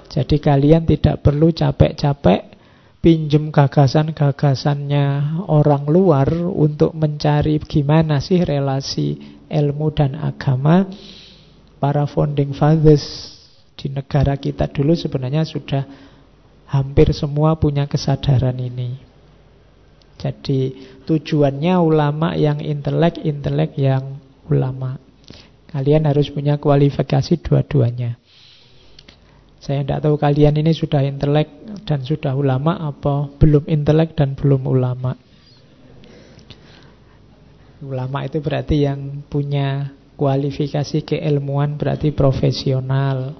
Jadi 0.05 0.37
kalian 0.37 0.85
tidak 0.85 1.25
perlu 1.25 1.49
capek-capek 1.51 2.55
pinjem 3.01 3.53
gagasan-gagasannya 3.53 5.37
orang 5.45 5.85
luar 5.89 6.29
untuk 6.35 6.93
mencari 6.97 7.61
gimana 7.61 8.21
sih 8.21 8.41
relasi 8.41 9.17
ilmu 9.49 9.93
dan 9.93 10.17
agama. 10.17 10.89
Para 11.75 12.07
founding 12.09 12.55
fathers 12.55 13.35
di 13.77 13.91
negara 13.91 14.39
kita 14.39 14.71
dulu 14.71 14.97
sebenarnya 14.97 15.45
sudah 15.45 15.83
hampir 16.65 17.13
semua 17.13 17.53
punya 17.61 17.85
kesadaran 17.85 18.57
ini. 18.57 19.04
Jadi 20.15 20.73
tujuannya 21.03 21.75
ulama 21.79 22.33
yang 22.39 22.63
intelek, 22.63 23.19
intelek 23.21 23.75
yang 23.75 24.19
ulama. 24.47 24.97
Kalian 25.69 26.07
harus 26.07 26.31
punya 26.31 26.55
kualifikasi 26.55 27.35
dua-duanya. 27.43 28.15
Saya 29.59 29.81
tidak 29.81 30.05
tahu 30.05 30.15
kalian 30.21 30.61
ini 30.61 30.77
sudah 30.77 31.01
intelek 31.01 31.49
dan 31.89 32.05
sudah 32.05 32.37
ulama 32.37 32.77
apa 32.85 33.33
belum 33.41 33.65
intelek 33.65 34.13
dan 34.13 34.37
belum 34.37 34.69
ulama. 34.69 35.17
Ulama 37.81 38.23
itu 38.23 38.39
berarti 38.39 38.85
yang 38.85 39.25
punya 39.25 39.89
kualifikasi 40.15 41.03
keilmuan 41.03 41.75
berarti 41.75 42.13
profesional. 42.15 43.35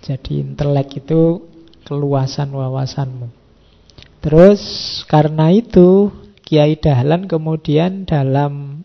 Jadi 0.00 0.40
intelek 0.40 1.04
itu 1.04 1.44
keluasan 1.84 2.54
wawasanmu. 2.54 3.39
Terus 4.20 4.62
karena 5.08 5.48
itu 5.48 6.12
Kiai 6.44 6.76
Dahlan 6.76 7.24
kemudian 7.24 8.04
dalam 8.04 8.84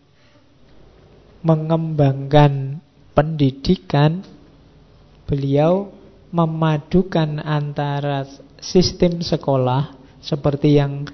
mengembangkan 1.44 2.80
pendidikan 3.12 4.24
beliau 5.28 5.92
memadukan 6.32 7.38
antara 7.44 8.24
sistem 8.60 9.20
sekolah 9.20 9.94
seperti 10.24 10.80
yang 10.80 11.04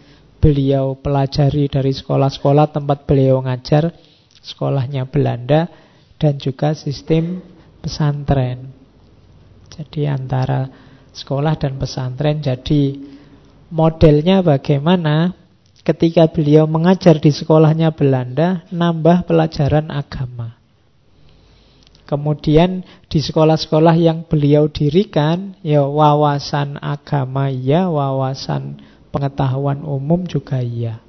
beliau 0.43 0.99
pelajari 0.99 1.71
dari 1.71 1.95
sekolah-sekolah 1.95 2.75
tempat 2.75 3.07
beliau 3.07 3.43
ngajar, 3.43 3.95
sekolahnya 4.43 5.07
Belanda 5.07 5.71
dan 6.19 6.39
juga 6.39 6.75
sistem 6.75 7.43
pesantren. 7.79 8.71
Jadi 9.71 10.07
antara 10.07 10.67
sekolah 11.15 11.55
dan 11.59 11.79
pesantren 11.79 12.43
jadi 12.43 13.12
modelnya 13.73 14.45
bagaimana 14.45 15.33
ketika 15.81 16.29
beliau 16.29 16.69
mengajar 16.69 17.17
di 17.17 17.33
sekolahnya 17.33 17.91
Belanda 17.97 18.69
nambah 18.69 19.25
pelajaran 19.25 19.89
agama. 19.89 20.61
Kemudian 22.05 22.85
di 23.09 23.25
sekolah-sekolah 23.25 23.97
yang 23.97 24.29
beliau 24.29 24.69
dirikan 24.69 25.57
ya 25.65 25.89
wawasan 25.89 26.77
agama 26.77 27.49
ya, 27.49 27.89
wawasan 27.89 28.85
pengetahuan 29.09 29.81
umum 29.81 30.29
juga 30.29 30.61
iya. 30.61 31.01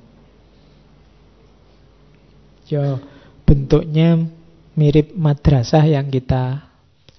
Ya 2.72 3.03
bentuknya 3.43 4.24
mirip 4.80 5.11
madrasah 5.11 5.84
yang 5.84 6.07
kita 6.07 6.72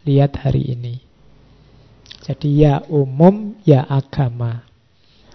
lihat 0.08 0.40
hari 0.40 0.72
ini. 0.72 1.04
Jadi 2.24 2.64
ya 2.64 2.80
umum, 2.88 3.52
ya 3.68 3.84
agama. 3.84 4.64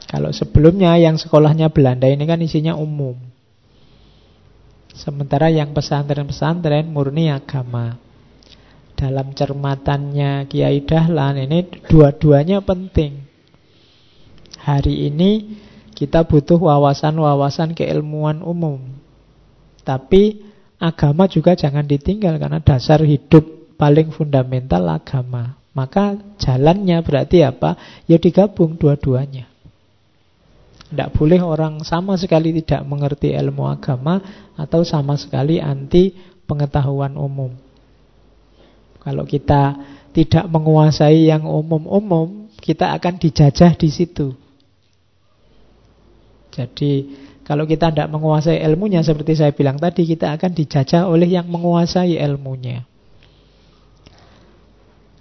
Kalau 0.09 0.33
sebelumnya 0.33 0.97
yang 0.97 1.21
sekolahnya 1.21 1.69
Belanda 1.69 2.09
ini 2.09 2.25
kan 2.25 2.41
isinya 2.41 2.73
umum. 2.73 3.13
Sementara 4.89 5.53
yang 5.53 5.69
pesantren-pesantren 5.69 6.89
murni 6.89 7.29
agama. 7.29 7.93
Dalam 8.97 9.31
cermatannya 9.31 10.49
Kiai 10.49 10.81
Dahlan 10.81 11.45
ini 11.45 11.61
dua-duanya 11.85 12.59
penting. 12.65 13.21
Hari 14.59 15.07
ini 15.13 15.55
kita 15.93 16.25
butuh 16.25 16.57
wawasan-wawasan 16.57 17.77
keilmuan 17.77 18.41
umum. 18.41 18.81
Tapi 19.85 20.41
agama 20.81 21.29
juga 21.29 21.53
jangan 21.53 21.85
ditinggal 21.85 22.41
karena 22.41 22.59
dasar 22.59 23.05
hidup 23.05 23.77
paling 23.77 24.09
fundamental 24.09 24.89
agama. 24.89 25.53
Maka 25.77 26.17
jalannya 26.41 26.97
berarti 27.05 27.45
apa? 27.45 27.77
Ya 28.09 28.17
digabung 28.17 28.73
dua-duanya. 28.75 29.48
Tidak 30.89 31.13
boleh 31.13 31.37
orang 31.45 31.85
sama 31.85 32.17
sekali 32.17 32.49
tidak 32.65 32.81
mengerti 32.89 33.29
ilmu 33.37 33.69
agama 33.69 34.17
atau 34.57 34.81
sama 34.81 35.13
sekali 35.21 35.61
anti 35.61 36.17
pengetahuan 36.49 37.13
umum. 37.13 37.53
Kalau 39.05 39.21
kita 39.29 39.77
tidak 40.09 40.49
menguasai 40.49 41.29
yang 41.29 41.45
umum-umum, 41.45 42.49
kita 42.57 42.89
akan 42.97 43.21
dijajah 43.21 43.77
di 43.77 43.89
situ. 43.93 44.33
Jadi 46.49 46.93
kalau 47.45 47.69
kita 47.69 47.93
tidak 47.93 48.09
menguasai 48.09 48.57
ilmunya 48.65 49.05
seperti 49.05 49.37
saya 49.37 49.53
bilang 49.53 49.77
tadi, 49.77 50.09
kita 50.09 50.33
akan 50.33 50.57
dijajah 50.57 51.05
oleh 51.05 51.29
yang 51.29 51.45
menguasai 51.45 52.17
ilmunya. 52.17 52.88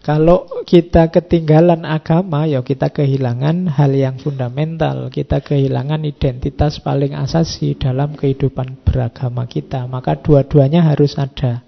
Kalau 0.09 0.49
kita 0.65 1.13
ketinggalan 1.13 1.85
agama, 1.85 2.49
ya 2.49 2.65
kita 2.65 2.89
kehilangan 2.89 3.69
hal 3.69 3.93
yang 3.93 4.17
fundamental. 4.17 5.13
Kita 5.13 5.45
kehilangan 5.45 6.01
identitas 6.09 6.81
paling 6.81 7.13
asasi 7.13 7.77
dalam 7.77 8.17
kehidupan 8.17 8.89
beragama 8.89 9.45
kita. 9.45 9.85
Maka 9.85 10.17
dua-duanya 10.17 10.81
harus 10.81 11.13
ada. 11.21 11.61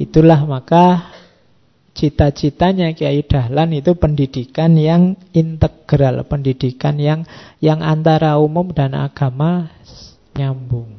Itulah 0.00 0.40
maka 0.48 1.12
cita-citanya 1.92 2.96
Kiai 2.96 3.20
Dahlan 3.20 3.76
itu 3.76 3.92
pendidikan 3.92 4.72
yang 4.80 5.12
integral, 5.36 6.24
pendidikan 6.24 6.96
yang 6.96 7.28
yang 7.60 7.84
antara 7.84 8.40
umum 8.40 8.72
dan 8.72 8.96
agama 8.96 9.68
nyambung. 10.32 10.96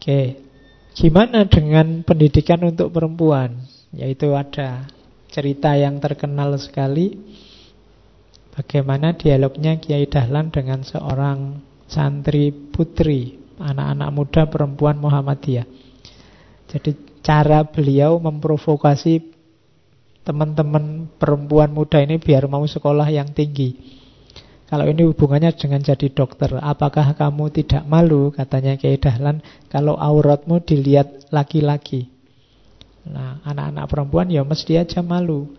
Oke, 0.00 0.39
Gimana 1.00 1.48
dengan 1.48 2.04
pendidikan 2.04 2.60
untuk 2.60 2.92
perempuan? 2.92 3.64
Yaitu 3.96 4.36
ada 4.36 4.84
cerita 5.32 5.72
yang 5.72 5.96
terkenal 5.96 6.52
sekali 6.60 7.16
Bagaimana 8.50 9.14
dialognya 9.14 9.78
Kiai 9.78 10.10
Dahlan 10.10 10.50
dengan 10.50 10.82
seorang 10.82 11.62
santri 11.86 12.50
putri 12.50 13.38
anak-anak 13.56 14.10
muda 14.10 14.42
perempuan 14.50 14.98
Muhammadiyah. 14.98 15.64
Jadi 16.68 17.22
cara 17.22 17.62
beliau 17.62 18.18
memprovokasi 18.18 19.22
teman-teman 20.26 21.08
perempuan 21.16 21.70
muda 21.72 22.02
ini 22.02 22.18
biar 22.18 22.50
mau 22.50 22.66
sekolah 22.66 23.06
yang 23.08 23.30
tinggi. 23.30 23.99
Kalau 24.70 24.86
ini 24.86 25.02
hubungannya 25.02 25.50
dengan 25.58 25.82
jadi 25.82 26.06
dokter, 26.14 26.54
apakah 26.62 27.18
kamu 27.18 27.50
tidak 27.50 27.82
malu, 27.90 28.30
katanya 28.30 28.78
Kiai 28.78 29.02
Dahlan, 29.02 29.42
kalau 29.66 29.98
auratmu 29.98 30.62
dilihat 30.62 31.26
laki-laki. 31.34 32.06
Nah, 33.10 33.42
anak-anak 33.42 33.90
perempuan 33.90 34.30
ya 34.30 34.46
mesti 34.46 34.78
aja 34.78 35.02
malu. 35.02 35.50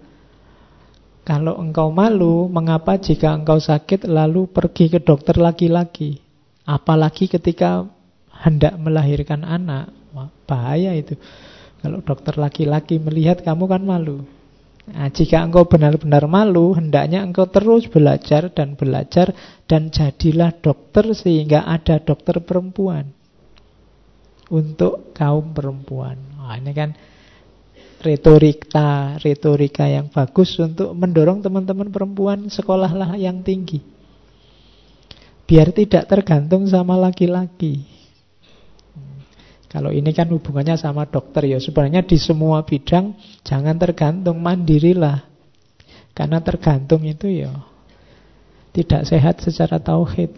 Kalau 1.27 1.59
engkau 1.59 1.91
malu, 1.91 2.47
mengapa 2.47 2.95
jika 2.95 3.35
engkau 3.35 3.59
sakit 3.59 4.07
lalu 4.07 4.47
pergi 4.47 4.87
ke 4.87 5.03
dokter 5.03 5.35
laki-laki? 5.35 6.23
Apalagi 6.63 7.27
ketika 7.27 7.83
hendak 8.31 8.79
melahirkan 8.79 9.43
anak. 9.45 9.91
Bahaya 10.47 10.95
itu. 10.95 11.19
Kalau 11.83 11.99
dokter 11.99 12.35
laki-laki 12.39 12.95
melihat 12.95 13.43
kamu 13.43 13.67
kan 13.67 13.83
malu. 13.83 14.23
Nah, 14.89 15.13
jika 15.13 15.45
engkau 15.45 15.69
benar-benar 15.69 16.25
malu, 16.25 16.73
hendaknya 16.73 17.21
engkau 17.21 17.45
terus 17.45 17.85
belajar 17.85 18.49
dan 18.49 18.73
belajar 18.73 19.29
dan 19.69 19.93
jadilah 19.93 20.57
dokter 20.57 21.13
sehingga 21.13 21.69
ada 21.69 22.01
dokter 22.01 22.41
perempuan 22.41 23.13
untuk 24.49 25.13
kaum 25.13 25.53
perempuan. 25.53 26.17
Nah, 26.33 26.57
ini 26.57 26.73
kan 26.73 26.89
retorika 28.01 29.21
retorika 29.21 29.85
yang 29.85 30.09
bagus 30.09 30.57
untuk 30.57 30.91
mendorong 30.97 31.45
teman-teman 31.45 31.93
perempuan 31.93 32.49
sekolahlah 32.49 33.13
yang 33.21 33.45
tinggi. 33.45 33.79
Biar 35.45 35.69
tidak 35.69 36.09
tergantung 36.09 36.65
sama 36.65 36.97
laki-laki. 36.97 38.00
Kalau 39.71 39.87
ini 39.95 40.11
kan 40.11 40.27
hubungannya 40.27 40.75
sama 40.75 41.07
dokter 41.07 41.47
ya. 41.47 41.55
Sebenarnya 41.63 42.03
di 42.03 42.19
semua 42.19 42.67
bidang 42.67 43.15
jangan 43.47 43.79
tergantung, 43.79 44.43
mandirilah. 44.43 45.23
Karena 46.11 46.43
tergantung 46.43 47.07
itu 47.07 47.31
ya 47.31 47.71
tidak 48.75 49.07
sehat 49.07 49.39
secara 49.43 49.79
tauhid. 49.79 50.31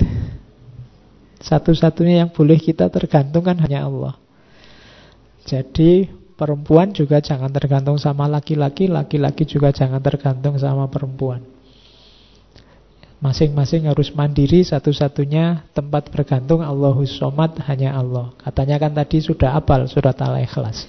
Satu-satunya 1.42 2.26
yang 2.26 2.30
boleh 2.30 2.58
kita 2.58 2.90
tergantung 2.90 3.46
kan 3.46 3.58
hanya 3.62 3.86
Allah. 3.86 4.16
Jadi 5.44 6.08
perempuan 6.34 6.96
juga 6.96 7.20
jangan 7.20 7.52
tergantung 7.52 8.00
sama 8.00 8.26
laki-laki, 8.32 8.90
laki-laki 8.90 9.44
juga 9.46 9.70
jangan 9.70 10.00
tergantung 10.00 10.56
sama 10.58 10.88
perempuan. 10.88 11.53
Masing-masing 13.24 13.88
harus 13.88 14.12
mandiri 14.12 14.68
satu-satunya 14.68 15.72
tempat 15.72 16.12
bergantung 16.12 16.60
Allahus 16.60 17.16
Somad 17.16 17.56
hanya 17.72 17.96
Allah. 17.96 18.36
Katanya 18.36 18.76
kan 18.84 18.92
tadi 18.92 19.24
sudah 19.24 19.56
apal 19.56 19.88
surat 19.88 20.20
Al-Ikhlas. 20.20 20.84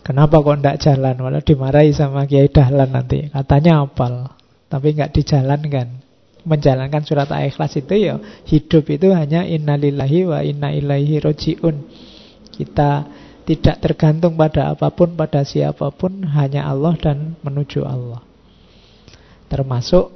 Kenapa 0.00 0.40
kok 0.40 0.56
tidak 0.56 0.80
jalan? 0.80 1.20
Malah 1.20 1.44
dimarahi 1.44 1.92
sama 1.92 2.24
Kiai 2.24 2.48
Dahlan 2.48 2.96
nanti. 2.96 3.28
Katanya 3.28 3.84
apal, 3.84 4.32
tapi 4.72 4.96
nggak 4.96 5.12
dijalankan. 5.20 6.00
Menjalankan 6.48 7.04
surat 7.04 7.28
Al-Ikhlas 7.28 7.76
itu 7.76 7.92
ya 8.00 8.16
hidup 8.48 8.88
itu 8.88 9.12
hanya 9.12 9.44
innalillahi 9.44 10.24
wa 10.24 10.40
inna 10.40 10.72
ilaihi 10.72 11.20
rojiun. 11.20 11.76
Kita 12.56 13.04
tidak 13.44 13.84
tergantung 13.84 14.40
pada 14.40 14.72
apa 14.72 14.88
pun, 14.96 15.12
pada 15.12 15.44
siapa 15.44 15.92
pun, 15.92 16.24
hanya 16.24 16.64
Allah 16.64 16.96
dan 16.96 17.36
menuju 17.44 17.84
Allah. 17.84 18.29
Termasuk 19.50 20.14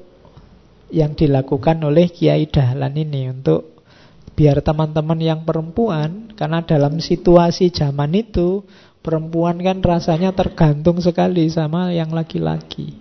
yang 0.95 1.19
dilakukan 1.19 1.83
oleh 1.83 2.07
Kiai 2.07 2.47
Dahlan 2.47 2.95
ini 2.95 3.35
untuk 3.35 3.83
biar 4.39 4.63
teman-teman 4.63 5.19
yang 5.19 5.43
perempuan 5.43 6.31
karena 6.39 6.63
dalam 6.63 7.03
situasi 7.03 7.75
zaman 7.75 8.15
itu 8.15 8.63
perempuan 9.03 9.59
kan 9.59 9.83
rasanya 9.83 10.31
tergantung 10.31 11.03
sekali 11.03 11.51
sama 11.51 11.91
yang 11.91 12.15
laki-laki. 12.15 12.95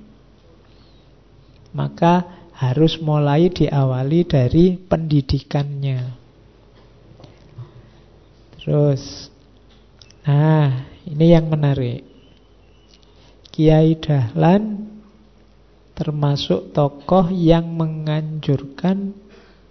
Maka 1.74 2.46
harus 2.58 2.98
mulai 2.98 3.54
diawali 3.54 4.26
dari 4.26 4.78
pendidikannya. 4.78 6.02
Terus 8.62 9.34
Nah, 10.24 10.88
ini 11.04 11.36
yang 11.36 11.52
menarik. 11.52 12.08
Kiai 13.52 14.00
Dahlan 14.00 14.93
termasuk 15.94 16.74
tokoh 16.74 17.30
yang 17.30 17.70
menganjurkan 17.74 19.14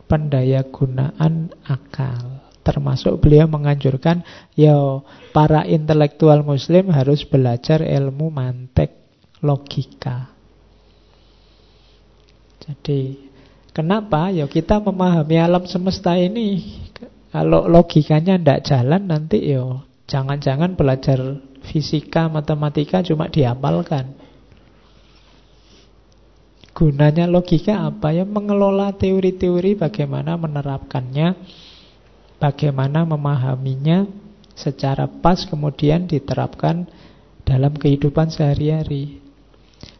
pendaya 0.07 0.63
gunaan 0.67 1.51
akal. 1.67 2.45
Termasuk 2.63 3.19
beliau 3.19 3.51
menganjurkan 3.51 4.23
ya 4.55 5.03
para 5.35 5.67
intelektual 5.67 6.47
muslim 6.47 6.95
harus 6.95 7.27
belajar 7.27 7.83
ilmu 7.83 8.31
mantek 8.31 8.95
logika. 9.43 10.31
Jadi 12.63 13.19
kenapa 13.75 14.31
ya 14.31 14.47
kita 14.47 14.79
memahami 14.79 15.43
alam 15.43 15.67
semesta 15.67 16.15
ini 16.15 16.63
kalau 17.35 17.67
logikanya 17.67 18.39
tidak 18.39 18.63
jalan 18.63 19.11
nanti 19.11 19.43
ya 19.43 19.83
jangan-jangan 20.07 20.79
belajar 20.79 21.19
fisika 21.67 22.31
matematika 22.31 23.03
cuma 23.03 23.27
diamalkan. 23.27 24.22
Gunanya 26.73 27.29
logika 27.29 27.85
apa 27.85 28.17
ya? 28.17 28.25
Mengelola 28.25 28.97
teori-teori 28.97 29.77
bagaimana 29.77 30.41
menerapkannya, 30.41 31.37
bagaimana 32.41 33.05
memahaminya 33.05 34.09
secara 34.57 35.05
pas 35.09 35.45
kemudian 35.45 36.09
diterapkan 36.09 36.89
dalam 37.45 37.77
kehidupan 37.77 38.33
sehari-hari. 38.33 39.21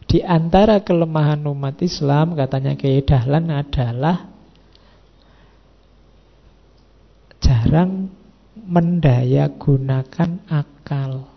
Di 0.09 0.21
antara 0.25 0.81
kelemahan 0.85 1.41
umat 1.49 1.81
Islam 1.81 2.37
katanya 2.37 2.77
Kiai 2.77 3.01
Dahlan 3.01 3.49
adalah 3.49 4.29
jarang 7.41 8.13
mendaya 8.57 9.49
gunakan 9.57 10.31
akal. 10.49 11.29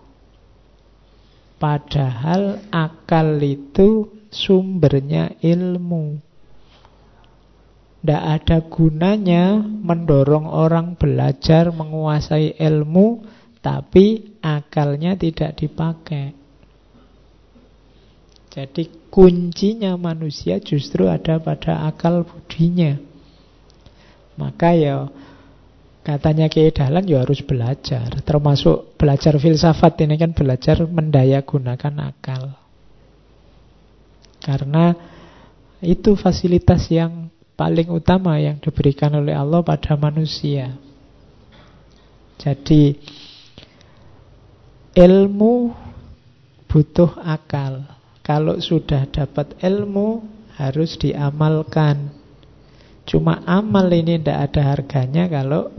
Padahal 1.56 2.60
akal 2.72 3.40
itu 3.40 4.14
sumbernya 4.36 5.40
ilmu. 5.40 6.20
Tidak 8.04 8.22
ada 8.22 8.62
gunanya 8.70 9.58
mendorong 9.64 10.46
orang 10.46 10.94
belajar 10.94 11.74
menguasai 11.74 12.54
ilmu, 12.62 13.26
tapi 13.66 14.38
akalnya 14.46 15.18
tidak 15.18 15.58
dipakai. 15.58 16.38
Jadi 18.54 19.10
kuncinya 19.10 19.98
manusia 19.98 20.62
justru 20.62 21.10
ada 21.10 21.42
pada 21.42 21.90
akal 21.90 22.24
budinya. 22.24 22.96
Maka 24.38 24.78
ya 24.78 25.10
katanya 26.06 26.46
Kiai 26.46 26.70
Dahlan 26.70 27.10
ya 27.10 27.26
harus 27.26 27.42
belajar, 27.42 28.22
termasuk 28.22 28.96
belajar 29.02 29.36
filsafat 29.42 29.98
ini 30.06 30.16
kan 30.22 30.32
belajar 30.38 30.86
mendaya 30.86 31.42
gunakan 31.42 32.14
akal. 32.14 32.64
Karena 34.46 34.93
itu 35.82 36.14
fasilitas 36.14 36.86
yang 36.93 37.34
paling 37.58 37.89
utama 37.89 38.38
yang 38.38 38.62
diberikan 38.62 39.10
oleh 39.18 39.34
Allah 39.34 39.66
pada 39.66 39.98
manusia. 39.98 40.78
Jadi 42.38 42.93
ilmu 44.93 45.74
butuh 46.70 47.18
akal. 47.26 47.89
Kalau 48.22 48.62
sudah 48.62 49.10
dapat 49.10 49.58
ilmu 49.66 50.22
harus 50.62 50.98
diamalkan. 50.98 52.14
Cuma 53.06 53.41
amal 53.46 53.86
ini 53.93 54.18
tidak 54.18 54.50
ada 54.50 54.62
harganya 54.74 55.30
kalau 55.30 55.70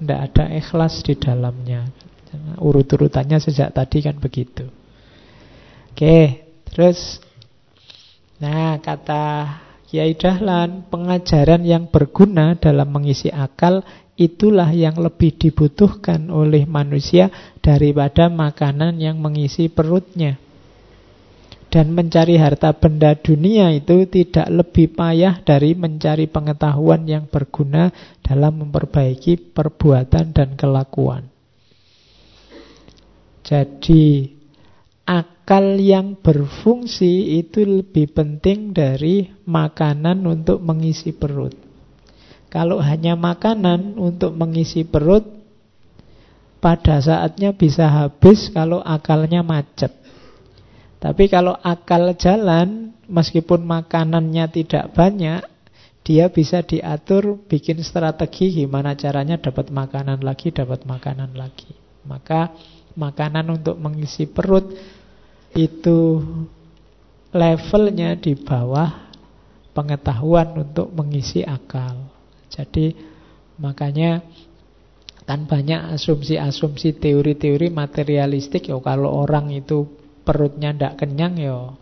tidak 0.00 0.20
ada 0.32 0.44
ikhlas 0.56 1.04
di 1.04 1.14
dalamnya. 1.16 1.88
Urut-urutannya 2.58 3.38
sejak 3.38 3.76
tadi 3.76 4.00
kan 4.00 4.16
begitu. 4.16 4.66
Oke, 5.94 6.42
terus 6.72 7.22
Nah, 8.42 8.82
kata 8.82 9.24
Kiai 9.86 10.18
Dahlan, 10.18 10.90
pengajaran 10.90 11.62
yang 11.62 11.86
berguna 11.86 12.58
dalam 12.58 12.90
mengisi 12.90 13.30
akal 13.30 13.86
itulah 14.18 14.70
yang 14.74 14.98
lebih 14.98 15.34
dibutuhkan 15.38 16.30
oleh 16.30 16.66
manusia 16.66 17.30
daripada 17.62 18.26
makanan 18.26 18.98
yang 18.98 19.22
mengisi 19.22 19.70
perutnya. 19.70 20.38
Dan 21.70 21.90
mencari 21.90 22.38
harta 22.38 22.70
benda 22.74 23.18
dunia 23.18 23.74
itu 23.74 24.06
tidak 24.06 24.46
lebih 24.46 24.94
payah 24.94 25.42
dari 25.42 25.74
mencari 25.74 26.30
pengetahuan 26.30 27.02
yang 27.06 27.26
berguna 27.26 27.90
dalam 28.22 28.62
memperbaiki 28.62 29.50
perbuatan 29.50 30.30
dan 30.30 30.54
kelakuan. 30.54 31.26
Jadi 33.42 34.30
akal 35.04 35.76
yang 35.76 36.16
berfungsi 36.16 37.40
itu 37.40 37.64
lebih 37.64 38.12
penting 38.16 38.72
dari 38.72 39.28
makanan 39.44 40.24
untuk 40.24 40.64
mengisi 40.64 41.12
perut. 41.12 41.52
Kalau 42.48 42.80
hanya 42.80 43.18
makanan 43.18 44.00
untuk 44.00 44.32
mengisi 44.32 44.86
perut, 44.88 45.26
pada 46.64 46.96
saatnya 46.96 47.52
bisa 47.52 47.84
habis 47.84 48.48
kalau 48.48 48.80
akalnya 48.80 49.44
macet. 49.44 49.92
Tapi 50.96 51.28
kalau 51.28 51.52
akal 51.60 52.16
jalan, 52.16 52.96
meskipun 53.04 53.60
makanannya 53.68 54.48
tidak 54.48 54.96
banyak, 54.96 55.44
dia 56.00 56.32
bisa 56.32 56.64
diatur, 56.64 57.36
bikin 57.44 57.84
strategi 57.84 58.64
gimana 58.64 58.96
caranya 58.96 59.36
dapat 59.36 59.68
makanan 59.68 60.24
lagi, 60.24 60.48
dapat 60.48 60.88
makanan 60.88 61.36
lagi. 61.36 61.76
Maka 62.08 62.56
makanan 62.96 63.60
untuk 63.60 63.76
mengisi 63.76 64.24
perut 64.24 64.72
itu 65.54 66.22
levelnya 67.34 68.14
di 68.14 68.38
bawah 68.38 69.10
pengetahuan 69.74 70.54
untuk 70.54 70.94
mengisi 70.94 71.42
akal. 71.42 72.10
Jadi 72.46 72.94
makanya 73.58 74.22
kan 75.24 75.48
banyak 75.48 75.96
asumsi-asumsi 75.98 77.00
teori-teori 77.00 77.72
materialistik 77.72 78.68
ya 78.70 78.76
kalau 78.78 79.24
orang 79.24 79.50
itu 79.50 79.88
perutnya 80.22 80.70
ndak 80.76 81.00
kenyang 81.00 81.34
ya 81.40 81.74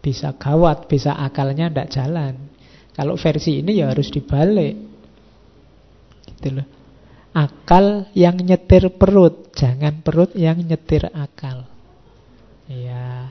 bisa 0.00 0.38
gawat, 0.38 0.86
bisa 0.86 1.18
akalnya 1.18 1.68
ndak 1.68 1.90
jalan. 1.90 2.48
Kalau 2.96 3.18
versi 3.20 3.60
ini 3.60 3.82
ya 3.82 3.92
harus 3.92 4.08
dibalik. 4.08 4.74
Gitu 6.24 6.48
loh. 6.56 6.66
Akal 7.36 8.08
yang 8.16 8.40
nyetir 8.40 8.96
perut, 8.96 9.52
jangan 9.52 10.00
perut 10.00 10.32
yang 10.32 10.56
nyetir 10.56 11.12
akal. 11.12 11.68
Ya. 12.66 13.30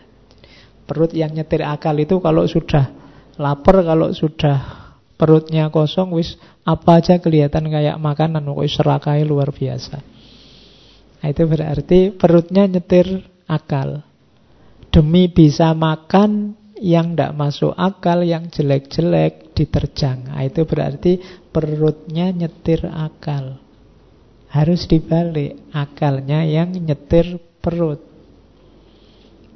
Perut 0.86 1.12
yang 1.12 1.34
nyetir 1.34 1.66
akal 1.66 1.98
itu 1.98 2.22
kalau 2.22 2.46
sudah 2.46 2.94
lapar, 3.36 3.82
kalau 3.84 4.14
sudah 4.14 4.86
perutnya 5.16 5.72
kosong 5.72 6.12
wis 6.16 6.36
apa 6.68 7.00
aja 7.00 7.18
kelihatan 7.24 7.72
kayak 7.72 7.98
makanan 7.98 8.44
pokoknya 8.44 8.72
serakai 8.72 9.24
luar 9.24 9.50
biasa. 9.50 9.98
Nah, 11.26 11.28
itu 11.34 11.44
berarti 11.50 12.00
perutnya 12.14 12.70
nyetir 12.70 13.26
akal. 13.50 14.06
Demi 14.94 15.26
bisa 15.28 15.74
makan 15.74 16.54
yang 16.80 17.16
tidak 17.16 17.34
masuk 17.34 17.74
akal 17.74 18.22
yang 18.22 18.52
jelek-jelek 18.52 19.58
diterjang. 19.58 20.30
Nah, 20.30 20.44
itu 20.46 20.64
berarti 20.68 21.18
perutnya 21.50 22.30
nyetir 22.30 22.86
akal. 22.86 23.58
Harus 24.54 24.88
dibalik 24.88 25.60
akalnya 25.74 26.46
yang 26.46 26.72
nyetir 26.78 27.42
perut 27.60 28.15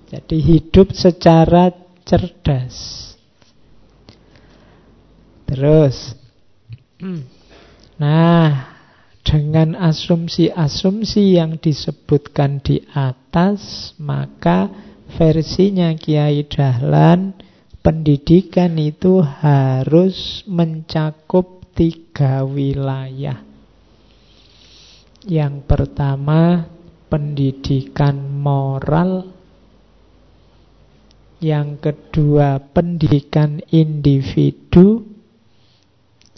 jadi 0.09 0.37
hidup 0.41 0.91
secara 0.97 1.69
cerdas. 2.01 3.13
Terus. 5.45 6.17
Nah 8.01 8.75
dengan 9.21 9.77
asumsi-asumsi 9.77 11.37
yang 11.37 11.61
disebutkan 11.61 12.59
di 12.65 12.81
atas 12.91 13.93
Maka 14.01 14.67
versinya 15.15 15.93
Kiai 15.93 16.43
Dahlan 16.49 17.37
Pendidikan 17.79 18.75
itu 18.75 19.23
harus 19.23 20.43
mencakup 20.43 21.63
tiga 21.71 22.43
wilayah. 22.43 23.39
Yang 25.23 25.63
pertama 25.63 26.67
pendidikan 27.07 28.19
moral 28.19 29.38
Yang 31.39 31.69
kedua 31.79 32.59
pendidikan 32.59 33.63
individu 33.71 35.07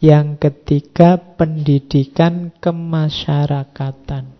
yang 0.01 0.37
ketiga, 0.41 1.17
pendidikan 1.37 2.49
kemasyarakatan. 2.57 4.33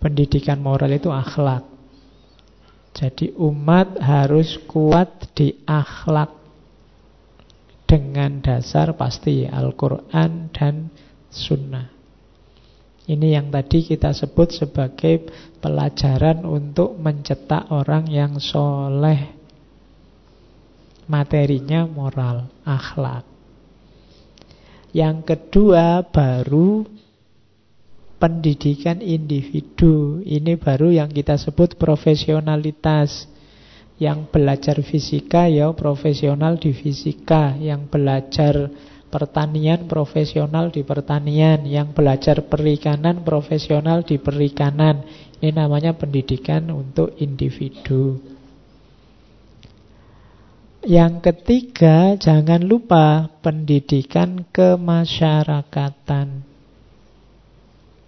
Pendidikan 0.00 0.60
moral 0.60 0.92
itu 0.92 1.08
akhlak. 1.08 1.64
Jadi 2.92 3.32
umat 3.40 3.96
harus 4.04 4.60
kuat 4.68 5.32
di 5.32 5.64
akhlak 5.64 6.36
dengan 7.88 8.44
dasar 8.44 8.92
pasti 8.92 9.48
Al-Quran 9.48 10.52
dan 10.52 10.92
Sunnah. 11.32 11.99
Ini 13.10 13.34
yang 13.34 13.50
tadi 13.50 13.82
kita 13.82 14.14
sebut 14.14 14.54
sebagai 14.54 15.26
pelajaran 15.58 16.46
untuk 16.46 16.94
mencetak 16.94 17.66
orang 17.74 18.06
yang 18.06 18.38
soleh 18.38 19.40
materinya 21.10 21.90
moral, 21.90 22.46
akhlak. 22.62 23.26
Yang 24.94 25.26
kedua 25.26 26.06
baru 26.06 26.86
pendidikan 28.22 29.02
individu. 29.02 30.22
Ini 30.22 30.54
baru 30.54 30.94
yang 30.94 31.10
kita 31.10 31.34
sebut 31.34 31.74
profesionalitas. 31.74 33.26
Yang 34.00 34.32
belajar 34.32 34.80
fisika 34.80 35.44
ya 35.44 35.68
profesional 35.76 36.56
di 36.56 36.72
fisika, 36.72 37.52
yang 37.60 37.84
belajar 37.84 38.72
pertanian 39.10 39.90
profesional 39.90 40.70
di 40.70 40.86
pertanian, 40.86 41.66
yang 41.66 41.90
belajar 41.90 42.46
perikanan 42.46 43.26
profesional 43.26 44.06
di 44.06 44.16
perikanan. 44.22 45.02
Ini 45.42 45.50
namanya 45.50 45.98
pendidikan 45.98 46.70
untuk 46.70 47.18
individu. 47.18 48.22
Yang 50.80 51.14
ketiga, 51.28 52.16
jangan 52.16 52.64
lupa 52.64 53.28
pendidikan 53.44 54.48
kemasyarakatan. 54.48 56.40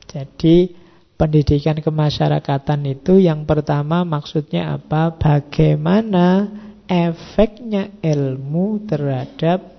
Jadi, 0.09 0.73
pendidikan 1.21 1.77
kemasyarakatan 1.85 2.81
itu 2.89 3.21
yang 3.21 3.45
pertama 3.45 4.09
maksudnya 4.09 4.77
apa? 4.81 5.13
Bagaimana 5.13 6.49
efeknya 6.89 7.93
ilmu 8.01 8.89
terhadap 8.89 9.72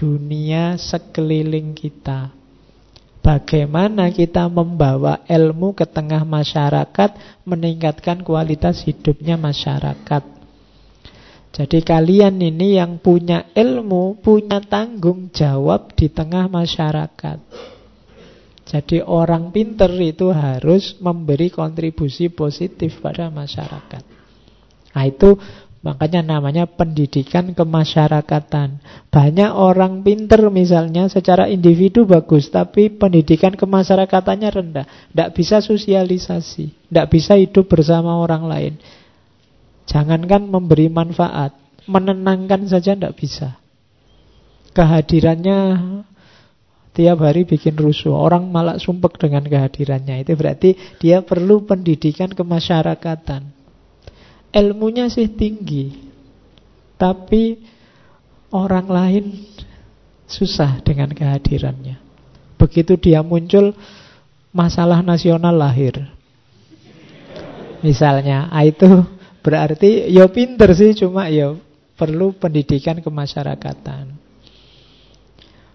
dunia 0.00 0.80
sekeliling 0.80 1.76
kita. 1.76 2.32
Bagaimana 3.20 4.08
kita 4.08 4.48
membawa 4.48 5.20
ilmu 5.28 5.76
ke 5.76 5.84
tengah 5.84 6.24
masyarakat, 6.24 7.44
meningkatkan 7.44 8.24
kualitas 8.24 8.80
hidupnya 8.88 9.36
masyarakat. 9.36 10.24
Jadi 11.52 11.78
kalian 11.84 12.40
ini 12.40 12.80
yang 12.80 12.96
punya 12.96 13.52
ilmu, 13.52 14.24
punya 14.24 14.64
tanggung 14.64 15.28
jawab 15.36 15.92
di 15.92 16.08
tengah 16.08 16.48
masyarakat. 16.48 17.38
Jadi 18.64 19.04
orang 19.04 19.52
pinter 19.52 19.92
itu 20.00 20.32
harus 20.32 20.96
memberi 21.02 21.52
kontribusi 21.52 22.32
positif 22.32 23.04
pada 23.04 23.28
masyarakat. 23.28 24.02
Nah 24.96 25.04
itu 25.04 25.36
makanya 25.80 26.20
namanya 26.20 26.68
pendidikan 26.68 27.56
kemasyarakatan. 27.56 28.80
Banyak 29.08 29.50
orang 29.52 30.04
pinter 30.04 30.52
misalnya 30.52 31.08
secara 31.08 31.48
individu 31.48 32.04
bagus, 32.04 32.52
tapi 32.52 32.92
pendidikan 32.92 33.56
kemasyarakatannya 33.56 34.50
rendah. 34.52 34.86
Tidak 35.12 35.30
bisa 35.32 35.64
sosialisasi, 35.64 36.92
tidak 36.92 37.06
bisa 37.08 37.36
hidup 37.40 37.68
bersama 37.68 38.20
orang 38.20 38.44
lain. 38.44 38.74
Jangankan 39.88 40.46
memberi 40.46 40.86
manfaat, 40.92 41.56
menenangkan 41.88 42.68
saja 42.68 42.94
tidak 42.94 43.16
bisa. 43.18 43.58
Kehadirannya 44.70 45.58
tiap 46.94 47.18
hari 47.24 47.42
bikin 47.42 47.74
rusuh. 47.74 48.14
Orang 48.14 48.54
malah 48.54 48.78
sumpek 48.78 49.18
dengan 49.18 49.42
kehadirannya. 49.42 50.22
Itu 50.22 50.38
berarti 50.38 50.78
dia 51.02 51.26
perlu 51.26 51.66
pendidikan 51.66 52.30
kemasyarakatan. 52.30 53.59
Ilmunya 54.50 55.06
sih 55.06 55.30
tinggi. 55.30 56.10
Tapi 56.98 57.56
orang 58.52 58.86
lain 58.90 59.24
susah 60.26 60.82
dengan 60.84 61.10
kehadirannya. 61.10 61.96
Begitu 62.60 63.00
dia 63.00 63.24
muncul, 63.24 63.72
masalah 64.52 65.00
nasional 65.00 65.56
lahir. 65.56 65.96
Misalnya, 67.80 68.52
ah, 68.52 68.60
itu 68.60 68.84
Berarti 69.40 70.12
ya 70.12 70.28
pinter 70.28 70.68
sih 70.76 70.92
cuma 70.92 71.32
ya 71.32 71.56
perlu 71.96 72.36
pendidikan 72.36 73.00
kemasyarakatan. 73.00 74.19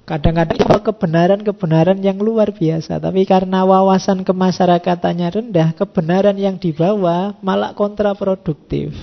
Kadang-kadang 0.05 0.85
kebenaran-kebenaran 0.85 1.97
yang 1.97 2.21
luar 2.21 2.53
biasa 2.53 3.01
Tapi 3.01 3.25
karena 3.25 3.65
wawasan 3.65 4.21
kemasyarakatannya 4.21 5.27
rendah 5.33 5.73
Kebenaran 5.73 6.37
yang 6.37 6.61
dibawa 6.61 7.33
malah 7.41 7.73
kontraproduktif. 7.73 8.93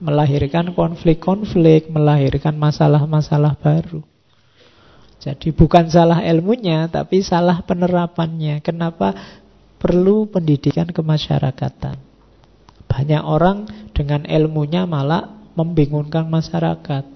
Melahirkan 0.00 0.72
konflik-konflik 0.72 1.92
Melahirkan 1.92 2.56
masalah-masalah 2.56 3.60
baru. 3.60 4.00
Jadi 5.20 5.52
bukan 5.52 5.92
salah 5.92 6.24
ilmunya 6.24 6.88
Tapi 6.88 7.20
salah 7.20 7.60
penerapannya. 7.60 8.64
Kenapa? 8.64 9.12
Perlu 9.76 10.32
pendidikan 10.32 10.88
kemasyarakatan. 10.88 12.00
Banyak 12.88 13.20
orang 13.20 13.68
dengan 13.92 14.24
ilmunya 14.24 14.88
malah 14.88 15.28
membingungkan 15.52 16.24
masyarakat. 16.24 17.11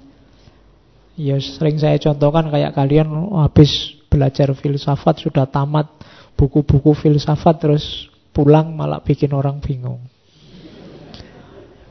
Ya 1.17 1.41
sering 1.41 1.81
saya 1.81 1.97
contohkan 1.97 2.53
kayak 2.53 2.77
kalian 2.77 3.09
habis 3.41 3.97
belajar 4.12 4.53
filsafat 4.53 5.25
sudah 5.25 5.49
tamat 5.49 5.89
buku-buku 6.37 6.93
filsafat 6.93 7.57
terus 7.57 8.12
pulang 8.37 8.77
malah 8.77 9.01
bikin 9.01 9.33
orang 9.33 9.57
bingung. 9.57 10.05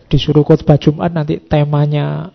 Disuruh 0.05 0.45
khotbah 0.45 0.77
Jumat 0.77 1.09
nanti 1.09 1.41
temanya 1.41 2.29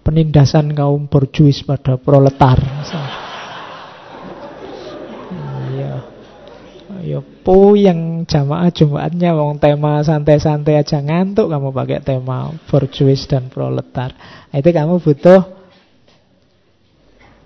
penindasan 0.00 0.72
kaum 0.72 1.04
borjuis 1.04 1.60
pada 1.60 2.00
proletar. 2.00 2.56
Iya. 5.76 5.94
Ya 7.18 7.42
puyeng 7.42 8.22
jamaah 8.30 8.70
Jumatnya 8.70 9.34
wong 9.34 9.58
tema 9.58 9.98
santai-santai 10.06 10.78
aja 10.78 11.02
ngantuk 11.02 11.50
kamu 11.50 11.74
pakai 11.74 11.98
tema 12.06 12.54
borjuis 12.70 13.26
dan 13.26 13.50
proletar. 13.50 14.14
Nah, 14.48 14.56
itu 14.62 14.70
kamu 14.70 15.02
butuh 15.02 15.58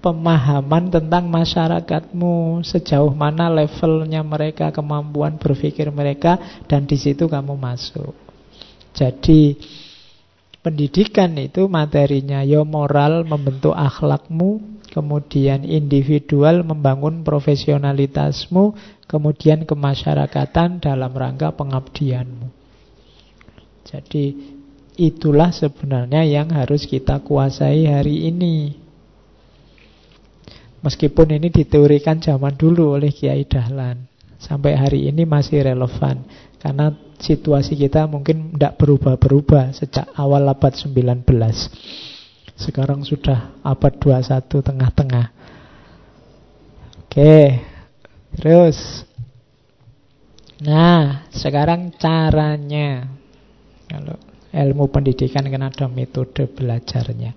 pemahaman 0.02 0.90
tentang 0.90 1.30
masyarakatmu, 1.30 2.66
sejauh 2.66 3.14
mana 3.14 3.46
levelnya 3.48 4.20
mereka, 4.26 4.74
kemampuan 4.74 5.38
berpikir 5.38 5.88
mereka, 5.94 6.36
dan 6.66 6.84
di 6.84 6.98
situ 6.98 7.30
kamu 7.30 7.54
masuk. 7.54 8.12
Jadi 8.92 9.56
pendidikan 10.60 11.32
itu 11.38 11.70
materinya 11.70 12.42
ya 12.42 12.66
moral 12.66 13.22
membentuk 13.22 13.72
akhlakmu, 13.72 14.82
kemudian 14.90 15.62
individual 15.62 16.66
membangun 16.66 17.22
profesionalitasmu, 17.22 18.74
kemudian 19.12 19.68
kemasyarakatan 19.68 20.80
dalam 20.80 21.12
rangka 21.12 21.52
pengabdianmu. 21.52 22.48
Jadi 23.84 24.32
itulah 24.96 25.52
sebenarnya 25.52 26.24
yang 26.24 26.48
harus 26.56 26.88
kita 26.88 27.20
kuasai 27.20 27.84
hari 27.84 28.32
ini. 28.32 28.80
Meskipun 30.82 31.38
ini 31.38 31.48
diteorikan 31.52 32.18
zaman 32.18 32.58
dulu 32.58 32.98
oleh 32.98 33.14
Kiai 33.14 33.46
Dahlan 33.46 34.10
Sampai 34.42 34.74
hari 34.74 35.06
ini 35.06 35.22
masih 35.22 35.62
relevan 35.62 36.26
Karena 36.58 36.90
situasi 37.22 37.78
kita 37.78 38.10
mungkin 38.10 38.58
tidak 38.58 38.82
berubah-berubah 38.82 39.70
Sejak 39.78 40.10
awal 40.18 40.42
abad 40.50 40.74
19 40.74 41.22
Sekarang 42.58 43.06
sudah 43.06 43.62
abad 43.62 43.94
21 43.94 44.42
tengah-tengah 44.50 45.26
Oke 47.06 47.71
Terus 48.38 49.08
Nah 50.62 51.26
sekarang 51.34 51.90
caranya 51.98 53.10
Kalau 53.90 54.14
ilmu 54.52 54.92
pendidikan 54.92 55.48
kan 55.48 55.64
ada 55.64 55.86
metode 55.88 56.44
belajarnya 56.46 57.32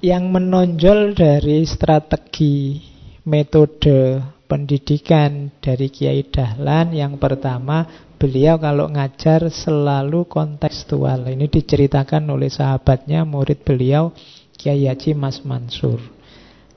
yang 0.00 0.32
menonjol 0.32 1.12
dari 1.12 1.60
strategi 1.68 2.80
metode 3.28 4.16
pendidikan 4.48 5.52
dari 5.60 5.92
Kiai 5.92 6.24
Dahlan 6.24 6.96
yang 6.96 7.20
pertama 7.20 7.84
beliau 8.16 8.56
kalau 8.56 8.88
ngajar 8.88 9.52
selalu 9.52 10.24
kontekstual. 10.24 11.28
Ini 11.28 11.46
diceritakan 11.52 12.32
oleh 12.32 12.48
sahabatnya 12.48 13.28
murid 13.28 13.60
beliau 13.60 14.16
Kiai 14.56 14.88
Haji 14.88 15.12
Mas 15.12 15.44
Mansur. 15.44 16.00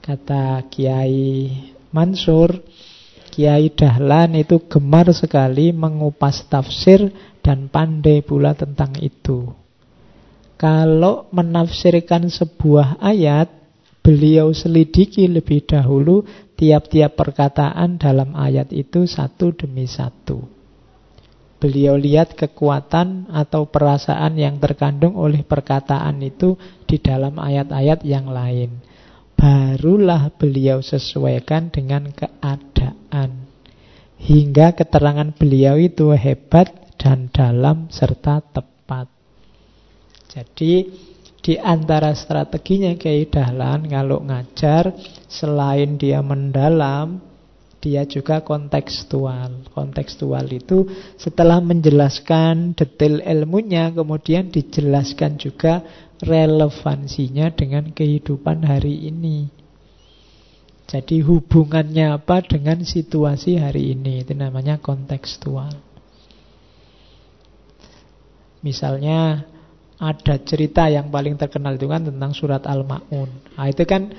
Kata 0.04 0.60
Kiai 0.68 1.48
Mansur, 1.94 2.58
Kiai 3.30 3.70
Dahlan 3.70 4.34
itu 4.34 4.66
gemar 4.66 5.06
sekali 5.14 5.70
mengupas 5.70 6.42
tafsir 6.50 7.14
dan 7.38 7.70
pandai 7.70 8.18
pula 8.26 8.58
tentang 8.58 8.98
itu. 8.98 9.54
Kalau 10.58 11.30
menafsirkan 11.30 12.26
sebuah 12.26 12.98
ayat, 12.98 13.46
beliau 14.02 14.50
selidiki 14.50 15.30
lebih 15.30 15.66
dahulu 15.70 16.26
tiap-tiap 16.58 17.14
perkataan 17.14 17.98
dalam 17.98 18.34
ayat 18.34 18.74
itu 18.74 19.06
satu 19.06 19.54
demi 19.54 19.86
satu. 19.86 20.46
Beliau 21.62 21.96
lihat 21.96 22.36
kekuatan 22.36 23.32
atau 23.32 23.70
perasaan 23.70 24.36
yang 24.36 24.60
terkandung 24.60 25.16
oleh 25.16 25.40
perkataan 25.46 26.20
itu 26.20 26.60
di 26.84 27.00
dalam 27.00 27.40
ayat-ayat 27.40 28.04
yang 28.04 28.28
lain. 28.28 28.93
Barulah 29.44 30.32
beliau 30.32 30.80
sesuaikan 30.80 31.68
dengan 31.68 32.08
keadaan. 32.08 33.44
Hingga 34.16 34.72
keterangan 34.72 35.36
beliau 35.36 35.76
itu 35.76 36.16
hebat 36.16 36.72
dan 36.96 37.28
dalam 37.28 37.92
serta 37.92 38.40
tepat. 38.40 39.04
Jadi 40.32 40.88
di 41.44 41.60
antara 41.60 42.16
strateginya 42.16 42.96
Kiai 42.96 43.28
Dahlan 43.28 43.84
kalau 43.84 44.24
ngajar 44.24 44.96
selain 45.28 46.00
dia 46.00 46.24
mendalam 46.24 47.20
dia 47.84 48.08
juga 48.08 48.40
kontekstual. 48.40 49.68
Kontekstual 49.76 50.48
itu 50.48 50.88
setelah 51.20 51.60
menjelaskan 51.60 52.72
detail 52.72 53.20
ilmunya 53.20 53.92
kemudian 53.92 54.48
dijelaskan 54.48 55.36
juga 55.36 55.84
relevansinya 56.22 57.50
dengan 57.50 57.90
kehidupan 57.90 58.62
hari 58.62 59.10
ini. 59.10 59.50
Jadi 60.84 61.24
hubungannya 61.24 62.12
apa 62.12 62.44
dengan 62.44 62.84
situasi 62.84 63.56
hari 63.56 63.96
ini 63.96 64.20
itu 64.20 64.36
namanya 64.36 64.76
kontekstual. 64.78 65.72
Misalnya 68.60 69.48
ada 69.98 70.36
cerita 70.44 70.88
yang 70.92 71.08
paling 71.08 71.40
terkenal 71.40 71.80
itu 71.80 71.88
kan 71.88 72.04
tentang 72.04 72.32
surat 72.36 72.62
Al-Ma'un. 72.68 73.30
Nah, 73.56 73.66
itu 73.68 73.84
kan 73.88 74.12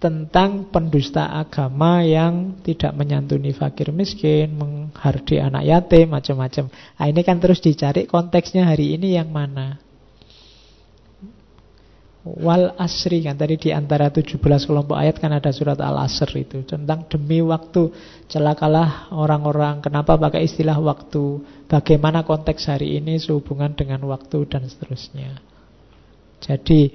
tentang 0.00 0.72
pendusta 0.72 1.28
agama 1.28 2.00
yang 2.00 2.62
tidak 2.64 2.96
menyantuni 2.96 3.52
fakir 3.52 3.92
miskin, 3.92 4.56
menghardi 4.56 5.42
anak 5.42 5.66
yatim, 5.66 6.08
macam-macam. 6.08 6.72
Nah, 6.72 7.06
ini 7.06 7.20
kan 7.20 7.36
terus 7.42 7.60
dicari 7.60 8.08
konteksnya 8.08 8.64
hari 8.70 8.96
ini 8.96 9.18
yang 9.18 9.28
mana. 9.28 9.89
Wal 12.20 12.76
asri 12.76 13.24
kan 13.24 13.40
tadi 13.40 13.56
di 13.56 13.72
antara 13.72 14.12
17 14.12 14.36
kelompok 14.44 14.92
ayat 14.92 15.16
kan 15.16 15.32
ada 15.32 15.48
surat 15.56 15.80
Al 15.80 16.04
Asr 16.04 16.28
itu 16.36 16.60
tentang 16.68 17.08
demi 17.08 17.40
waktu 17.40 17.88
celakalah 18.28 19.08
orang-orang 19.16 19.80
kenapa 19.80 20.20
pakai 20.20 20.44
istilah 20.44 20.76
waktu 20.84 21.40
bagaimana 21.64 22.20
konteks 22.20 22.68
hari 22.68 23.00
ini 23.00 23.16
sehubungan 23.16 23.72
dengan 23.72 24.04
waktu 24.04 24.44
dan 24.52 24.68
seterusnya. 24.68 25.40
Jadi 26.44 26.92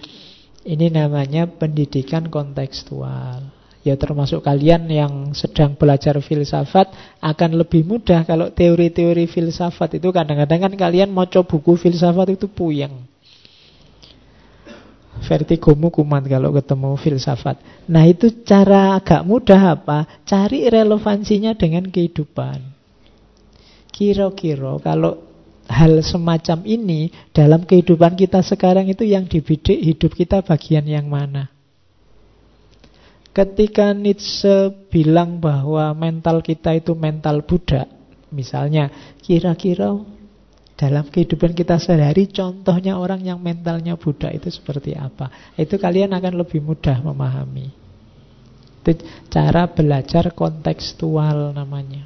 ini 0.69 0.93
namanya 0.93 1.49
pendidikan 1.49 2.29
kontekstual. 2.29 3.49
Ya 3.81 3.97
termasuk 3.97 4.45
kalian 4.45 4.85
yang 4.93 5.33
sedang 5.33 5.73
belajar 5.73 6.21
filsafat 6.21 7.17
akan 7.17 7.57
lebih 7.57 7.81
mudah 7.81 8.29
kalau 8.29 8.53
teori-teori 8.53 9.25
filsafat 9.25 9.97
itu 9.97 10.09
kadang-kadang 10.13 10.69
kan 10.69 10.73
kalian 10.77 11.09
mau 11.09 11.25
coba 11.25 11.49
buku 11.49 11.81
filsafat 11.81 12.37
itu 12.37 12.45
puyeng. 12.45 13.14
Vertigomu 15.23 15.93
kumat 15.93 16.27
kalau 16.27 16.51
ketemu 16.51 16.99
filsafat. 16.99 17.57
Nah 17.87 18.03
itu 18.03 18.43
cara 18.43 18.99
agak 18.99 19.23
mudah 19.23 19.79
apa? 19.79 20.23
Cari 20.27 20.67
relevansinya 20.67 21.55
dengan 21.55 21.87
kehidupan. 21.87 22.59
Kira-kira 23.95 24.75
kalau 24.83 25.23
hal 25.65 26.03
semacam 26.05 26.61
ini 26.67 27.09
dalam 27.33 27.65
kehidupan 27.65 28.13
kita 28.13 28.43
sekarang 28.45 28.91
itu 28.91 29.07
yang 29.07 29.25
dibidik 29.25 29.79
hidup 29.79 30.13
kita 30.13 30.45
bagian 30.45 30.85
yang 30.85 31.09
mana? 31.09 31.49
Ketika 33.35 33.91
Nietzsche 33.91 34.71
bilang 34.87 35.43
bahwa 35.43 35.91
mental 35.91 36.39
kita 36.39 36.71
itu 36.71 36.95
mental 36.95 37.43
budak, 37.43 37.83
misalnya, 38.31 38.87
kira-kira 39.19 39.91
dalam 40.75 41.07
kehidupan 41.07 41.55
kita 41.55 41.79
sehari 41.79 42.27
contohnya 42.27 42.99
orang 42.99 43.23
yang 43.23 43.39
mentalnya 43.39 43.95
budak 43.95 44.35
itu 44.35 44.51
seperti 44.51 44.91
apa? 44.91 45.55
Itu 45.55 45.79
kalian 45.79 46.11
akan 46.11 46.35
lebih 46.35 46.59
mudah 46.59 46.99
memahami. 46.99 47.71
Itu 48.83 48.91
cara 49.31 49.71
belajar 49.71 50.35
kontekstual 50.35 51.55
namanya. 51.55 52.03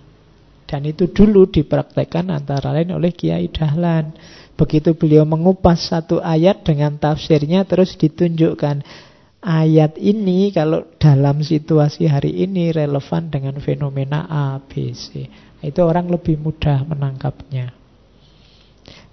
Dan 0.70 0.86
itu 0.86 1.10
dulu 1.10 1.50
dipraktekkan 1.50 2.30
antara 2.30 2.70
lain 2.70 2.94
oleh 2.94 3.10
Kiai 3.10 3.50
Dahlan. 3.50 4.14
Begitu 4.54 4.94
beliau 4.94 5.26
mengupas 5.26 5.90
satu 5.90 6.22
ayat 6.22 6.62
dengan 6.62 6.94
tafsirnya 7.02 7.66
terus 7.66 7.98
ditunjukkan 7.98 8.86
ayat 9.42 9.98
ini 9.98 10.54
kalau 10.54 10.86
dalam 11.02 11.42
situasi 11.42 12.06
hari 12.06 12.46
ini 12.46 12.70
relevan 12.70 13.34
dengan 13.34 13.58
fenomena 13.58 14.30
A, 14.30 14.62
B, 14.62 14.94
C. 14.94 15.26
Itu 15.66 15.90
orang 15.90 16.06
lebih 16.06 16.38
mudah 16.38 16.86
menangkapnya 16.86 17.79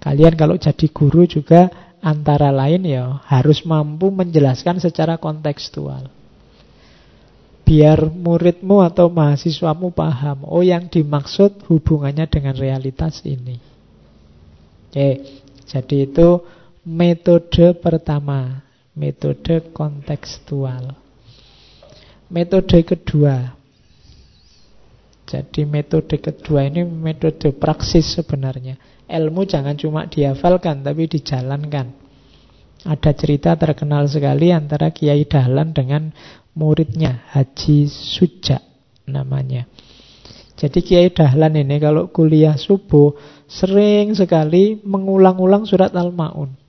Kalian 0.07 0.39
kalau 0.39 0.55
jadi 0.55 0.87
guru 0.87 1.27
juga 1.27 1.67
antara 1.99 2.47
lain 2.47 2.87
ya 2.87 3.19
harus 3.27 3.59
mampu 3.67 4.07
menjelaskan 4.07 4.79
secara 4.79 5.19
kontekstual. 5.19 6.07
Biar 7.67 8.07
muridmu 8.07 8.79
atau 8.79 9.11
mahasiswamu 9.11 9.91
paham, 9.91 10.47
oh 10.47 10.63
yang 10.63 10.87
dimaksud 10.87 11.59
hubungannya 11.67 12.23
dengan 12.31 12.55
realitas 12.55 13.19
ini. 13.27 13.59
Oke, 14.87 15.27
jadi 15.67 16.07
itu 16.07 16.39
metode 16.87 17.75
pertama. 17.75 18.63
Metode 18.95 19.75
kontekstual. 19.75 20.95
Metode 22.31 22.79
kedua. 22.87 23.51
Jadi 25.27 25.67
metode 25.67 26.15
kedua 26.17 26.63
ini 26.63 26.87
metode 26.87 27.51
praksis 27.51 28.15
sebenarnya. 28.15 28.79
Ilmu 29.07 29.47
jangan 29.47 29.79
cuma 29.79 30.05
dihafalkan 30.11 30.83
tapi 30.83 31.07
dijalankan. 31.07 31.95
Ada 32.87 33.11
cerita 33.15 33.55
terkenal 33.55 34.05
sekali 34.07 34.53
antara 34.53 34.91
Kiai 34.91 35.25
Dahlan 35.25 35.73
dengan 35.73 36.11
muridnya 36.53 37.25
Haji 37.33 37.87
Suja 37.87 38.59
namanya. 39.07 39.65
Jadi 40.59 40.79
Kiai 40.83 41.09
Dahlan 41.09 41.55
ini 41.55 41.79
kalau 41.79 42.11
kuliah 42.11 42.59
subuh 42.59 43.15
sering 43.47 44.13
sekali 44.13 44.79
mengulang-ulang 44.83 45.63
surat 45.63 45.95
Al-Maun. 45.95 46.67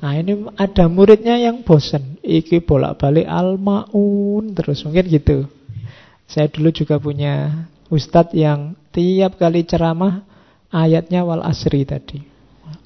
Nah 0.00 0.16
ini 0.16 0.32
ada 0.58 0.84
muridnya 0.90 1.36
yang 1.38 1.62
bosan 1.62 2.18
Iki 2.18 2.66
bolak-balik 2.66 3.30
al-ma'un 3.30 4.50
Terus 4.56 4.82
mungkin 4.82 5.06
gitu 5.06 5.46
Saya 6.26 6.50
dulu 6.50 6.74
juga 6.74 6.98
punya 6.98 7.68
ustadz 7.90 8.32
yang 8.32 8.78
Tiap 8.94 9.36
kali 9.36 9.66
ceramah 9.66 10.24
Ayatnya 10.70 11.26
wal 11.26 11.42
asri 11.42 11.84
tadi 11.84 12.22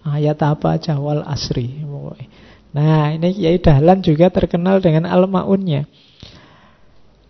Ayat 0.04 0.40
apa 0.40 0.80
aja 0.80 0.96
wal 0.96 1.22
asri 1.24 1.84
Nah 2.74 3.14
ini 3.14 3.28
Kiai 3.36 3.60
Dahlan 3.62 4.02
juga 4.02 4.32
terkenal 4.32 4.82
dengan 4.82 5.06
al-ma'unnya 5.06 5.86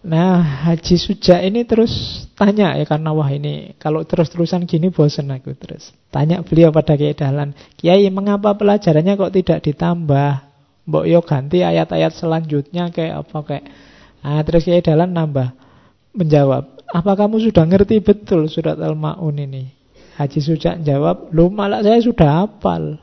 Nah, 0.05 0.69
Haji 0.69 1.01
Suja 1.01 1.41
ini 1.41 1.65
terus 1.65 2.29
tanya 2.37 2.77
ya 2.77 2.85
karena 2.85 3.17
wah 3.17 3.33
ini 3.33 3.73
kalau 3.81 4.05
terus-terusan 4.05 4.69
gini 4.69 4.93
bosan 4.93 5.33
aku 5.33 5.57
terus. 5.57 5.97
Tanya 6.13 6.45
beliau 6.45 6.69
pada 6.69 6.93
Kiai 6.93 7.17
Dahlan, 7.17 7.57
"Kiai, 7.81 8.05
mengapa 8.13 8.53
pelajarannya 8.53 9.17
kok 9.17 9.33
tidak 9.33 9.59
ditambah? 9.65 10.31
Mbok 10.85 11.05
yo 11.09 11.25
ganti 11.25 11.65
ayat-ayat 11.65 12.13
selanjutnya 12.13 12.93
kayak 12.93 13.25
apa 13.25 13.39
kayak." 13.49 13.65
Nah, 14.21 14.45
terus 14.45 14.69
Kiai 14.69 14.85
Dahlan 14.85 15.17
nambah 15.17 15.57
menjawab, 16.13 16.74
"Apa 16.95 17.19
kamu 17.19 17.43
sudah 17.43 17.67
ngerti 17.67 17.99
betul 17.99 18.47
surat 18.47 18.79
Al-Maun 18.79 19.35
ini?" 19.43 19.67
Haji 20.15 20.39
Suja 20.39 20.79
jawab, 20.79 21.35
"Lu 21.35 21.51
malah 21.51 21.83
saya 21.83 21.99
sudah 21.99 22.47
hafal." 22.47 23.03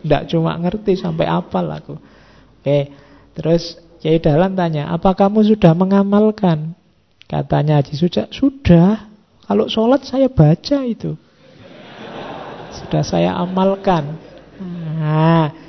Tidak 0.00 0.22
cuma 0.32 0.56
ngerti 0.56 0.96
sampai 0.96 1.28
hafal 1.28 1.66
aku. 1.68 1.94
Oke, 2.62 2.88
terus 3.36 3.76
Kiai 4.00 4.22
Dahlan 4.22 4.54
tanya, 4.54 4.88
apa 4.88 5.12
kamu 5.18 5.44
sudah 5.44 5.74
mengamalkan? 5.74 6.72
Katanya 7.26 7.82
Haji 7.82 7.94
Suja, 7.98 8.30
sudah. 8.30 9.10
Kalau 9.44 9.66
sholat 9.66 10.06
saya 10.06 10.30
baca 10.30 10.78
itu. 10.86 11.14
Sudah 12.78 13.02
saya 13.06 13.30
amalkan. 13.38 14.18
Nah, 14.58 15.65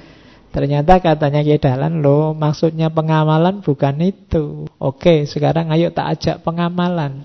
ternyata 0.52 0.99
katanya 1.03 1.44
Kiai 1.44 1.61
Dahlan, 1.61 1.99
loh 1.99 2.34
maksudnya 2.34 2.91
pengamalan 2.91 3.60
bukan 3.61 3.95
itu. 4.02 4.65
Oke, 4.80 5.28
sekarang 5.28 5.69
ayo 5.72 5.91
tak 5.91 6.18
ajak 6.18 6.36
pengamalan. 6.45 7.24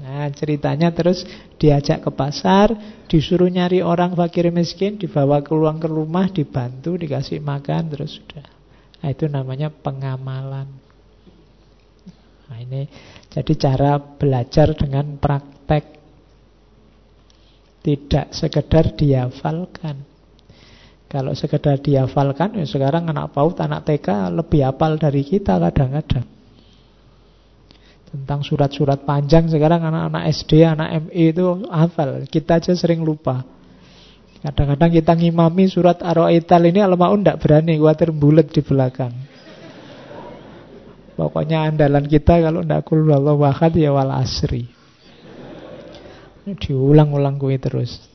Nah, 0.00 0.26
ceritanya 0.34 0.90
terus 0.90 1.22
diajak 1.60 2.02
ke 2.02 2.10
pasar, 2.10 2.74
disuruh 3.06 3.46
nyari 3.46 3.78
orang 3.78 4.18
fakir 4.18 4.50
miskin, 4.50 4.98
dibawa 4.98 5.38
keluar 5.38 5.78
ke 5.78 5.86
rumah, 5.86 6.26
dibantu, 6.26 6.98
dikasih 6.98 7.38
makan, 7.38 7.94
terus 7.94 8.18
sudah. 8.18 8.42
Nah, 9.00 9.08
itu 9.14 9.30
namanya 9.30 9.70
pengamalan. 9.70 10.66
Nah, 12.50 12.58
ini 12.58 12.90
jadi 13.30 13.52
cara 13.54 14.02
belajar 14.02 14.74
dengan 14.74 15.14
praktek. 15.22 16.02
Tidak 17.80 18.34
sekedar 18.34 18.92
dihafalkan. 18.98 20.09
Kalau 21.10 21.34
sekedar 21.34 21.82
dihafalkan, 21.82 22.54
ya 22.54 22.62
sekarang 22.62 23.10
anak 23.10 23.34
PAUD, 23.34 23.58
anak 23.66 23.82
TK 23.82 24.30
lebih 24.30 24.62
hafal 24.62 24.94
dari 24.94 25.26
kita 25.26 25.58
kadang-kadang. 25.58 26.22
Tentang 28.14 28.46
surat-surat 28.46 29.02
panjang 29.02 29.50
sekarang 29.50 29.82
anak-anak 29.82 30.30
SD, 30.30 30.62
anak 30.62 31.10
ME 31.10 31.34
itu 31.34 31.66
hafal. 31.66 32.30
Kita 32.30 32.62
aja 32.62 32.78
sering 32.78 33.02
lupa. 33.02 33.42
Kadang-kadang 34.38 34.90
kita 34.94 35.18
ngimami 35.18 35.66
surat 35.66 35.98
Ar-Ra'aital 35.98 36.62
ini 36.70 36.78
Al-Ma'un 36.78 37.26
tidak 37.26 37.42
berani, 37.42 37.74
khawatir 37.74 38.14
bulat 38.14 38.46
di 38.54 38.62
belakang. 38.62 39.14
Pokoknya 41.18 41.68
andalan 41.68 42.06
kita 42.06 42.38
kalau 42.38 42.62
tidak 42.62 42.86
kul 42.86 43.02
Allah 43.10 43.34
wahad 43.34 43.74
ya 43.74 43.90
wal 43.90 44.14
asri. 44.14 44.70
Diulang-ulang 46.46 47.34
gue 47.36 47.58
terus. 47.58 48.09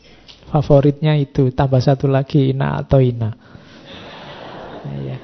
Favoritnya 0.49 1.17
itu, 1.17 1.49
tambah 1.51 1.81
satu 1.81 2.05
lagi 2.05 2.53
ina 2.53 2.81
atau 2.85 3.01
ina. 3.01 3.33
Ya. 4.85 5.17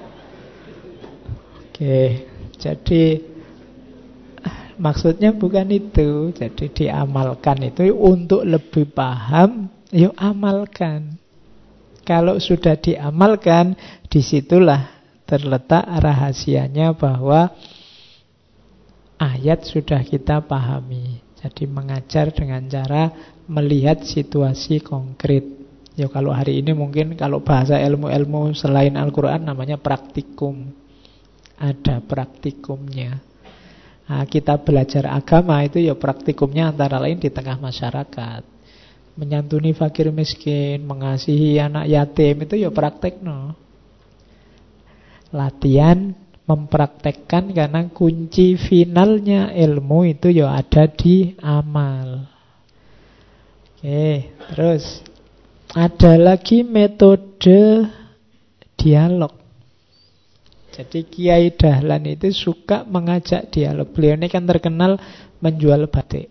Oke, 1.61 2.26
jadi 2.57 3.03
maksudnya 4.81 5.31
bukan 5.34 5.69
itu. 5.69 6.34
Jadi 6.34 6.65
diamalkan 6.73 7.69
itu 7.69 7.93
untuk 7.93 8.41
lebih 8.41 8.89
paham 8.89 9.69
Yuk 9.91 10.15
amalkan. 10.15 11.19
Kalau 12.07 12.39
sudah 12.39 12.80
diamalkan, 12.80 13.76
di 14.07 14.23
situlah 14.23 15.03
terletak 15.27 15.84
rahasianya 15.84 16.95
bahwa 16.95 17.52
ayat 19.19 19.68
sudah 19.68 19.99
kita 20.07 20.48
pahami. 20.48 21.19
Jadi 21.43 21.68
mengajar 21.68 22.31
dengan 22.31 22.64
cara 22.72 23.30
melihat 23.52 24.07
situasi 24.07 24.80
konkret. 24.80 25.44
Ya 25.99 26.07
kalau 26.07 26.32
hari 26.32 26.64
ini 26.64 26.72
mungkin 26.72 27.19
kalau 27.19 27.44
bahasa 27.44 27.76
ilmu-ilmu 27.76 28.56
selain 28.56 28.95
Al-Quran 28.95 29.44
namanya 29.44 29.76
praktikum. 29.76 30.72
Ada 31.60 31.99
praktikumnya. 32.02 33.19
Nah, 34.07 34.26
kita 34.26 34.57
belajar 34.64 35.11
agama 35.11 35.61
itu 35.61 35.78
ya 35.78 35.94
praktikumnya 35.94 36.72
antara 36.73 36.98
lain 36.98 37.22
di 37.22 37.30
tengah 37.30 37.60
masyarakat 37.61 38.61
menyantuni 39.19 39.76
fakir 39.76 40.10
miskin, 40.10 40.84
mengasihi 40.88 41.60
anak 41.60 41.86
yatim 41.86 42.48
itu 42.48 42.56
ya 42.64 42.72
praktek 42.72 43.19
no. 43.19 43.56
Latihan 45.32 46.11
mempraktekkan 46.48 47.56
karena 47.56 47.88
kunci 47.91 48.60
finalnya 48.60 49.56
ilmu 49.56 50.10
itu 50.10 50.28
ya 50.32 50.57
ada 50.57 50.88
di 50.91 51.36
amal. 51.40 52.30
Oke, 53.81 54.29
terus 54.53 55.01
ada 55.73 56.13
lagi 56.13 56.61
metode 56.61 57.89
dialog. 58.77 59.33
Jadi 60.69 61.01
Kiai 61.09 61.49
Dahlan 61.49 62.05
itu 62.05 62.29
suka 62.29 62.85
mengajak 62.85 63.49
dialog. 63.49 63.89
Beliau 63.89 64.21
ini 64.21 64.29
kan 64.29 64.45
terkenal 64.45 65.01
menjual 65.41 65.89
batik. 65.89 66.29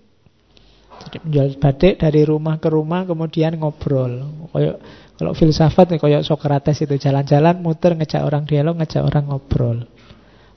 Jadi 1.02 1.16
menjual 1.26 1.58
batik 1.58 1.98
dari 1.98 2.22
rumah 2.22 2.62
ke 2.62 2.70
rumah 2.70 3.02
kemudian 3.02 3.58
ngobrol. 3.58 4.46
Kayak 4.54 4.78
kalau 5.18 5.34
filsafat 5.34 5.98
kayak 5.98 6.22
Socrates 6.22 6.86
itu 6.86 7.02
jalan-jalan 7.02 7.58
muter 7.58 7.98
ngejak 7.98 8.22
orang 8.22 8.46
dialog, 8.46 8.78
ngejak 8.78 9.02
orang 9.02 9.26
ngobrol. 9.26 9.90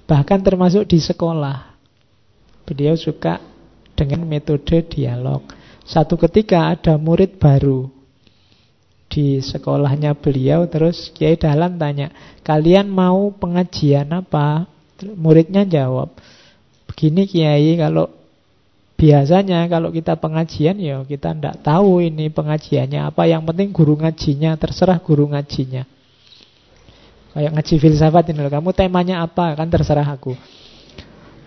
Bahkan 0.06 0.46
termasuk 0.46 0.86
di 0.86 1.02
sekolah. 1.02 1.74
Beliau 2.70 2.94
suka 2.94 3.42
dengan 3.98 4.30
metode 4.30 4.86
dialog. 4.86 5.63
Satu 5.84 6.16
ketika 6.16 6.72
ada 6.72 6.96
murid 6.96 7.38
baru 7.40 7.92
di 9.12 9.44
sekolahnya 9.44 10.18
beliau 10.18 10.66
terus 10.66 11.12
Kiai 11.12 11.38
Dahlan 11.38 11.78
tanya, 11.78 12.10
"Kalian 12.42 12.90
mau 12.90 13.30
pengajian 13.36 14.10
apa?" 14.10 14.66
Muridnya 15.04 15.68
jawab, 15.68 16.16
"Begini 16.88 17.28
Kiai, 17.28 17.76
kalau 17.76 18.08
Biasanya 19.04 19.68
kalau 19.68 19.92
kita 19.92 20.16
pengajian 20.16 20.80
ya 20.80 21.04
kita 21.04 21.36
tidak 21.36 21.60
tahu 21.60 22.00
ini 22.00 22.32
pengajiannya 22.32 23.12
apa. 23.12 23.28
Yang 23.28 23.52
penting 23.52 23.70
guru 23.76 24.00
ngajinya, 24.00 24.56
terserah 24.56 24.96
guru 25.04 25.28
ngajinya. 25.28 25.84
Kayak 27.36 27.52
ngaji 27.52 27.76
filsafat 27.84 28.32
ini 28.32 28.40
loh, 28.40 28.48
kamu 28.48 28.72
temanya 28.72 29.28
apa 29.28 29.60
kan 29.60 29.68
terserah 29.68 30.08
aku. 30.08 30.40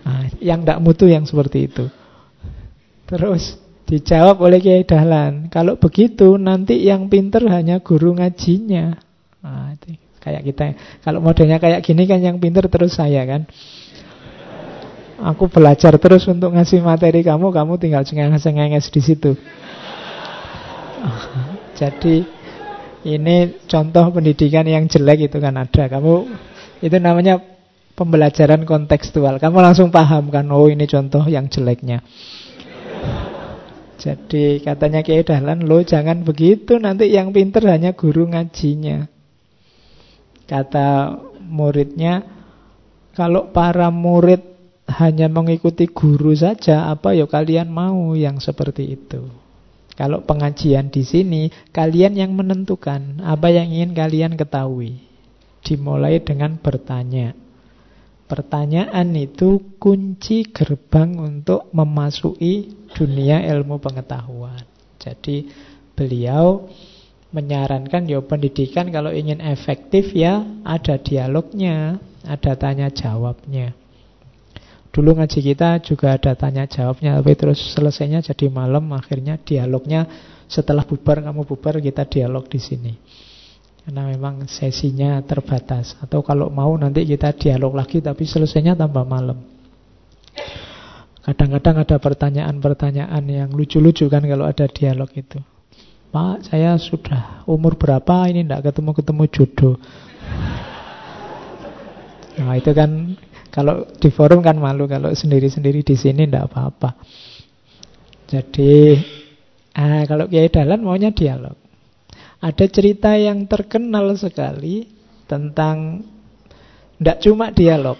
Nah, 0.05 0.29
yang 0.37 0.61
tidak 0.61 0.85
mutu 0.85 1.09
yang 1.09 1.25
seperti 1.25 1.65
itu. 1.65 1.89
Terus 3.09 3.57
dijawab 3.87 4.43
oleh 4.43 4.59
Kiai 4.59 4.83
Dahlan, 4.83 5.47
kalau 5.47 5.79
begitu 5.79 6.35
nanti 6.35 6.83
yang 6.83 7.07
pinter 7.07 7.47
hanya 7.47 7.79
guru 7.79 8.19
ngajinya. 8.19 8.99
Nah, 9.39 9.71
itu 9.73 9.95
kayak 10.19 10.43
kita. 10.43 10.63
Kalau 11.07 11.23
modelnya 11.23 11.55
kayak 11.55 11.87
gini 11.87 12.03
kan 12.03 12.19
yang 12.19 12.37
pinter 12.37 12.67
terus 12.67 12.99
saya 12.99 13.23
kan. 13.23 13.47
Aku 15.17 15.49
belajar 15.49 15.97
terus 15.97 16.29
untuk 16.29 16.53
ngasih 16.53 16.83
materi 16.83 17.25
kamu, 17.25 17.49
kamu 17.49 17.81
tinggal 17.81 18.05
cengenges-cengenges 18.05 18.93
di 18.93 19.01
situ. 19.01 19.31
Jadi 21.79 22.21
ini 23.07 23.65
contoh 23.65 24.13
pendidikan 24.13 24.67
yang 24.67 24.85
jelek 24.85 25.31
itu 25.31 25.37
kan 25.41 25.57
ada. 25.57 25.89
Kamu 25.89 26.13
itu 26.85 26.97
namanya 27.01 27.41
pembelajaran 27.97 28.61
kontekstual. 28.61 29.41
Kamu 29.41 29.57
langsung 29.57 29.89
paham 29.89 30.29
kan, 30.29 30.45
oh 30.53 30.69
ini 30.69 30.85
contoh 30.85 31.25
yang 31.25 31.49
jeleknya. 31.49 32.05
Jadi 33.97 34.61
katanya 34.61 35.01
Kiai 35.01 35.25
Dahlan, 35.25 35.65
lo 35.65 35.81
jangan 35.81 36.21
begitu, 36.21 36.77
nanti 36.77 37.09
yang 37.09 37.33
pinter 37.33 37.65
hanya 37.65 37.97
guru 37.97 38.29
ngajinya. 38.29 39.09
Kata 40.45 41.17
muridnya, 41.41 42.21
kalau 43.17 43.49
para 43.49 43.89
murid 43.89 44.45
hanya 45.01 45.25
mengikuti 45.27 45.89
guru 45.89 46.31
saja, 46.37 46.93
apa 46.93 47.17
ya 47.17 47.25
kalian 47.25 47.73
mau 47.73 48.13
yang 48.13 48.37
seperti 48.37 48.95
itu? 48.95 49.25
Kalau 49.97 50.21
pengajian 50.21 50.93
di 50.93 51.01
sini, 51.01 51.49
kalian 51.73 52.13
yang 52.21 52.37
menentukan 52.37 53.17
apa 53.25 53.49
yang 53.49 53.73
ingin 53.73 53.97
kalian 53.97 54.37
ketahui. 54.37 55.01
Dimulai 55.65 56.21
dengan 56.21 56.61
bertanya. 56.61 57.33
Pertanyaan 58.29 59.17
itu 59.17 59.73
kunci 59.81 60.45
gerbang 60.53 61.17
untuk 61.17 61.73
memasuki 61.73 62.76
dunia 62.93 63.43
ilmu 63.43 63.79
pengetahuan. 63.79 64.63
Jadi 64.97 65.47
beliau 65.97 66.67
menyarankan 67.31 68.07
ya 68.07 68.23
pendidikan 68.23 68.87
kalau 68.87 69.11
ingin 69.11 69.43
efektif 69.43 70.15
ya 70.15 70.45
ada 70.63 70.95
dialognya, 70.99 71.99
ada 72.23 72.53
tanya 72.55 72.87
jawabnya. 72.87 73.75
Dulu 74.93 75.13
ngaji 75.13 75.39
kita 75.53 75.77
juga 75.83 76.17
ada 76.17 76.33
tanya 76.33 76.65
jawabnya, 76.65 77.21
tapi 77.21 77.37
terus 77.37 77.61
selesainya 77.75 78.23
jadi 78.25 78.49
malam, 78.49 78.89
akhirnya 78.95 79.37
dialognya 79.37 80.09
setelah 80.49 80.87
bubar 80.87 81.21
kamu 81.21 81.45
bubar 81.45 81.77
kita 81.83 82.07
dialog 82.07 82.47
di 82.49 82.57
sini. 82.57 82.93
Karena 83.87 84.03
memang 84.11 84.51
sesinya 84.51 85.15
terbatas 85.23 85.95
Atau 86.03 86.19
kalau 86.19 86.51
mau 86.51 86.75
nanti 86.75 87.07
kita 87.07 87.31
dialog 87.31 87.71
lagi 87.71 88.03
Tapi 88.03 88.27
selesainya 88.27 88.75
tambah 88.75 89.07
malam 89.07 89.39
Kadang-kadang 91.27 91.83
ada 91.83 91.99
pertanyaan-pertanyaan 91.99 93.23
yang 93.27 93.51
lucu-lucu 93.51 94.07
kan 94.07 94.23
Kalau 94.23 94.47
ada 94.47 94.63
dialog 94.71 95.11
itu. 95.11 95.43
Pak, 96.07 96.47
saya 96.47 96.79
sudah 96.79 97.43
umur 97.43 97.75
berapa 97.75 98.31
ini? 98.31 98.47
Tidak 98.47 98.63
ketemu-ketemu 98.63 99.23
jodoh. 99.27 99.75
Nah 102.37 102.53
itu 102.53 102.69
kan 102.71 103.17
Kalau 103.49 103.89
di 103.97 104.13
forum 104.13 104.45
kan 104.45 104.61
malu 104.61 104.85
Kalau 104.85 105.09
sendiri-sendiri 105.09 105.83
di 105.83 105.99
sini 105.99 106.23
tidak 106.23 106.47
apa-apa. 106.47 106.95
Jadi 108.31 108.95
ah, 109.75 110.07
Kalau 110.07 110.31
Kiai 110.31 110.47
Dalan 110.47 110.79
maunya 110.79 111.11
dialog. 111.11 111.59
Ada 112.39 112.71
cerita 112.71 113.19
yang 113.19 113.51
terkenal 113.51 114.15
sekali 114.15 114.87
tentang 115.27 116.07
tidak 117.03 117.17
cuma 117.19 117.51
dialog. 117.51 117.99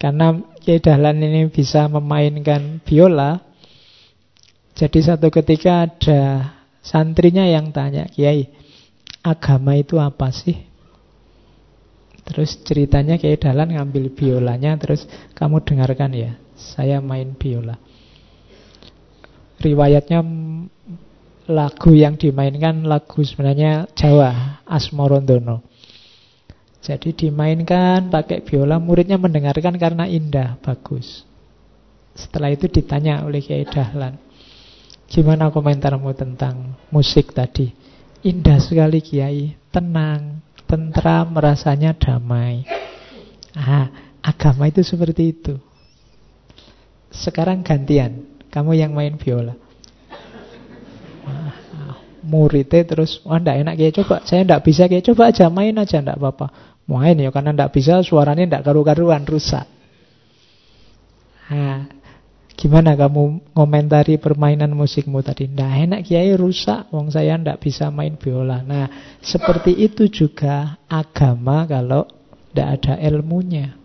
Karena 0.00 0.51
Kiai 0.62 0.78
Dahlan 0.78 1.18
ini 1.18 1.50
bisa 1.50 1.90
memainkan 1.90 2.78
biola. 2.86 3.42
Jadi 4.78 4.98
satu 5.02 5.26
ketika 5.26 5.90
ada 5.90 6.22
santrinya 6.78 7.42
yang 7.42 7.74
tanya, 7.74 8.06
Kiai, 8.06 8.46
agama 9.26 9.74
itu 9.74 9.98
apa 9.98 10.30
sih? 10.30 10.54
Terus 12.22 12.62
ceritanya 12.62 13.18
Kiai 13.18 13.34
Dahlan 13.34 13.74
ngambil 13.74 14.14
biolanya, 14.14 14.78
terus 14.78 15.02
kamu 15.34 15.66
dengarkan 15.66 16.14
ya, 16.14 16.38
saya 16.54 17.02
main 17.02 17.34
biola. 17.34 17.74
Riwayatnya 19.58 20.22
lagu 21.50 21.90
yang 21.90 22.14
dimainkan 22.14 22.86
lagu 22.86 23.18
sebenarnya 23.26 23.90
Jawa, 23.98 24.62
Asmorondono. 24.62 25.71
Jadi 26.82 27.14
dimainkan 27.14 28.10
pakai 28.10 28.42
biola, 28.42 28.82
muridnya 28.82 29.14
mendengarkan 29.14 29.78
karena 29.78 30.10
indah, 30.10 30.58
bagus. 30.58 31.22
Setelah 32.18 32.50
itu 32.50 32.66
ditanya 32.66 33.22
oleh 33.22 33.38
Kiai 33.38 33.62
Dahlan, 33.62 34.18
gimana 35.06 35.54
komentarmu 35.54 36.10
tentang 36.18 36.74
musik 36.90 37.30
tadi? 37.30 37.70
Indah 38.26 38.58
sekali 38.58 38.98
Kiai, 38.98 39.54
tenang, 39.70 40.42
tentram, 40.66 41.30
rasanya 41.38 41.94
damai. 41.94 42.66
Ah, 43.54 44.18
agama 44.18 44.66
itu 44.66 44.82
seperti 44.82 45.22
itu. 45.30 45.54
Sekarang 47.14 47.62
gantian, 47.62 48.26
kamu 48.50 48.74
yang 48.74 48.90
main 48.90 49.14
biola 49.14 49.54
muridnya 52.22 52.86
terus 52.86 53.18
wah 53.26 53.36
ndak 53.42 53.66
enak 53.66 53.74
kayak 53.74 53.94
coba 53.98 54.16
saya 54.22 54.46
ndak 54.46 54.62
bisa 54.62 54.86
kayak 54.86 55.04
coba 55.10 55.34
aja 55.34 55.50
main 55.50 55.74
aja 55.74 55.98
ndak 55.98 56.16
apa-apa 56.22 56.71
main 56.88 57.14
ya 57.18 57.30
karena 57.30 57.54
ndak 57.54 57.74
bisa 57.74 58.02
suaranya 58.02 58.58
ndak 58.58 58.64
karu-karuan 58.66 59.22
rusak. 59.22 59.66
Nah, 61.52 61.84
gimana 62.56 62.96
kamu 62.96 63.52
ngomentari 63.52 64.16
permainan 64.16 64.72
musikmu 64.72 65.20
tadi? 65.20 65.50
Ndak 65.52 65.72
enak 65.88 66.00
kiai 66.06 66.32
rusak. 66.38 66.88
Wong 66.94 67.12
saya 67.12 67.36
ndak 67.36 67.60
bisa 67.60 67.92
main 67.92 68.16
biola. 68.16 68.64
Nah 68.64 69.18
seperti 69.20 69.76
itu 69.76 70.08
juga 70.08 70.80
agama 70.88 71.68
kalau 71.68 72.08
ndak 72.56 72.68
ada 72.80 72.94
ilmunya. 73.04 73.76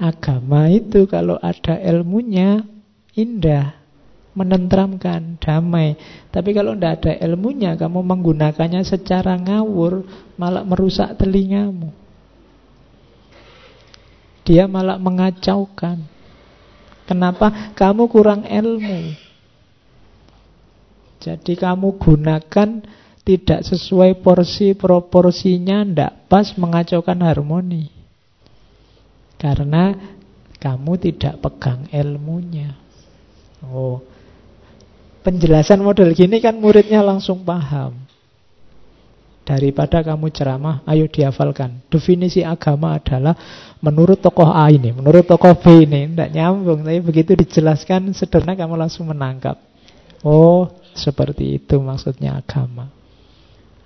Agama 0.00 0.68
itu 0.72 1.04
kalau 1.04 1.36
ada 1.40 1.76
ilmunya 1.76 2.64
indah 3.12 3.79
menentramkan, 4.34 5.38
damai. 5.42 5.98
Tapi 6.30 6.50
kalau 6.54 6.78
tidak 6.78 7.02
ada 7.02 7.12
ilmunya, 7.26 7.74
kamu 7.74 8.00
menggunakannya 8.02 8.82
secara 8.86 9.34
ngawur, 9.36 10.06
malah 10.38 10.62
merusak 10.62 11.18
telingamu. 11.18 11.90
Dia 14.46 14.70
malah 14.70 14.98
mengacaukan. 14.98 16.02
Kenapa? 17.06 17.74
Kamu 17.74 18.06
kurang 18.06 18.46
ilmu. 18.46 19.14
Jadi 21.20 21.52
kamu 21.58 22.00
gunakan 22.00 22.80
tidak 23.26 23.60
sesuai 23.66 24.24
porsi 24.24 24.72
proporsinya, 24.72 25.84
tidak 25.84 26.12
pas 26.30 26.48
mengacaukan 26.56 27.18
harmoni. 27.20 27.92
Karena 29.36 29.92
kamu 30.56 30.92
tidak 31.00 31.40
pegang 31.44 31.88
ilmunya. 31.92 32.76
Oh, 33.64 34.00
penjelasan 35.20 35.80
model 35.84 36.12
gini 36.16 36.40
kan 36.40 36.56
muridnya 36.56 37.04
langsung 37.04 37.44
paham. 37.44 37.96
Daripada 39.50 39.98
kamu 40.06 40.30
ceramah, 40.30 40.86
ayo 40.86 41.10
dihafalkan. 41.10 41.82
Definisi 41.90 42.46
agama 42.46 42.94
adalah 42.94 43.34
menurut 43.82 44.22
tokoh 44.22 44.46
A 44.46 44.70
ini, 44.70 44.94
menurut 44.94 45.26
tokoh 45.26 45.58
B 45.58 45.90
ini. 45.90 46.06
Tidak 46.06 46.30
nyambung, 46.30 46.86
tapi 46.86 47.02
begitu 47.02 47.34
dijelaskan 47.34 48.14
sederhana 48.14 48.54
kamu 48.54 48.78
langsung 48.78 49.10
menangkap. 49.10 49.58
Oh, 50.22 50.70
seperti 50.94 51.58
itu 51.58 51.82
maksudnya 51.82 52.38
agama. 52.38 52.94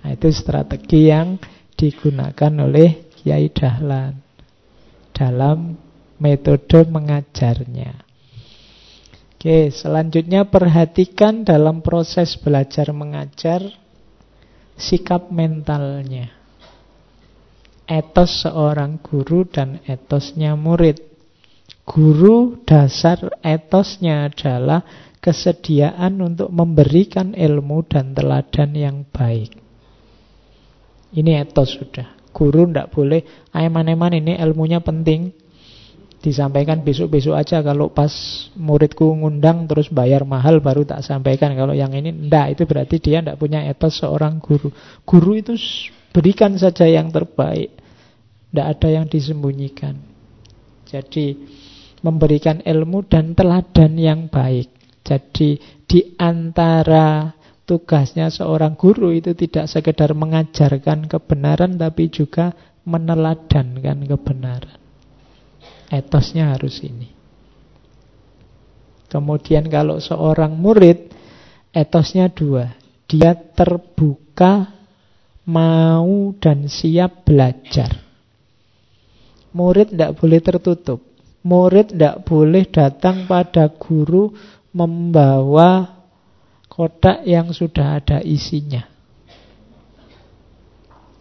Nah, 0.05 0.13
itu 0.13 0.29
strategi 0.29 1.09
yang 1.09 1.41
digunakan 1.73 2.53
oleh 2.61 3.09
Kiai 3.17 3.49
Dahlan 3.49 4.21
dalam 5.17 5.73
metode 6.21 6.85
mengajarnya. 6.85 8.04
Oke, 9.45 9.69
selanjutnya 9.69 10.49
perhatikan 10.49 11.45
dalam 11.45 11.85
proses 11.85 12.33
belajar 12.33 12.89
mengajar 12.89 13.61
sikap 14.73 15.29
mentalnya. 15.29 16.33
Etos 17.85 18.41
seorang 18.41 18.97
guru 18.97 19.45
dan 19.45 19.85
etosnya 19.85 20.57
murid. 20.57 20.97
Guru 21.85 22.57
dasar 22.65 23.21
etosnya 23.45 24.33
adalah 24.33 24.81
kesediaan 25.21 26.25
untuk 26.25 26.49
memberikan 26.49 27.37
ilmu 27.37 27.85
dan 27.85 28.17
teladan 28.17 28.73
yang 28.73 29.05
baik. 29.13 29.61
Ini 31.13 31.45
etos 31.45 31.77
sudah. 31.77 32.17
Guru 32.33 32.65
tidak 32.65 32.97
boleh, 32.97 33.21
eman-eman 33.53 34.17
ini 34.17 34.41
ilmunya 34.41 34.81
penting, 34.81 35.44
disampaikan 36.25 36.81
besok-besok 36.81 37.37
aja. 37.37 37.61
Kalau 37.61 37.93
pas 37.93 38.09
muridku 38.57 39.05
ngundang 39.05 39.69
terus 39.69 39.93
bayar 39.93 40.25
mahal 40.25 40.57
baru 40.57 40.81
tak 40.81 41.05
sampaikan. 41.05 41.53
Kalau 41.53 41.77
yang 41.77 41.93
ini 41.93 42.09
ndak. 42.09 42.57
Itu 42.57 42.63
berarti 42.65 42.97
dia 42.97 43.21
ndak 43.21 43.37
punya 43.37 43.61
etos 43.69 44.01
seorang 44.01 44.41
guru. 44.41 44.73
Guru 45.05 45.37
itu 45.37 45.53
berikan 46.09 46.57
saja 46.57 46.89
yang 46.89 47.13
terbaik. 47.13 47.77
Ndak 48.49 48.67
ada 48.73 48.87
yang 48.89 49.05
disembunyikan. 49.05 49.93
Jadi 50.89 51.37
memberikan 52.01 52.65
ilmu 52.65 53.05
dan 53.05 53.37
teladan 53.37 53.93
yang 54.01 54.25
baik. 54.25 54.73
Jadi 55.05 55.61
di 55.85 56.17
antara 56.17 57.37
tugasnya 57.69 58.33
seorang 58.33 58.73
guru 58.73 59.13
itu 59.13 59.37
tidak 59.37 59.69
sekedar 59.69 60.17
mengajarkan 60.17 61.05
kebenaran 61.05 61.77
tapi 61.77 62.09
juga 62.09 62.53
meneladankan 62.85 64.05
kebenaran 64.05 64.84
Etosnya 65.89 66.53
harus 66.53 66.81
ini. 66.81 67.13
Kemudian 69.05 69.69
kalau 69.69 70.01
seorang 70.01 70.57
murid, 70.57 71.13
etosnya 71.71 72.27
dua. 72.27 72.73
Dia 73.05 73.37
terbuka, 73.37 74.73
mau 75.45 76.33
dan 76.41 76.65
siap 76.65 77.23
belajar. 77.23 78.01
Murid 79.55 79.95
tidak 79.95 80.19
boleh 80.19 80.39
tertutup. 80.41 80.99
Murid 81.45 81.93
tidak 81.93 82.25
boleh 82.25 82.65
datang 82.65 83.29
pada 83.29 83.69
guru 83.69 84.33
membawa 84.75 86.01
kotak 86.67 87.23
yang 87.23 87.55
sudah 87.55 88.01
ada 88.01 88.19
isinya. 88.19 88.83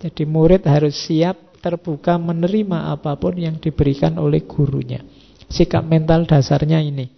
Jadi 0.03 0.27
murid 0.27 0.67
harus 0.67 0.99
siap 0.99 1.54
terbuka 1.65 2.21
menerima 2.21 2.93
apa 2.93 3.17
pun 3.17 3.41
yang 3.41 3.57
diberikan 3.57 4.21
oleh 4.21 4.45
gurunya. 4.45 5.01
Sikap 5.49 5.89
mental 5.89 6.29
dasarnya 6.29 6.85
ini. 6.85 7.09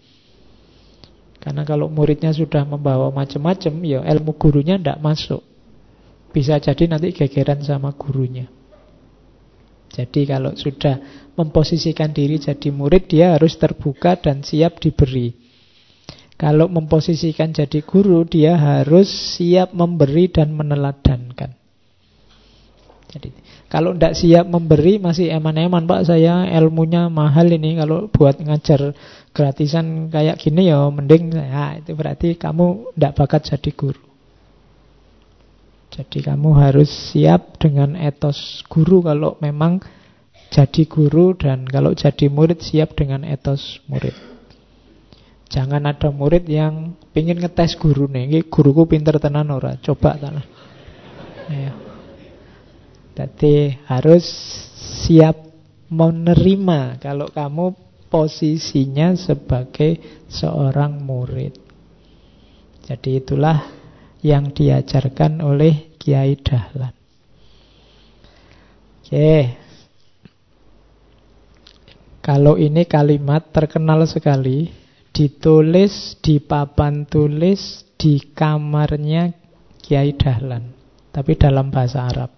Karena 1.42 1.66
kalau 1.66 1.90
muridnya 1.90 2.30
sudah 2.30 2.62
membawa 2.62 3.10
macam-macam, 3.10 3.74
ya 3.82 4.06
ilmu 4.06 4.38
gurunya 4.38 4.78
tidak 4.78 5.02
masuk. 5.02 5.42
Bisa 6.30 6.62
jadi 6.62 6.86
nanti 6.86 7.10
gegeran 7.10 7.58
sama 7.66 7.90
gurunya. 7.98 8.46
Jadi 9.90 10.26
kalau 10.26 10.54
sudah 10.54 10.98
memposisikan 11.34 12.14
diri 12.14 12.38
jadi 12.38 12.70
murid, 12.70 13.10
dia 13.10 13.34
harus 13.34 13.58
terbuka 13.58 14.14
dan 14.18 14.46
siap 14.46 14.78
diberi. 14.78 15.34
Kalau 16.36 16.68
memposisikan 16.68 17.50
jadi 17.50 17.80
guru, 17.80 18.28
dia 18.28 18.60
harus 18.60 19.08
siap 19.08 19.72
memberi 19.72 20.28
dan 20.28 20.52
meneladankan. 20.52 21.56
Jadi, 23.08 23.32
kalau 23.66 23.98
tidak 23.98 24.14
siap 24.14 24.46
memberi, 24.46 25.02
masih 25.02 25.26
eman-eman, 25.34 25.90
Pak, 25.90 26.06
saya 26.06 26.46
ilmunya 26.54 27.10
mahal 27.10 27.50
ini. 27.50 27.74
Kalau 27.74 28.06
buat 28.06 28.38
ngajar 28.38 28.94
gratisan 29.34 30.06
kayak 30.06 30.38
gini 30.38 30.70
ya 30.70 30.86
mending, 30.86 31.34
ya, 31.34 31.74
itu 31.82 31.90
berarti 31.98 32.38
kamu 32.38 32.94
tidak 32.94 33.12
bakat 33.18 33.42
jadi 33.50 33.70
guru. 33.74 34.02
Jadi 35.90 36.18
kamu 36.22 36.50
harus 36.54 36.90
siap 37.10 37.58
dengan 37.58 37.98
etos 37.98 38.62
guru 38.70 39.02
kalau 39.02 39.34
memang 39.42 39.82
jadi 40.52 40.86
guru 40.86 41.34
dan 41.34 41.66
kalau 41.66 41.90
jadi 41.90 42.30
murid 42.30 42.62
siap 42.62 42.94
dengan 42.94 43.26
etos 43.26 43.82
murid. 43.90 44.14
Jangan 45.46 45.90
ada 45.90 46.10
murid 46.10 46.46
yang 46.46 46.94
pingin 47.14 47.38
ngetes 47.38 47.78
guru 47.78 48.06
nih. 48.10 48.46
Guruku 48.46 48.86
pinter 48.86 49.18
tenan 49.22 49.50
ora. 49.50 49.78
Coba 49.78 50.18
tanah. 50.18 50.46
Ya. 51.46 51.85
Jadi 53.16 53.72
harus 53.88 54.28
siap 54.76 55.40
menerima 55.88 57.00
kalau 57.00 57.32
kamu 57.32 57.72
posisinya 58.12 59.16
sebagai 59.16 59.96
seorang 60.28 61.00
murid. 61.00 61.56
Jadi 62.84 63.24
itulah 63.24 63.72
yang 64.20 64.52
diajarkan 64.52 65.40
oleh 65.40 65.96
Kiai 65.96 66.36
Dahlan. 66.36 66.94
Oke. 69.00 69.32
Kalau 72.20 72.58
ini 72.60 72.84
kalimat 72.84 73.48
terkenal 73.48 74.04
sekali 74.04 74.68
ditulis 75.14 76.20
di 76.20 76.36
papan 76.42 77.08
tulis 77.08 77.86
di 77.96 78.20
kamarnya 78.20 79.32
Kiai 79.80 80.12
Dahlan, 80.12 80.68
tapi 81.14 81.32
dalam 81.38 81.72
bahasa 81.72 82.04
Arab. 82.04 82.35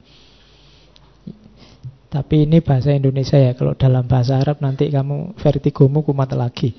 Tapi 2.08 2.48
ini 2.48 2.64
bahasa 2.64 2.96
Indonesia 2.96 3.36
ya, 3.36 3.52
kalau 3.52 3.76
dalam 3.76 4.08
bahasa 4.08 4.40
Arab 4.40 4.64
nanti 4.64 4.88
kamu 4.88 5.36
vertigomu 5.36 6.00
kumat 6.00 6.32
lagi. 6.32 6.72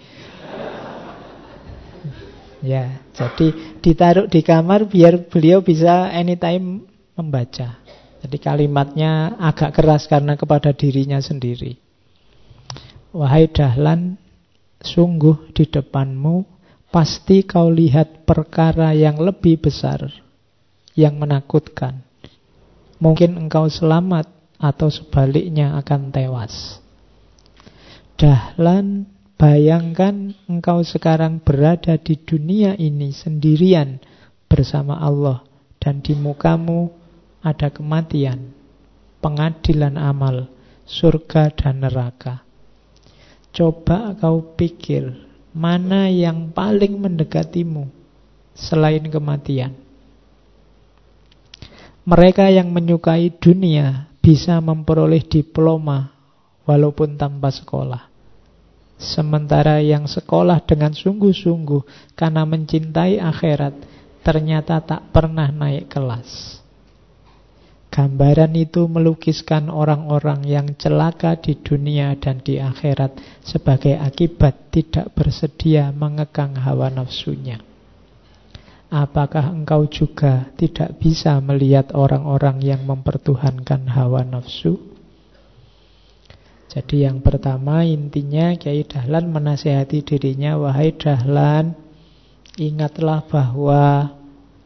Ya, 2.59 2.99
jadi 3.15 3.79
ditaruh 3.79 4.27
di 4.27 4.43
kamar 4.43 4.89
biar 4.89 5.29
beliau 5.29 5.61
bisa 5.63 6.11
anytime 6.11 6.83
membaca. 7.15 7.79
Jadi 8.19 8.37
kalimatnya 8.41 9.37
agak 9.39 9.79
keras 9.79 10.09
karena 10.11 10.35
kepada 10.35 10.75
dirinya 10.75 11.21
sendiri. 11.23 11.79
Wahai 13.15 13.47
Dahlan, 13.47 14.19
Sungguh 14.79 15.51
di 15.51 15.67
depanmu 15.67 16.47
pasti 16.87 17.43
kau 17.43 17.67
lihat 17.67 18.23
perkara 18.23 18.95
yang 18.95 19.19
lebih 19.19 19.59
besar, 19.59 20.07
yang 20.95 21.19
menakutkan. 21.19 21.99
Mungkin 23.03 23.35
engkau 23.35 23.67
selamat 23.67 24.38
atau 24.59 24.91
sebaliknya 24.91 25.79
akan 25.79 26.11
tewas. 26.11 26.83
Dahlan, 28.19 29.07
bayangkan 29.39 30.35
engkau 30.51 30.83
sekarang 30.83 31.39
berada 31.39 31.95
di 31.95 32.19
dunia 32.19 32.75
ini 32.75 33.15
sendirian 33.15 34.03
bersama 34.51 34.99
Allah 34.99 35.47
dan 35.79 36.03
di 36.03 36.11
mukamu 36.11 36.91
ada 37.39 37.71
kematian, 37.71 38.51
pengadilan 39.23 39.95
amal, 39.95 40.51
surga 40.83 41.55
dan 41.55 41.79
neraka. 41.87 42.43
Coba 43.55 44.11
kau 44.19 44.43
pikir 44.59 45.15
mana 45.55 46.11
yang 46.11 46.51
paling 46.51 46.99
mendekatimu 46.99 47.87
selain 48.51 49.07
kematian. 49.07 49.71
Mereka 52.03 52.51
yang 52.51 52.73
menyukai 52.75 53.31
dunia 53.31 54.08
bisa 54.19 54.59
memperoleh 54.59 55.23
diploma 55.25 56.11
walaupun 56.67 57.17
tanpa 57.17 57.49
sekolah. 57.49 58.11
Sementara 58.99 59.79
yang 59.79 60.11
sekolah 60.11 60.59
dengan 60.67 60.91
sungguh-sungguh 60.91 62.13
karena 62.19 62.43
mencintai 62.43 63.23
akhirat 63.23 63.73
ternyata 64.21 64.83
tak 64.83 65.09
pernah 65.15 65.47
naik 65.47 65.87
kelas. 65.87 66.59
Gambaran 67.89 68.53
itu 68.53 68.85
melukiskan 68.85 69.71
orang-orang 69.71 70.45
yang 70.45 70.77
celaka 70.77 71.39
di 71.41 71.57
dunia 71.57 72.13
dan 72.21 72.37
di 72.43 72.61
akhirat 72.61 73.41
sebagai 73.41 73.97
akibat 73.97 74.69
tidak 74.69 75.09
bersedia 75.17 75.89
mengekang 75.89 76.53
hawa 76.53 76.93
nafsunya. 76.93 77.68
Apakah 78.89 79.53
engkau 79.53 79.85
juga 79.85 80.49
tidak 80.57 80.97
bisa 80.97 81.37
melihat 81.45 81.93
orang-orang 81.93 82.61
yang 82.65 82.81
mempertuhankan 82.89 83.85
hawa 83.85 84.25
nafsu? 84.25 84.81
Jadi 86.69 87.05
yang 87.05 87.21
pertama 87.21 87.85
intinya 87.85 88.53
Kiai 88.57 88.85
Dahlan 88.85 89.29
menasehati 89.29 90.05
dirinya 90.05 90.57
Wahai 90.57 90.93
Dahlan 90.93 91.89
Ingatlah 92.59 93.23
bahwa 93.23 94.11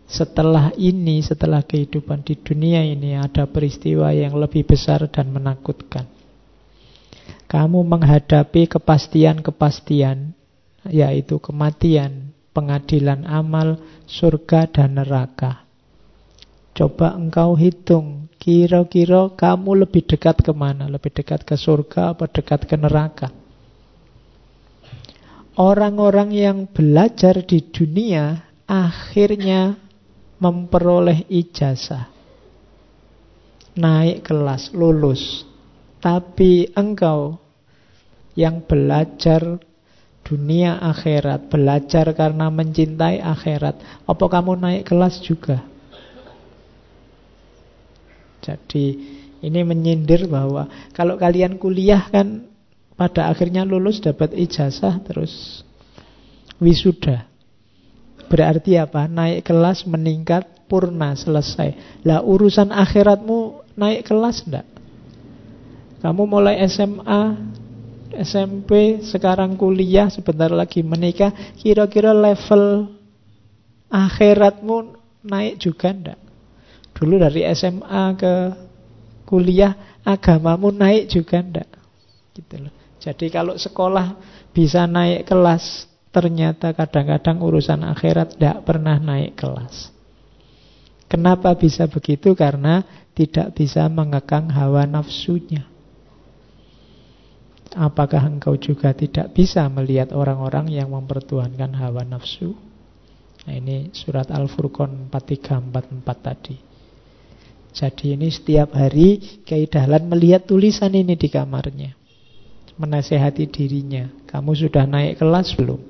setelah 0.10 0.74
ini, 0.82 1.22
setelah 1.22 1.62
kehidupan 1.62 2.26
di 2.26 2.34
dunia 2.34 2.82
ini 2.82 3.14
ada 3.14 3.46
peristiwa 3.46 4.10
yang 4.10 4.34
lebih 4.34 4.66
besar 4.66 5.06
dan 5.14 5.30
menakutkan. 5.30 6.10
Kamu 7.46 7.86
menghadapi 7.86 8.66
kepastian-kepastian, 8.66 10.34
yaitu 10.90 11.38
kematian, 11.38 12.33
pengadilan 12.54 13.26
amal, 13.26 13.82
surga 14.06 14.70
dan 14.70 15.02
neraka. 15.02 15.66
Coba 16.74 17.14
engkau 17.14 17.54
hitung, 17.54 18.30
kira-kira 18.42 19.30
kamu 19.34 19.86
lebih 19.86 20.06
dekat 20.06 20.42
ke 20.42 20.54
mana? 20.54 20.90
Lebih 20.90 21.14
dekat 21.14 21.46
ke 21.46 21.54
surga 21.54 22.18
atau 22.18 22.26
dekat 22.30 22.66
ke 22.66 22.74
neraka? 22.78 23.30
Orang-orang 25.54 26.34
yang 26.34 26.66
belajar 26.66 27.46
di 27.46 27.62
dunia 27.62 28.42
akhirnya 28.66 29.78
memperoleh 30.42 31.30
ijazah. 31.30 32.10
Naik 33.78 34.26
kelas, 34.26 34.74
lulus. 34.74 35.46
Tapi 36.02 36.74
engkau 36.74 37.38
yang 38.34 38.66
belajar 38.66 39.62
dunia 40.24 40.80
akhirat, 40.80 41.52
belajar 41.52 42.10
karena 42.16 42.48
mencintai 42.48 43.20
akhirat, 43.20 44.08
apa 44.08 44.26
kamu 44.32 44.56
naik 44.56 44.84
kelas 44.88 45.20
juga? 45.20 45.62
Jadi 48.44 48.86
ini 49.44 49.60
menyindir 49.64 50.28
bahwa 50.28 50.68
kalau 50.96 51.16
kalian 51.20 51.60
kuliah 51.60 52.08
kan 52.12 52.48
pada 52.96 53.32
akhirnya 53.32 53.68
lulus 53.68 54.00
dapat 54.00 54.36
ijazah 54.36 55.00
terus 55.04 55.64
wisuda. 56.60 57.28
Berarti 58.32 58.80
apa? 58.80 59.06
Naik 59.06 59.46
kelas, 59.46 59.86
meningkat, 59.86 60.48
purna, 60.72 61.14
selesai. 61.14 62.02
Lah 62.08 62.24
urusan 62.24 62.72
akhiratmu 62.72 63.62
naik 63.78 64.08
kelas 64.08 64.48
enggak? 64.48 64.68
Kamu 66.02 66.24
mulai 66.28 66.60
SMA, 66.68 67.38
SMP, 68.14 69.02
sekarang 69.02 69.58
kuliah, 69.58 70.08
sebentar 70.14 70.54
lagi 70.54 70.86
menikah, 70.86 71.34
kira-kira 71.58 72.14
level 72.14 72.94
akhiratmu 73.90 74.98
naik 75.26 75.58
juga 75.58 75.90
enggak? 75.90 76.20
Dulu 76.94 77.18
dari 77.18 77.42
SMA 77.58 78.04
ke 78.14 78.34
kuliah, 79.26 80.02
agamamu 80.06 80.70
naik 80.70 81.10
juga 81.10 81.42
enggak? 81.42 81.70
Gitu 82.38 82.56
loh. 82.62 82.74
Jadi 83.02 83.26
kalau 83.34 83.58
sekolah 83.58 84.16
bisa 84.54 84.86
naik 84.88 85.28
kelas, 85.28 85.94
Ternyata 86.14 86.78
kadang-kadang 86.78 87.42
urusan 87.42 87.82
akhirat 87.90 88.38
tidak 88.38 88.62
pernah 88.70 89.02
naik 89.02 89.34
kelas. 89.34 89.90
Kenapa 91.10 91.58
bisa 91.58 91.90
begitu? 91.90 92.38
Karena 92.38 92.86
tidak 93.18 93.58
bisa 93.58 93.90
mengekang 93.90 94.46
hawa 94.54 94.86
nafsunya. 94.86 95.66
Apakah 97.74 98.30
engkau 98.30 98.54
juga 98.54 98.94
tidak 98.94 99.34
bisa 99.34 99.66
melihat 99.66 100.14
orang-orang 100.14 100.70
yang 100.70 100.94
mempertuhankan 100.94 101.74
hawa 101.74 102.06
nafsu? 102.06 102.54
Nah 103.44 103.54
ini 103.58 103.90
surat 103.92 104.30
Al-Furqan 104.30 105.10
4344 105.10 106.06
tadi. 106.22 106.56
Jadi 107.74 108.14
ini 108.14 108.30
setiap 108.30 108.78
hari 108.78 109.42
Kiai 109.42 109.66
Dahlan 109.66 110.06
melihat 110.06 110.46
tulisan 110.46 110.94
ini 110.94 111.18
di 111.18 111.26
kamarnya. 111.26 111.98
Menasehati 112.78 113.50
dirinya. 113.50 114.06
Kamu 114.30 114.54
sudah 114.54 114.86
naik 114.86 115.18
kelas 115.18 115.58
belum? 115.58 115.82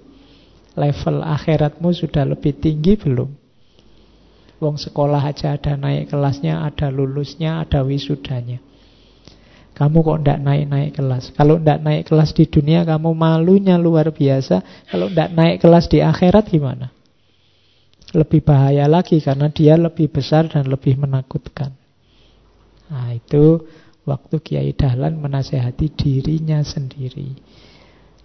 Level 0.80 1.18
akhiratmu 1.19 1.91
sudah 1.91 2.23
lebih 2.23 2.55
tinggi 2.64 2.95
belum? 2.95 3.30
Wong 4.64 4.80
sekolah 4.80 5.19
aja 5.19 5.60
ada 5.60 5.76
naik 5.76 6.15
kelasnya, 6.15 6.64
ada 6.64 6.88
lulusnya, 6.88 7.60
ada 7.60 7.84
wisudanya. 7.84 8.64
Kamu 9.73 10.05
kok 10.05 10.21
tidak 10.21 10.39
naik-naik 10.45 10.91
kelas? 10.93 11.33
Kalau 11.33 11.57
tidak 11.57 11.81
naik 11.81 12.03
kelas 12.05 12.29
di 12.37 12.45
dunia 12.45 12.85
Kamu 12.85 13.09
malunya 13.17 13.81
luar 13.81 14.13
biasa. 14.13 14.85
Kalau 14.85 15.09
tidak 15.09 15.29
naik 15.33 15.57
kelas 15.65 15.89
di 15.89 15.99
akhirat 16.05 16.45
gimana? 16.53 16.93
Lebih 18.13 18.45
bahaya 18.45 18.85
lagi 18.85 19.17
Karena 19.17 19.49
dia 19.49 19.73
lebih 19.73 20.13
besar 20.13 20.45
dan 20.45 20.69
lebih 20.69 21.01
menakutkan. 21.01 21.73
Nah 22.93 23.17
itu 23.17 23.65
Waktu 24.03 24.35
Kiai 24.43 24.75
Dahlan 24.75 25.15
menasehati 25.15 25.95
dirinya 25.95 26.59
sendiri. 26.59 27.39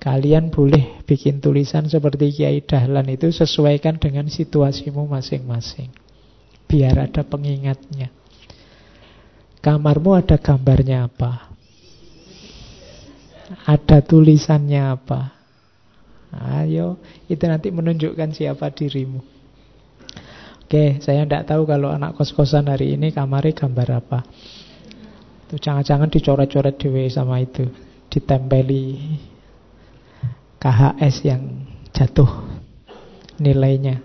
Kalian 0.03 0.51
boleh 0.51 1.07
bikin 1.07 1.39
tulisan 1.39 1.87
seperti 1.87 2.35
Kiai 2.35 2.67
Dahlan 2.67 3.07
itu 3.07 3.31
Sesuaikan 3.31 4.03
dengan 4.03 4.27
situasimu 4.27 5.07
masing-masing. 5.07 5.95
Biar 6.67 6.99
ada 6.99 7.23
pengingatnya 7.23 8.18
Kamarmu 9.69 10.17
ada 10.17 10.41
gambarnya 10.41 11.13
apa? 11.13 11.53
Ada 13.69 14.01
tulisannya 14.01 14.81
apa? 14.81 15.37
Ayo, 16.33 16.97
itu 17.29 17.45
nanti 17.45 17.69
menunjukkan 17.69 18.33
siapa 18.33 18.73
dirimu. 18.73 19.21
Oke, 20.65 21.05
saya 21.05 21.29
tidak 21.29 21.53
tahu 21.53 21.69
kalau 21.69 21.93
anak 21.93 22.17
kos-kosan 22.17 22.73
hari 22.73 22.97
ini 22.97 23.13
kamarnya 23.13 23.53
gambar 23.53 23.89
apa. 24.01 24.25
Itu 25.45 25.61
jangan-jangan 25.61 26.09
dicoret-coret 26.17 26.81
dewe 26.81 27.05
sama 27.13 27.37
itu, 27.45 27.69
ditempeli 28.09 29.21
KHS 30.57 31.29
yang 31.29 31.69
jatuh 31.93 32.57
nilainya. 33.37 34.01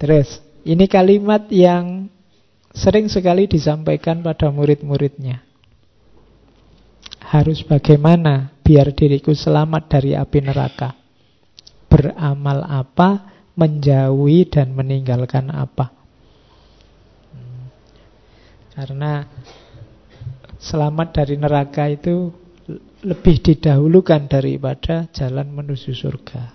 Terus, 0.00 0.40
ini 0.64 0.88
kalimat 0.88 1.44
yang 1.52 2.08
sering 2.70 3.10
sekali 3.10 3.50
disampaikan 3.50 4.22
pada 4.22 4.50
murid-muridnya. 4.50 5.42
Harus 7.30 7.62
bagaimana 7.62 8.50
biar 8.66 8.90
diriku 8.90 9.34
selamat 9.34 9.82
dari 9.86 10.18
api 10.18 10.38
neraka? 10.42 10.98
Beramal 11.90 12.66
apa, 12.66 13.30
menjauhi 13.54 14.46
dan 14.50 14.74
meninggalkan 14.74 15.50
apa? 15.50 15.90
Hmm. 17.34 17.66
Karena 18.74 19.26
selamat 20.58 21.08
dari 21.22 21.34
neraka 21.38 21.90
itu 21.90 22.30
lebih 23.00 23.40
didahulukan 23.40 24.28
daripada 24.28 25.08
jalan 25.10 25.48
menuju 25.50 25.90
surga. 25.90 26.52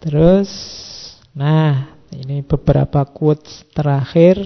Terus, 0.00 0.50
nah 1.34 1.95
ini 2.14 2.42
beberapa 2.46 3.02
quotes 3.06 3.66
terakhir 3.74 4.38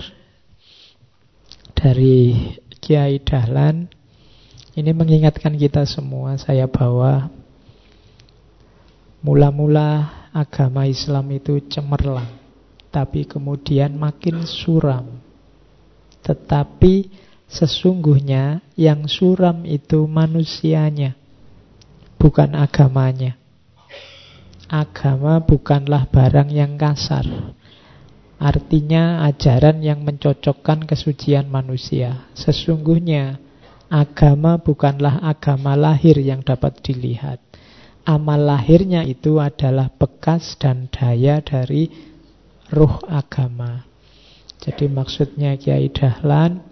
dari 1.76 2.56
Kiai 2.80 3.20
Dahlan. 3.20 3.88
Ini 4.76 4.92
mengingatkan 4.94 5.58
kita 5.58 5.82
semua, 5.84 6.38
saya 6.38 6.70
bawa 6.70 7.28
mula-mula 9.20 10.08
agama 10.32 10.86
Islam 10.86 11.26
itu 11.34 11.58
cemerlang, 11.68 12.28
tapi 12.88 13.26
kemudian 13.26 13.96
makin 13.98 14.46
suram. 14.46 15.20
Tetapi 16.22 17.10
sesungguhnya 17.50 18.62
yang 18.78 19.10
suram 19.10 19.66
itu 19.66 20.06
manusianya, 20.06 21.18
bukan 22.16 22.54
agamanya. 22.54 23.39
Agama 24.70 25.42
bukanlah 25.42 26.06
barang 26.14 26.54
yang 26.54 26.78
kasar. 26.78 27.26
Artinya 28.38 29.26
ajaran 29.26 29.82
yang 29.82 30.06
mencocokkan 30.06 30.86
kesucian 30.86 31.50
manusia. 31.50 32.30
Sesungguhnya 32.38 33.42
agama 33.90 34.62
bukanlah 34.62 35.26
agama 35.26 35.74
lahir 35.74 36.22
yang 36.22 36.46
dapat 36.46 36.78
dilihat. 36.86 37.42
Amal 38.06 38.46
lahirnya 38.46 39.02
itu 39.02 39.42
adalah 39.42 39.90
bekas 39.90 40.54
dan 40.54 40.86
daya 40.86 41.42
dari 41.42 41.90
ruh 42.70 43.02
agama. 43.10 43.90
Jadi 44.62 44.86
maksudnya 44.86 45.58
Kiai 45.58 45.90
Dahlan 45.90 46.62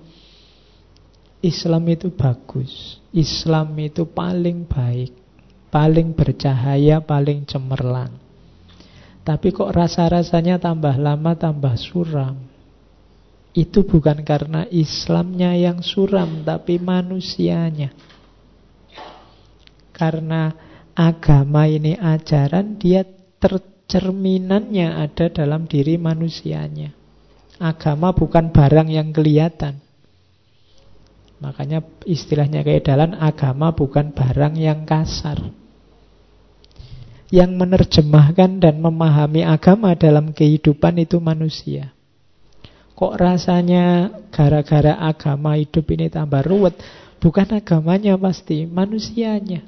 Islam 1.43 1.83
itu 1.91 2.15
bagus. 2.15 3.03
Islam 3.11 3.75
itu 3.83 4.07
paling 4.07 4.71
baik 4.71 5.18
paling 5.69 6.17
bercahaya, 6.17 7.01
paling 7.01 7.45
cemerlang. 7.45 8.13
Tapi 9.25 9.53
kok 9.53 9.69
rasa-rasanya 9.69 10.57
tambah 10.57 10.97
lama 10.97 11.37
tambah 11.37 11.77
suram. 11.77 12.37
Itu 13.53 13.85
bukan 13.85 14.25
karena 14.25 14.65
Islamnya 14.73 15.53
yang 15.53 15.85
suram, 15.85 16.45
tapi 16.49 16.81
manusianya. 16.81 17.93
Karena 19.93 20.55
agama 20.97 21.69
ini 21.69 21.99
ajaran, 21.99 22.81
dia 22.81 23.05
tercerminannya 23.43 24.97
ada 24.97 25.29
dalam 25.29 25.69
diri 25.69 26.01
manusianya. 26.01 26.95
Agama 27.59 28.15
bukan 28.15 28.55
barang 28.55 28.89
yang 28.89 29.11
kelihatan. 29.11 29.83
Makanya 31.39 31.83
istilahnya 32.07 32.63
keedalan 32.63 33.15
agama 33.19 33.75
bukan 33.75 34.11
barang 34.15 34.55
yang 34.59 34.87
kasar. 34.87 35.58
Yang 37.29 37.51
menerjemahkan 37.61 38.57
dan 38.57 38.81
memahami 38.81 39.45
agama 39.45 39.93
dalam 39.93 40.33
kehidupan 40.33 40.97
itu 40.97 41.21
manusia. 41.21 41.93
Kok 42.97 43.15
rasanya 43.15 44.11
gara-gara 44.33 44.97
agama 44.97 45.55
hidup 45.55 45.87
ini 45.93 46.09
tambah 46.09 46.43
ruwet? 46.43 46.75
Bukan 47.23 47.53
agamanya 47.55 48.19
pasti, 48.19 48.65
manusianya. 48.65 49.63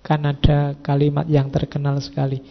Kan 0.00 0.26
ada 0.26 0.74
kalimat 0.80 1.28
yang 1.28 1.46
terkenal 1.52 2.00
sekali 2.02 2.42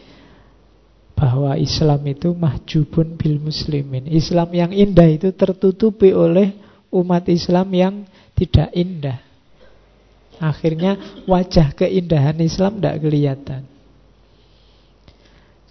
bahwa 1.19 1.59
Islam 1.59 1.99
itu 2.07 2.31
mahjubun 2.31 3.19
bil 3.19 3.43
muslimin. 3.43 4.07
Islam 4.07 4.47
yang 4.55 4.71
indah 4.71 5.11
itu 5.11 5.35
tertutupi 5.35 6.15
oleh 6.15 6.55
umat 6.87 7.27
Islam 7.27 7.67
yang 7.75 7.95
tidak 8.31 8.71
indah. 8.71 9.19
Akhirnya 10.39 11.23
wajah 11.27 11.75
keindahan 11.75 12.39
Islam 12.39 12.79
tidak 12.79 12.97
kelihatan. 13.03 13.63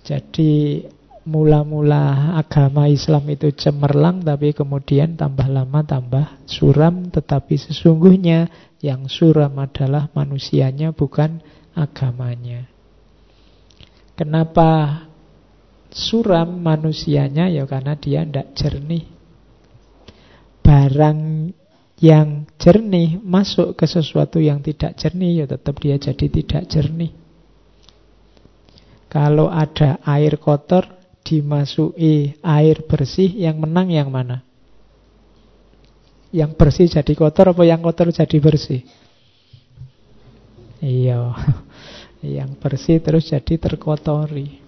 Jadi 0.04 0.84
mula-mula 1.28 2.36
agama 2.40 2.88
Islam 2.88 3.28
itu 3.28 3.52
cemerlang 3.52 4.24
tapi 4.24 4.56
kemudian 4.56 5.16
tambah 5.16 5.44
lama 5.44 5.84
tambah 5.84 6.40
suram 6.48 7.12
tetapi 7.12 7.56
sesungguhnya 7.60 8.48
yang 8.80 9.08
suram 9.12 9.52
adalah 9.60 10.08
manusianya 10.16 10.96
bukan 10.96 11.40
agamanya. 11.76 12.64
Kenapa 14.16 15.04
suram 15.92 16.60
manusianya 16.60 17.48
ya 17.52 17.64
karena 17.64 17.96
dia 17.96 18.24
tidak 18.24 18.52
jernih 18.56 19.04
barang 20.68 21.20
yang 21.98 22.46
jernih 22.62 23.18
masuk 23.18 23.74
ke 23.74 23.86
sesuatu 23.90 24.38
yang 24.38 24.62
tidak 24.62 24.94
jernih, 24.94 25.42
ya 25.42 25.46
tetap 25.50 25.82
dia 25.82 25.98
jadi 25.98 26.26
tidak 26.30 26.62
jernih. 26.70 27.10
Kalau 29.10 29.50
ada 29.50 29.98
air 30.06 30.38
kotor 30.38 30.86
dimasuki 31.26 32.38
air 32.44 32.86
bersih, 32.86 33.34
yang 33.34 33.58
menang 33.58 33.90
yang 33.90 34.08
mana? 34.14 34.46
Yang 36.30 36.50
bersih 36.54 36.86
jadi 36.86 37.12
kotor 37.18 37.50
apa 37.56 37.62
yang 37.66 37.82
kotor 37.82 38.14
jadi 38.14 38.36
bersih? 38.38 38.84
Iya, 40.78 41.34
yang 42.38 42.54
bersih 42.62 43.02
terus 43.02 43.26
jadi 43.26 43.58
terkotori. 43.58 44.60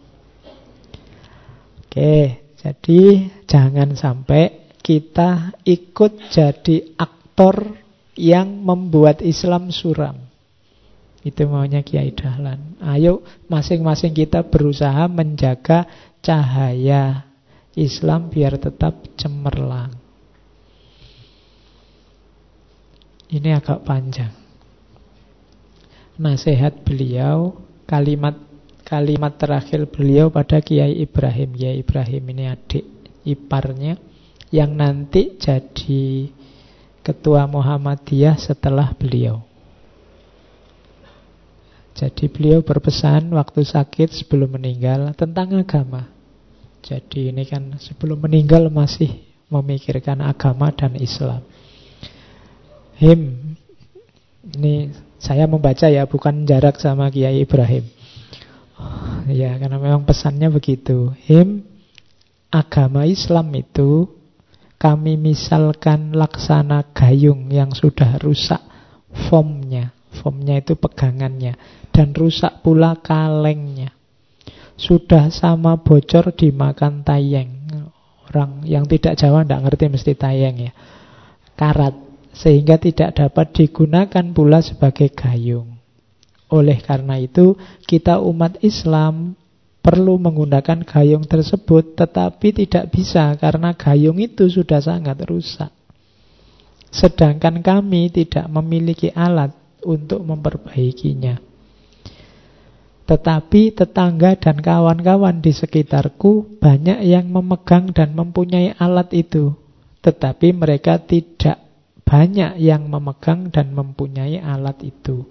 Oke, 1.86 2.43
jadi 2.59 3.02
jangan 3.47 3.94
sampai 3.94 4.74
kita 4.81 5.55
ikut 5.69 6.12
jadi 6.32 6.97
aktor 6.98 7.19
yang 8.19 8.61
membuat 8.61 9.24
Islam 9.24 9.73
suram. 9.73 10.31
Itu 11.20 11.44
maunya 11.48 11.85
Kiai 11.85 12.16
Dahlan. 12.16 12.81
Ayo 12.81 13.20
masing-masing 13.48 14.16
kita 14.16 14.44
berusaha 14.48 15.05
menjaga 15.09 15.85
cahaya 16.24 17.28
Islam 17.77 18.32
biar 18.32 18.57
tetap 18.57 19.05
cemerlang. 19.20 19.93
Ini 23.31 23.57
agak 23.57 23.86
panjang. 23.86 24.35
Nasihat 26.20 26.82
beliau, 26.82 27.57
kalimat 27.86 28.36
kalimat 28.82 29.39
terakhir 29.39 29.86
beliau 29.86 30.35
pada 30.35 30.59
Kiai 30.59 30.98
Ibrahim. 30.98 31.55
Kiai 31.55 31.78
Ibrahim 31.78 32.24
ini 32.35 32.44
adik 32.51 32.85
iparnya 33.23 33.94
yang 34.51 34.74
nanti 34.74 35.39
jadi 35.39 36.27
ketua 37.01 37.48
Muhammadiyah 37.48 38.36
setelah 38.36 38.93
beliau. 38.97 39.44
Jadi 41.97 42.32
beliau 42.32 42.64
berpesan 42.64 43.28
waktu 43.36 43.60
sakit 43.66 44.14
sebelum 44.14 44.56
meninggal 44.56 45.12
tentang 45.18 45.52
agama. 45.59 46.09
Jadi 46.81 47.28
ini 47.28 47.44
kan 47.44 47.77
sebelum 47.77 48.24
meninggal 48.24 48.72
masih 48.72 49.20
memikirkan 49.52 50.24
agama 50.24 50.72
dan 50.72 50.97
Islam. 50.97 51.44
Him, 52.97 53.52
ini 54.56 54.94
saya 55.20 55.44
membaca 55.44 55.93
ya, 55.93 56.09
bukan 56.09 56.48
jarak 56.48 56.81
sama 56.81 57.12
Kiai 57.12 57.44
Ibrahim. 57.44 57.85
Ya, 59.28 59.52
karena 59.60 59.77
memang 59.77 60.09
pesannya 60.09 60.48
begitu. 60.48 61.12
Him, 61.28 61.68
agama 62.48 63.05
Islam 63.05 63.52
itu 63.52 64.09
kami 64.81 65.20
misalkan 65.20 66.16
laksana 66.16 66.97
gayung 66.97 67.52
yang 67.52 67.77
sudah 67.77 68.16
rusak 68.16 68.65
formnya. 69.28 69.93
Formnya 70.11 70.57
itu 70.57 70.73
pegangannya. 70.81 71.55
Dan 71.93 72.16
rusak 72.16 72.65
pula 72.65 72.97
kalengnya. 73.05 73.93
Sudah 74.81 75.28
sama 75.28 75.77
bocor 75.85 76.32
dimakan 76.32 77.05
tayeng. 77.05 77.61
Orang 78.32 78.65
yang 78.65 78.89
tidak 78.89 79.20
Jawa 79.20 79.44
tidak 79.44 79.69
ngerti 79.69 79.85
mesti 79.93 80.12
tayeng 80.16 80.57
ya. 80.57 80.73
Karat. 81.61 81.93
Sehingga 82.32 82.81
tidak 82.81 83.20
dapat 83.20 83.52
digunakan 83.52 84.24
pula 84.32 84.65
sebagai 84.65 85.12
gayung. 85.12 85.77
Oleh 86.48 86.81
karena 86.81 87.20
itu, 87.20 87.52
kita 87.85 88.19
umat 88.24 88.57
Islam 88.65 89.36
perlu 89.81 90.20
menggunakan 90.20 90.85
gayung 90.85 91.24
tersebut, 91.24 91.97
tetapi 91.97 92.52
tidak 92.52 92.93
bisa 92.93 93.32
karena 93.40 93.73
gayung 93.73 94.20
itu 94.20 94.47
sudah 94.48 94.81
sangat 94.81 95.19
rusak. 95.24 95.73
Sedangkan 96.93 97.65
kami 97.65 98.12
tidak 98.12 98.47
memiliki 98.51 99.09
alat 99.15 99.57
untuk 99.86 100.20
memperbaikinya. 100.27 101.40
Tetapi 103.11 103.74
tetangga 103.74 104.39
dan 104.39 104.62
kawan-kawan 104.62 105.43
di 105.43 105.51
sekitarku 105.51 106.62
banyak 106.62 107.02
yang 107.02 107.27
memegang 107.27 107.90
dan 107.90 108.15
mempunyai 108.15 108.78
alat 108.78 109.11
itu. 109.11 109.51
Tetapi 109.98 110.55
mereka 110.55 111.02
tidak 111.02 111.59
banyak 112.07 112.59
yang 112.62 112.86
memegang 112.86 113.51
dan 113.51 113.74
mempunyai 113.74 114.39
alat 114.39 114.78
itu. 114.86 115.27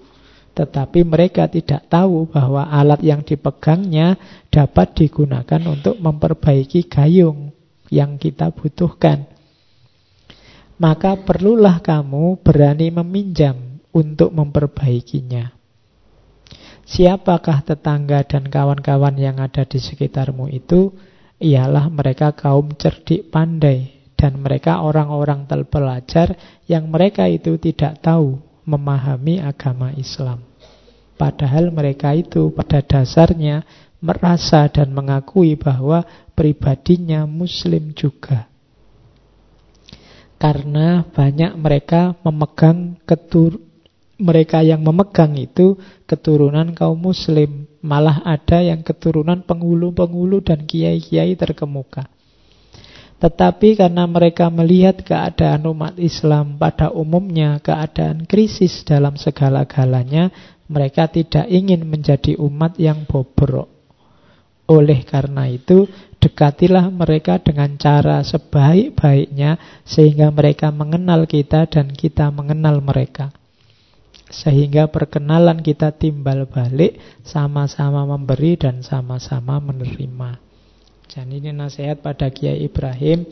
Tetapi 0.59 1.07
mereka 1.07 1.47
tidak 1.47 1.87
tahu 1.87 2.27
bahwa 2.27 2.67
alat 2.67 2.99
yang 2.99 3.23
dipegangnya 3.23 4.19
dapat 4.51 4.91
digunakan 4.91 5.63
untuk 5.63 5.95
memperbaiki 6.03 6.83
gayung 6.91 7.55
yang 7.87 8.19
kita 8.19 8.51
butuhkan. 8.51 9.23
Maka 10.75 11.15
perlulah 11.15 11.79
kamu 11.79 12.43
berani 12.43 12.91
meminjam 12.91 13.55
untuk 13.95 14.35
memperbaikinya. 14.35 15.55
Siapakah 16.83 17.63
tetangga 17.63 18.27
dan 18.27 18.51
kawan-kawan 18.51 19.15
yang 19.15 19.39
ada 19.39 19.63
di 19.63 19.79
sekitarmu 19.79 20.51
itu? 20.51 20.91
Ialah 21.39 21.87
mereka 21.87 22.35
kaum 22.35 22.75
cerdik 22.75 23.31
pandai 23.31 24.11
dan 24.19 24.43
mereka 24.43 24.83
orang-orang 24.83 25.47
terpelajar 25.47 26.35
yang 26.67 26.91
mereka 26.91 27.31
itu 27.31 27.55
tidak 27.55 28.03
tahu 28.03 28.43
memahami 28.67 29.39
agama 29.39 29.95
Islam. 29.95 30.48
Padahal 31.19 31.75
mereka 31.75 32.15
itu 32.15 32.47
pada 32.55 32.79
dasarnya 32.79 33.67
merasa 33.99 34.71
dan 34.71 34.95
mengakui 34.95 35.59
bahwa 35.59 36.07
pribadinya 36.31 37.27
muslim 37.27 37.91
juga. 37.91 38.47
Karena 40.39 41.03
banyak 41.03 41.59
mereka 41.59 42.15
memegang 42.23 42.95
ketur 43.03 43.59
mereka 44.19 44.59
yang 44.59 44.83
memegang 44.83 45.39
itu 45.39 45.79
keturunan 46.03 46.75
kaum 46.75 46.99
muslim, 46.99 47.67
malah 47.79 48.19
ada 48.27 48.59
yang 48.59 48.83
keturunan 48.83 49.47
penghulu-penghulu 49.47 50.43
dan 50.43 50.67
kiai-kiai 50.67 51.39
terkemuka. 51.39 52.03
Tetapi 53.19 53.79
karena 53.79 54.07
mereka 54.07 54.47
melihat 54.47 55.03
keadaan 55.03 55.67
umat 55.71 55.95
Islam 55.99 56.55
pada 56.55 56.91
umumnya, 56.91 57.59
keadaan 57.59 58.23
krisis 58.23 58.83
dalam 58.87 59.19
segala-galanya, 59.19 60.31
mereka 60.69 61.09
tidak 61.09 61.49
ingin 61.49 61.81
menjadi 61.89 62.37
umat 62.37 62.77
yang 62.77 63.09
bobrok. 63.09 63.67
Oleh 64.69 65.01
karena 65.01 65.49
itu, 65.49 65.89
dekatilah 66.21 66.93
mereka 66.93 67.41
dengan 67.41 67.73
cara 67.81 68.21
sebaik-baiknya 68.21 69.81
sehingga 69.81 70.29
mereka 70.29 70.69
mengenal 70.69 71.25
kita 71.25 71.65
dan 71.65 71.89
kita 71.89 72.29
mengenal 72.29 72.77
mereka. 72.77 73.33
Sehingga 74.29 74.93
perkenalan 74.93 75.65
kita 75.65 75.89
timbal 75.97 76.45
balik, 76.45 77.01
sama-sama 77.25 78.05
memberi 78.05 78.61
dan 78.61 78.85
sama-sama 78.85 79.57
menerima. 79.57 80.37
Dan 81.09 81.33
ini 81.33 81.49
nasihat 81.49 82.05
pada 82.05 82.29
Kiai 82.29 82.61
Ibrahim. 82.61 83.25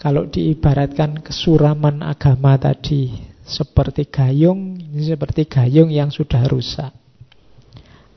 Kalau 0.00 0.24
diibaratkan 0.24 1.20
kesuraman 1.20 2.00
agama 2.00 2.56
tadi, 2.56 3.35
seperti 3.46 4.10
gayung, 4.10 4.74
ini 4.74 5.06
seperti 5.06 5.46
gayung 5.46 5.94
yang 5.94 6.10
sudah 6.10 6.42
rusak. 6.50 6.90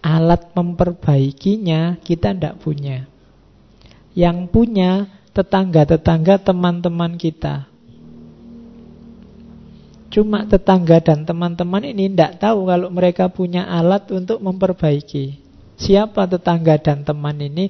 Alat 0.02 0.50
memperbaikinya 0.58 2.02
kita 2.02 2.34
tidak 2.34 2.58
punya. 2.58 3.06
Yang 4.18 4.50
punya 4.50 4.92
tetangga-tetangga 5.38 6.42
teman-teman 6.42 7.14
kita. 7.14 7.70
Cuma 10.10 10.50
tetangga 10.50 10.98
dan 10.98 11.22
teman-teman 11.22 11.86
ini 11.86 12.10
tidak 12.10 12.42
tahu 12.42 12.66
kalau 12.66 12.90
mereka 12.90 13.30
punya 13.30 13.70
alat 13.70 14.10
untuk 14.10 14.42
memperbaiki. 14.42 15.38
Siapa 15.78 16.26
tetangga 16.26 16.82
dan 16.82 17.06
teman 17.06 17.38
ini? 17.38 17.70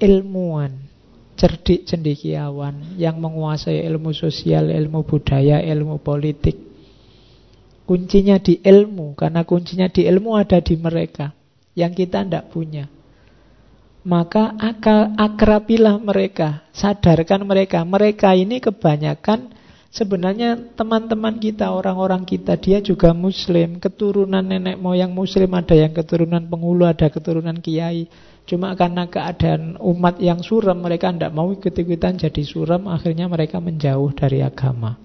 Ilmuwan 0.00 0.83
cerdik 1.34 1.86
cendekiawan 1.86 2.98
yang 2.98 3.18
menguasai 3.18 3.82
ilmu 3.86 4.14
sosial, 4.14 4.70
ilmu 4.70 5.02
budaya, 5.06 5.60
ilmu 5.60 5.98
politik. 6.00 6.56
Kuncinya 7.84 8.40
di 8.40 8.64
ilmu, 8.64 9.12
karena 9.12 9.44
kuncinya 9.44 9.92
di 9.92 10.08
ilmu 10.08 10.40
ada 10.40 10.56
di 10.64 10.74
mereka 10.80 11.36
yang 11.76 11.92
kita 11.92 12.24
tidak 12.24 12.48
punya. 12.48 12.88
Maka 14.04 14.56
akal 14.56 15.12
akrabilah 15.16 16.00
mereka, 16.00 16.64
sadarkan 16.72 17.44
mereka. 17.44 17.84
Mereka 17.84 18.36
ini 18.36 18.60
kebanyakan 18.60 19.52
sebenarnya 19.94 20.74
teman-teman 20.74 21.38
kita, 21.38 21.70
orang-orang 21.70 22.26
kita, 22.26 22.58
dia 22.58 22.82
juga 22.82 23.14
muslim, 23.14 23.78
keturunan 23.78 24.42
nenek 24.42 24.76
moyang 24.76 25.14
muslim, 25.14 25.48
ada 25.54 25.72
yang 25.72 25.94
keturunan 25.94 26.42
penghulu, 26.42 26.84
ada 26.84 27.06
keturunan 27.08 27.56
kiai. 27.62 28.10
Cuma 28.44 28.76
karena 28.76 29.08
keadaan 29.08 29.80
umat 29.80 30.20
yang 30.20 30.44
suram, 30.44 30.84
mereka 30.84 31.08
tidak 31.08 31.32
mau 31.32 31.48
ikut-ikutan 31.48 32.20
jadi 32.20 32.42
suram, 32.44 32.92
akhirnya 32.92 33.24
mereka 33.24 33.56
menjauh 33.56 34.12
dari 34.12 34.44
agama. 34.44 35.00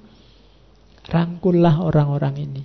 Rangkullah 1.07 1.79
orang-orang 1.79 2.35
ini. 2.35 2.63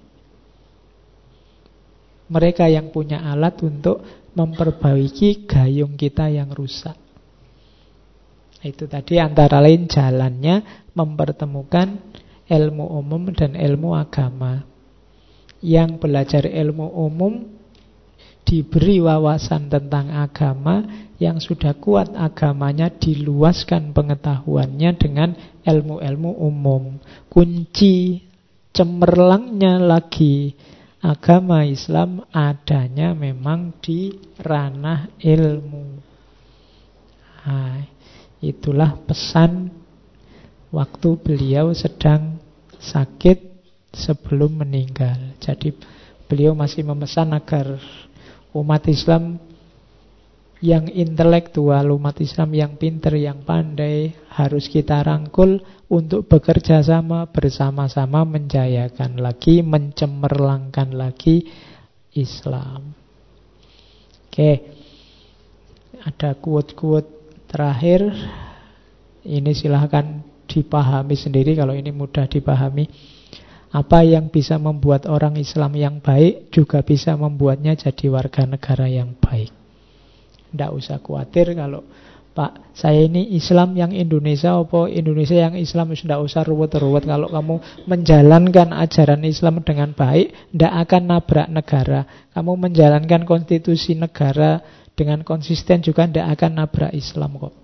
Mereka 2.26 2.66
yang 2.66 2.90
punya 2.90 3.22
alat 3.22 3.54
untuk 3.62 4.02
memperbaiki 4.34 5.46
gayung 5.46 5.94
kita 5.94 6.26
yang 6.26 6.50
rusak. 6.50 6.98
Itu 8.64 8.90
tadi 8.90 9.20
antara 9.20 9.60
lain 9.60 9.86
jalannya 9.86 10.88
mempertemukan 10.96 12.00
ilmu 12.48 12.84
umum 12.98 13.30
dan 13.30 13.54
ilmu 13.54 13.94
agama. 13.94 14.64
Yang 15.60 16.00
belajar 16.00 16.44
ilmu 16.48 16.88
umum 16.96 17.32
diberi 18.44 19.00
wawasan 19.00 19.72
tentang 19.72 20.12
agama 20.12 20.84
yang 21.16 21.40
sudah 21.40 21.72
kuat 21.80 22.12
agamanya 22.12 22.92
diluaskan 22.92 23.96
pengetahuannya 23.96 24.90
dengan 25.00 25.32
ilmu-ilmu 25.64 26.30
umum. 26.44 27.00
Kunci 27.32 28.20
cemerlangnya 28.76 29.80
lagi 29.80 30.52
agama 31.00 31.64
Islam 31.64 32.24
adanya 32.32 33.16
memang 33.16 33.76
di 33.80 34.12
ranah 34.40 35.08
ilmu. 35.20 35.84
Nah, 37.44 37.76
itulah 38.40 38.96
pesan 39.04 39.68
waktu 40.72 41.08
beliau 41.20 41.72
sedang 41.76 42.40
sakit 42.80 43.38
sebelum 43.94 44.64
meninggal. 44.64 45.38
Jadi 45.38 45.70
beliau 46.26 46.56
masih 46.56 46.82
memesan 46.82 47.30
agar 47.36 47.78
umat 48.54 48.86
Islam 48.86 49.36
yang 50.64 50.88
intelektual, 50.88 51.92
umat 51.92 52.16
Islam 52.24 52.56
yang 52.56 52.80
pinter, 52.80 53.12
yang 53.20 53.44
pandai 53.44 54.16
harus 54.32 54.64
kita 54.72 55.04
rangkul 55.04 55.60
untuk 55.92 56.24
bekerja 56.24 56.80
sama 56.80 57.28
bersama-sama 57.28 58.24
menjayakan 58.24 59.20
lagi, 59.20 59.60
mencemerlangkan 59.60 60.96
lagi 60.96 61.44
Islam. 62.16 62.96
Oke. 64.30 64.72
Ada 66.00 66.36
quote-quote 66.40 67.44
terakhir. 67.44 68.08
Ini 69.24 69.52
silahkan 69.52 70.24
dipahami 70.48 71.16
sendiri 71.16 71.56
kalau 71.56 71.76
ini 71.76 71.92
mudah 71.92 72.24
dipahami. 72.24 72.88
Apa 73.74 74.06
yang 74.06 74.30
bisa 74.30 74.54
membuat 74.54 75.10
orang 75.10 75.34
Islam 75.34 75.74
yang 75.74 75.98
baik 75.98 76.54
juga 76.54 76.86
bisa 76.86 77.18
membuatnya 77.18 77.74
jadi 77.74 78.06
warga 78.06 78.46
negara 78.46 78.86
yang 78.86 79.18
baik. 79.18 79.50
Tidak 80.54 80.70
usah 80.70 81.02
khawatir 81.02 81.58
kalau 81.58 81.82
Pak, 82.34 82.74
saya 82.74 83.06
ini 83.06 83.34
Islam 83.34 83.78
yang 83.78 83.94
Indonesia 83.94 84.58
apa 84.58 84.90
Indonesia 84.90 85.38
yang 85.38 85.54
Islam? 85.54 85.94
Tidak 85.94 86.18
usah 86.18 86.42
ruwet-ruwet. 86.42 87.06
Kalau 87.06 87.30
kamu 87.30 87.86
menjalankan 87.86 88.74
ajaran 88.74 89.22
Islam 89.22 89.62
dengan 89.62 89.94
baik 89.94 90.50
Tidak 90.50 90.72
akan 90.82 91.02
nabrak 91.14 91.46
negara. 91.46 92.30
Kamu 92.34 92.58
menjalankan 92.58 93.22
konstitusi 93.22 93.94
negara 93.94 94.58
Dengan 94.98 95.22
konsisten 95.22 95.78
juga 95.82 96.10
tidak 96.10 96.34
akan 96.34 96.58
nabrak 96.58 96.90
Islam 96.90 97.38
kok 97.38 97.63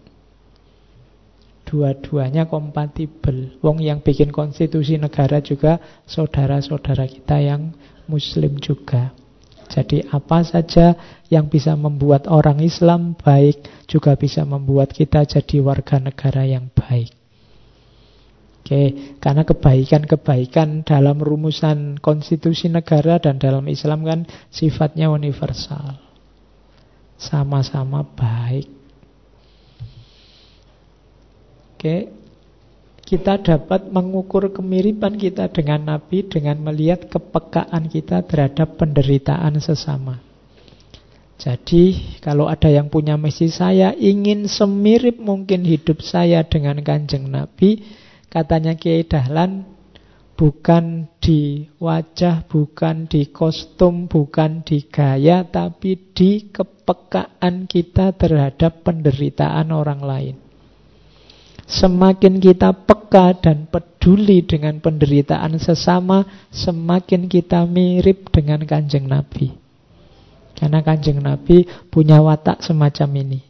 Dua-duanya 1.70 2.50
kompatibel 2.50 3.54
Wong 3.62 3.78
yang 3.78 4.02
bikin 4.02 4.34
konstitusi 4.34 4.98
negara 4.98 5.38
juga 5.38 5.78
Saudara-saudara 6.02 7.06
kita 7.06 7.38
yang 7.38 7.70
Muslim 8.10 8.58
juga 8.58 9.14
jadi 9.70 10.02
apa 10.10 10.42
saja 10.42 10.98
yang 11.30 11.46
bisa 11.46 11.78
membuat 11.78 12.26
orang 12.26 12.58
Islam 12.58 13.14
baik 13.14 13.86
juga 13.86 14.18
bisa 14.18 14.42
membuat 14.42 14.90
kita 14.90 15.22
jadi 15.22 15.62
warga 15.62 16.02
negara 16.02 16.42
yang 16.42 16.66
baik. 16.74 17.14
Oke, 18.60 19.16
karena 19.22 19.46
kebaikan-kebaikan 19.46 20.82
dalam 20.82 21.22
rumusan 21.22 22.02
konstitusi 22.02 22.66
negara 22.66 23.22
dan 23.22 23.38
dalam 23.38 23.64
Islam 23.70 24.02
kan 24.04 24.20
sifatnya 24.50 25.06
universal. 25.08 26.02
Sama-sama 27.14 28.04
baik. 28.04 28.79
Oke, 31.80 32.12
kita 33.08 33.40
dapat 33.40 33.88
mengukur 33.88 34.52
kemiripan 34.52 35.16
kita 35.16 35.48
dengan 35.48 35.88
Nabi 35.88 36.28
dengan 36.28 36.60
melihat 36.60 37.08
kepekaan 37.08 37.88
kita 37.88 38.20
terhadap 38.28 38.76
penderitaan 38.76 39.56
sesama. 39.64 40.20
Jadi 41.40 42.20
kalau 42.20 42.52
ada 42.52 42.68
yang 42.68 42.92
punya 42.92 43.16
misi 43.16 43.48
saya 43.48 43.96
ingin 43.96 44.44
semirip 44.44 45.24
mungkin 45.24 45.64
hidup 45.64 46.04
saya 46.04 46.44
dengan 46.44 46.84
kanjeng 46.84 47.32
Nabi, 47.32 47.80
katanya 48.28 48.76
Kiai 48.76 49.08
Dahlan, 49.08 49.64
bukan 50.36 51.08
di 51.16 51.64
wajah, 51.80 52.44
bukan 52.44 53.08
di 53.08 53.32
kostum, 53.32 54.04
bukan 54.04 54.68
di 54.68 54.84
gaya, 54.84 55.48
tapi 55.48 55.96
di 56.12 56.52
kepekaan 56.52 57.64
kita 57.64 58.12
terhadap 58.20 58.84
penderitaan 58.84 59.72
orang 59.72 60.04
lain. 60.04 60.49
Semakin 61.70 62.42
kita 62.42 62.74
peka 62.74 63.30
dan 63.38 63.70
peduli 63.70 64.42
dengan 64.42 64.82
penderitaan 64.82 65.54
sesama, 65.62 66.26
semakin 66.50 67.30
kita 67.30 67.62
mirip 67.62 68.26
dengan 68.34 68.66
kanjeng 68.66 69.06
Nabi. 69.06 69.54
Karena 70.58 70.82
kanjeng 70.82 71.22
Nabi 71.22 71.70
punya 71.86 72.18
watak 72.18 72.66
semacam 72.66 73.22
ini. 73.22 73.40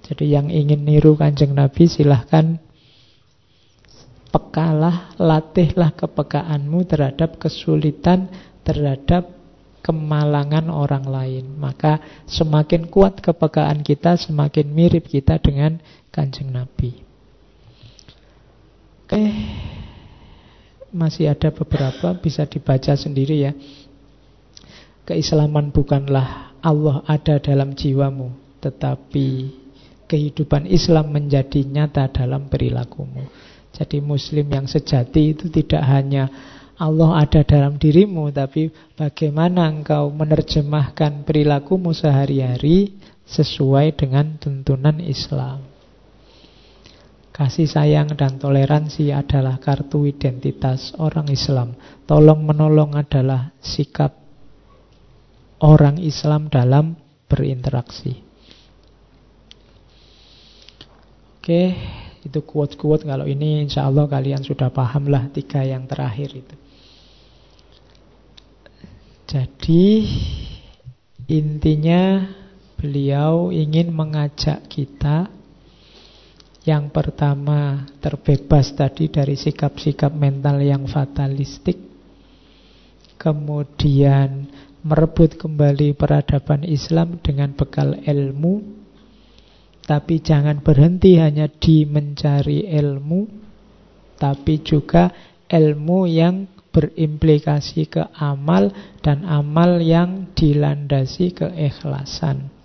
Jadi 0.00 0.32
yang 0.32 0.48
ingin 0.48 0.80
niru 0.80 1.12
kanjeng 1.12 1.52
Nabi 1.52 1.92
silahkan 1.92 2.56
pekalah, 4.32 5.12
latihlah 5.20 5.92
kepekaanmu 5.92 6.88
terhadap 6.88 7.36
kesulitan, 7.36 8.32
terhadap 8.64 9.28
kemalangan 9.84 10.72
orang 10.72 11.04
lain. 11.04 11.44
Maka 11.60 12.24
semakin 12.24 12.88
kuat 12.88 13.20
kepekaan 13.20 13.84
kita, 13.84 14.16
semakin 14.16 14.72
mirip 14.72 15.04
kita 15.04 15.36
dengan 15.36 15.84
kanjeng 16.08 16.48
Nabi. 16.48 17.09
Oke, 19.10 19.26
masih 20.94 21.34
ada 21.34 21.50
beberapa 21.50 22.14
bisa 22.14 22.46
dibaca 22.46 22.94
sendiri 22.94 23.42
ya. 23.42 23.58
Keislaman 25.02 25.74
bukanlah 25.74 26.54
Allah 26.62 27.02
ada 27.10 27.42
dalam 27.42 27.74
jiwamu, 27.74 28.30
tetapi 28.62 29.50
kehidupan 30.06 30.70
Islam 30.70 31.10
menjadi 31.10 31.66
nyata 31.66 32.06
dalam 32.06 32.46
perilakumu. 32.46 33.26
Jadi 33.74 33.98
muslim 33.98 34.46
yang 34.46 34.70
sejati 34.70 35.34
itu 35.34 35.50
tidak 35.50 35.82
hanya 35.90 36.30
Allah 36.78 37.26
ada 37.26 37.42
dalam 37.42 37.82
dirimu, 37.82 38.30
tapi 38.30 38.70
bagaimana 38.94 39.66
engkau 39.66 40.06
menerjemahkan 40.14 41.26
perilakumu 41.26 41.90
sehari-hari 41.90 42.94
sesuai 43.26 43.90
dengan 43.98 44.38
tuntunan 44.38 45.02
Islam. 45.02 45.69
Kasih 47.30 47.70
sayang 47.70 48.18
dan 48.18 48.42
toleransi 48.42 49.14
adalah 49.14 49.62
kartu 49.62 50.04
identitas 50.10 50.92
orang 50.98 51.30
Islam. 51.30 51.78
Tolong 52.04 52.42
menolong 52.42 52.98
adalah 52.98 53.54
sikap 53.62 54.18
orang 55.62 56.02
Islam 56.02 56.50
dalam 56.50 56.98
berinteraksi. 57.30 58.18
Oke, 61.40 61.72
itu 62.20 62.40
quote-quote 62.44 63.08
kalau 63.08 63.24
ini 63.24 63.64
insya 63.64 63.88
Allah 63.88 64.04
kalian 64.04 64.44
sudah 64.44 64.68
paham 64.68 65.08
lah 65.08 65.30
tiga 65.32 65.64
yang 65.64 65.88
terakhir 65.88 66.36
itu. 66.36 66.56
Jadi 69.30 69.86
intinya 71.30 72.26
beliau 72.74 73.54
ingin 73.54 73.94
mengajak 73.94 74.66
kita 74.66 75.30
yang 76.70 76.94
pertama 76.94 77.82
terbebas 77.98 78.70
tadi 78.78 79.10
dari 79.10 79.34
sikap-sikap 79.34 80.14
mental 80.14 80.62
yang 80.62 80.86
fatalistik. 80.86 81.74
Kemudian 83.18 84.46
merebut 84.86 85.34
kembali 85.34 85.98
peradaban 85.98 86.62
Islam 86.62 87.18
dengan 87.18 87.50
bekal 87.58 87.98
ilmu. 88.06 88.78
Tapi 89.82 90.22
jangan 90.22 90.62
berhenti 90.62 91.18
hanya 91.18 91.50
di 91.50 91.82
mencari 91.82 92.62
ilmu 92.62 93.26
Tapi 94.14 94.62
juga 94.62 95.10
ilmu 95.50 96.06
yang 96.06 96.46
berimplikasi 96.70 97.90
ke 97.90 98.14
amal 98.14 98.70
Dan 99.02 99.26
amal 99.26 99.82
yang 99.82 100.30
dilandasi 100.36 101.34
keikhlasan 101.34 102.59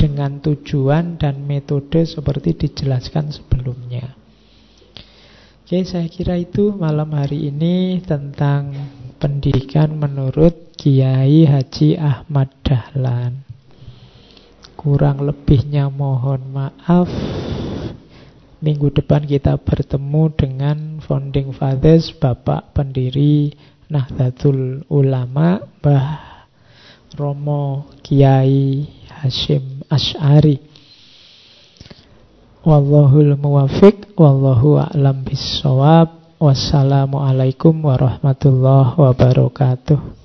dengan 0.00 0.40
tujuan 0.40 1.20
dan 1.20 1.44
metode 1.44 2.08
seperti 2.08 2.56
dijelaskan 2.56 3.28
sebelumnya. 3.28 4.16
Oke, 5.60 5.84
saya 5.84 6.08
kira 6.08 6.40
itu 6.40 6.72
malam 6.72 7.12
hari 7.12 7.52
ini 7.52 8.00
tentang 8.00 8.72
pendidikan 9.20 9.92
menurut 9.92 10.72
Kiai 10.72 11.44
Haji 11.44 12.00
Ahmad 12.00 12.48
Dahlan. 12.64 13.44
Kurang 14.74 15.28
lebihnya 15.28 15.92
mohon 15.92 16.48
maaf. 16.48 17.12
Minggu 18.64 18.88
depan 18.96 19.28
kita 19.28 19.60
bertemu 19.60 20.22
dengan 20.32 20.78
founding 21.04 21.52
fathers 21.52 22.16
Bapak 22.16 22.72
pendiri 22.72 23.52
Nahdlatul 23.92 24.88
Ulama 24.88 25.60
Mbah 25.80 26.08
Romo 27.16 27.92
Kiai 28.00 28.88
Hashim 29.20 29.79
Ash'ari 29.90 30.62
Wallahul 32.62 33.34
muwafiq 33.34 34.14
Wallahu 34.14 34.78
a'lam 34.78 35.26
bisawab 35.26 36.38
Wassalamualaikum 36.40 37.84
warahmatullahi 37.84 38.96
wabarakatuh 38.96 40.19